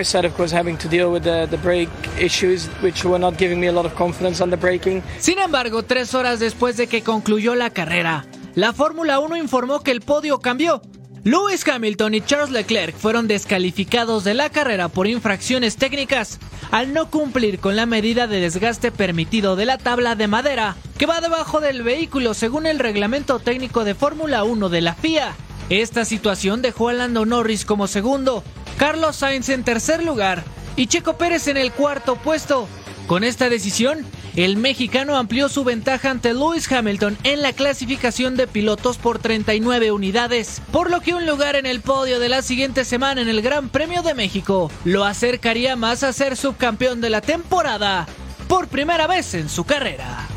side, 0.05 0.25
of 0.27 0.35
course, 0.37 0.53
having 0.53 0.77
to 0.77 0.89
deal 0.89 1.13
with 1.13 1.23
the 1.23 1.59
brake 1.63 1.89
issues, 2.21 2.69
which 2.83 3.05
were 3.05 3.19
not 3.19 3.39
giving 3.39 3.61
me 3.61 3.69
a 3.69 3.73
lot 3.73 3.87
of 3.87 3.95
confidence 3.95 4.43
on 4.43 4.51
the 4.51 4.57
braking. 4.57 5.03
Sin 5.19 5.39
embargo, 5.39 5.83
tres 5.83 6.15
horas 6.15 6.41
después 6.41 6.77
de 6.77 6.87
que 6.89 7.03
concluyó 7.03 7.55
la 7.55 7.71
carrera, 7.71 8.27
la 8.55 8.73
Fórmula 8.73 9.21
1 9.21 9.37
informó 9.37 9.83
que 9.83 9.93
el 9.93 10.01
podio 10.01 10.41
cambió. 10.41 10.83
Lewis 11.25 11.67
Hamilton 11.67 12.15
y 12.15 12.21
Charles 12.21 12.51
Leclerc 12.51 12.97
fueron 12.97 13.29
descalificados 13.29 14.25
de 14.25 14.35
la 14.35 14.51
carrera 14.51 14.89
por 14.89 15.07
infracciones 15.07 15.77
técnicas 15.77 16.39
al 16.71 16.93
no 16.93 17.11
cumplir 17.11 17.59
con 17.59 17.77
la 17.77 17.87
medida 17.87 18.27
de 18.27 18.41
desgaste 18.41 18.91
permitido 18.91 19.57
de 19.57 19.67
la 19.67 19.79
tabla 19.79 20.15
de 20.15 20.29
madera 20.29 20.77
que 20.97 21.07
va 21.07 21.21
debajo 21.21 21.61
del 21.61 21.83
vehículo 21.83 22.35
según 22.35 22.67
el 22.67 22.79
reglamento 22.79 23.39
técnico 23.41 23.85
de 23.85 23.95
Fórmula 23.95 24.45
1 24.45 24.69
de 24.69 24.81
la 24.81 24.95
FIA. 24.95 25.35
Esta 25.71 26.05
situación 26.05 26.63
dejó 26.63 26.89
a 26.89 26.95
Lando 26.95 27.27
Norris 27.27 27.65
como 27.65 27.89
segundo, 27.89 28.43
Carlos 28.79 29.17
Sainz 29.17 29.49
en 29.49 29.65
tercer 29.65 30.05
lugar 30.05 30.45
y 30.77 30.87
Checo 30.87 31.19
Pérez 31.19 31.49
en 31.49 31.57
el 31.57 31.73
cuarto 31.73 32.15
puesto. 32.15 32.69
Con 33.09 33.25
esta 33.25 33.49
decisión, 33.49 34.07
el 34.37 34.57
mexicano 34.57 35.17
amplió 35.17 35.49
su 35.49 35.65
ventaja 35.65 36.11
ante 36.11 36.33
Lewis 36.33 36.71
Hamilton 36.71 37.19
en 37.25 37.43
la 37.43 37.53
clasificación 37.53 38.37
de 38.37 38.47
pilotos 38.47 38.97
por 38.97 39.19
39 39.19 39.91
unidades, 39.91 40.63
por 40.71 40.93
lo 40.93 41.01
que 41.01 41.15
un 41.15 41.27
lugar 41.27 41.57
en 41.57 41.67
el 41.67 41.81
podio 41.81 42.21
de 42.21 42.29
la 42.29 42.41
siguiente 42.43 42.85
semana 42.85 43.21
en 43.21 43.29
el 43.29 43.43
Gran 43.43 43.69
Premio 43.69 44.03
de 44.03 44.15
México 44.15 44.71
lo 44.85 45.05
acercaría 45.05 45.75
más 45.75 46.05
a 46.05 46.13
ser 46.13 46.37
subcampeón 46.37 47.01
de 47.01 47.11
la 47.11 47.21
temporada 47.21 48.07
por 48.47 48.69
primera 48.69 49.09
vez 49.09 49.35
en 49.35 49.49
su 49.49 49.65
carrera. 49.65 50.28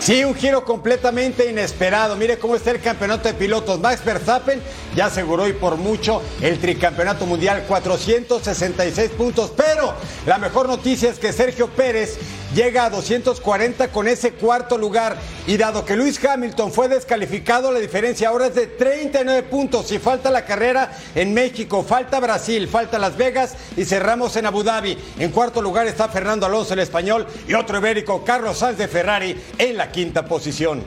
Sí, 0.00 0.24
un 0.24 0.34
giro 0.34 0.64
completamente 0.64 1.50
inesperado. 1.50 2.14
Mire 2.14 2.38
cómo 2.38 2.54
está 2.54 2.70
el 2.70 2.80
campeonato 2.80 3.28
de 3.28 3.34
pilotos. 3.34 3.80
Max 3.80 4.04
Verstappen 4.04 4.62
ya 4.94 5.06
aseguró 5.06 5.48
y 5.48 5.52
por 5.52 5.76
mucho 5.76 6.22
el 6.40 6.58
tricampeonato 6.60 7.26
mundial, 7.26 7.64
466 7.66 9.10
puntos. 9.10 9.52
Pero 9.56 9.94
la 10.24 10.38
mejor 10.38 10.68
noticia 10.68 11.10
es 11.10 11.18
que 11.18 11.32
Sergio 11.32 11.68
Pérez 11.68 12.16
llega 12.54 12.84
a 12.84 12.90
240 12.90 13.88
con 13.88 14.08
ese 14.08 14.32
cuarto 14.32 14.78
lugar. 14.78 15.16
Y 15.46 15.56
dado 15.56 15.84
que 15.84 15.96
Luis 15.96 16.22
Hamilton 16.22 16.72
fue 16.72 16.88
descalificado, 16.88 17.72
la 17.72 17.78
diferencia 17.78 18.28
ahora 18.28 18.46
es 18.46 18.54
de 18.54 18.66
39 18.66 19.42
puntos. 19.44 19.88
Si 19.88 19.98
falta 19.98 20.30
la 20.30 20.44
carrera 20.44 20.92
en 21.14 21.32
México, 21.32 21.82
falta 21.82 22.20
Brasil, 22.20 22.68
falta 22.68 22.98
Las 22.98 23.16
Vegas 23.16 23.54
y 23.76 23.84
cerramos 23.84 24.36
en 24.36 24.46
Abu 24.46 24.62
Dhabi. 24.62 24.96
En 25.18 25.30
cuarto 25.30 25.62
lugar 25.62 25.86
está 25.86 26.08
Fernando 26.08 26.46
Alonso, 26.46 26.74
el 26.74 26.80
español, 26.80 27.26
y 27.46 27.54
otro 27.54 27.78
ibérico, 27.78 28.24
Carlos 28.24 28.58
Sainz 28.58 28.78
de 28.78 28.88
Ferrari, 28.88 29.42
en 29.56 29.76
la 29.76 29.87
quinta 29.92 30.24
posición. 30.24 30.82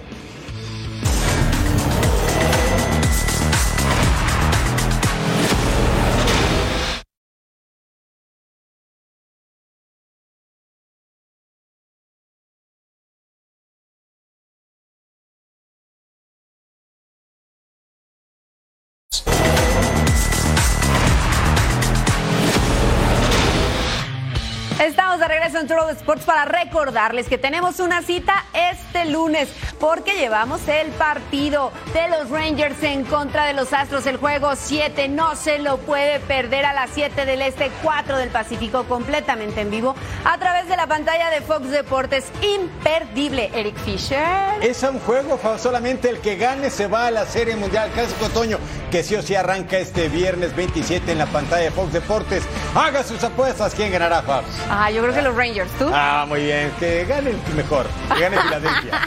De 25.91 25.99
Sports 25.99 26.23
para 26.23 26.45
recordarles 26.45 27.27
que 27.27 27.37
tenemos 27.37 27.79
una 27.79 28.01
cita 28.01 28.45
este 28.53 29.05
lunes 29.05 29.49
porque 29.79 30.13
llevamos 30.13 30.67
el 30.67 30.89
partido 30.91 31.71
de 31.93 32.07
los 32.09 32.29
Rangers 32.29 32.81
en 32.83 33.03
contra 33.03 33.45
de 33.45 33.53
los 33.53 33.73
Astros, 33.73 34.05
el 34.05 34.17
juego 34.17 34.53
7. 34.55 35.07
No 35.09 35.35
se 35.35 35.59
lo 35.59 35.77
puede 35.77 36.19
perder 36.19 36.65
a 36.65 36.73
las 36.73 36.91
7 36.93 37.25
del 37.25 37.41
Este, 37.41 37.71
4 37.83 38.17
del 38.17 38.29
Pacífico, 38.29 38.83
completamente 38.85 39.61
en 39.61 39.71
vivo 39.71 39.95
a 40.23 40.37
través 40.37 40.67
de 40.67 40.77
la 40.77 40.87
pantalla 40.87 41.29
de 41.29 41.41
Fox 41.41 41.69
Deportes. 41.69 42.25
Imperdible, 42.41 43.49
Eric 43.53 43.75
Fisher. 43.77 44.19
Es 44.61 44.83
un 44.83 44.99
juego, 44.99 45.39
solamente 45.57 46.09
el 46.09 46.19
que 46.19 46.35
gane 46.35 46.69
se 46.69 46.87
va 46.87 47.07
a 47.07 47.11
la 47.11 47.25
Serie 47.25 47.55
Mundial, 47.55 47.89
casi 47.95 48.13
otoño. 48.23 48.59
que 48.91 49.03
sí 49.03 49.15
o 49.15 49.21
sí 49.21 49.35
arranca 49.35 49.77
este 49.77 50.09
viernes 50.09 50.53
27 50.55 51.11
en 51.13 51.17
la 51.17 51.25
pantalla 51.25 51.63
de 51.63 51.71
Fox 51.71 51.93
Deportes. 51.93 52.43
Haga 52.75 53.03
sus 53.03 53.23
apuestas. 53.23 53.73
¿Quién 53.73 53.91
ganará, 53.91 54.21
Fabs? 54.21 54.47
Ah, 54.69 54.91
yo 54.91 55.01
creo 55.01 55.13
que 55.13 55.21
los 55.21 55.35
Rangers. 55.35 55.71
¿Tú? 55.81 55.91
Ah, 55.91 56.25
muy 56.27 56.43
bien. 56.43 56.71
Que 56.79 57.05
gane 57.05 57.31
el 57.31 57.55
mejor. 57.55 57.87
Que 58.13 58.21
gane 58.21 58.39
Filadelfia. 58.39 59.01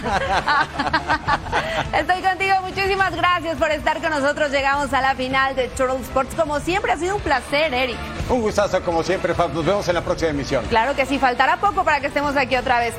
Estoy 2.00 2.20
contigo. 2.20 2.54
Muchísimas 2.62 3.14
gracias 3.14 3.56
por 3.58 3.70
estar 3.70 4.00
con 4.00 4.10
nosotros. 4.10 4.50
Llegamos 4.50 4.92
a 4.92 5.00
la 5.00 5.14
final 5.14 5.54
de 5.54 5.68
Turtle 5.68 6.00
Sports. 6.00 6.34
Como 6.34 6.58
siempre, 6.58 6.90
ha 6.90 6.96
sido 6.96 7.14
un 7.14 7.22
placer, 7.22 7.72
Eric. 7.72 7.96
Un 8.28 8.40
gustazo, 8.40 8.82
como 8.82 9.04
siempre, 9.04 9.34
Fabs. 9.34 9.54
Nos 9.54 9.64
vemos 9.64 9.86
en 9.86 9.94
la 9.94 10.02
próxima 10.02 10.30
emisión. 10.30 10.64
Claro 10.66 10.96
que 10.96 11.06
sí. 11.06 11.20
Faltará 11.20 11.58
poco 11.58 11.84
para 11.84 12.00
que 12.00 12.08
estemos 12.08 12.36
aquí 12.36 12.56
otra 12.56 12.80
vez. 12.80 12.94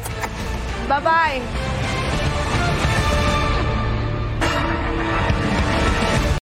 Bye 0.88 1.00
bye. 1.02 1.85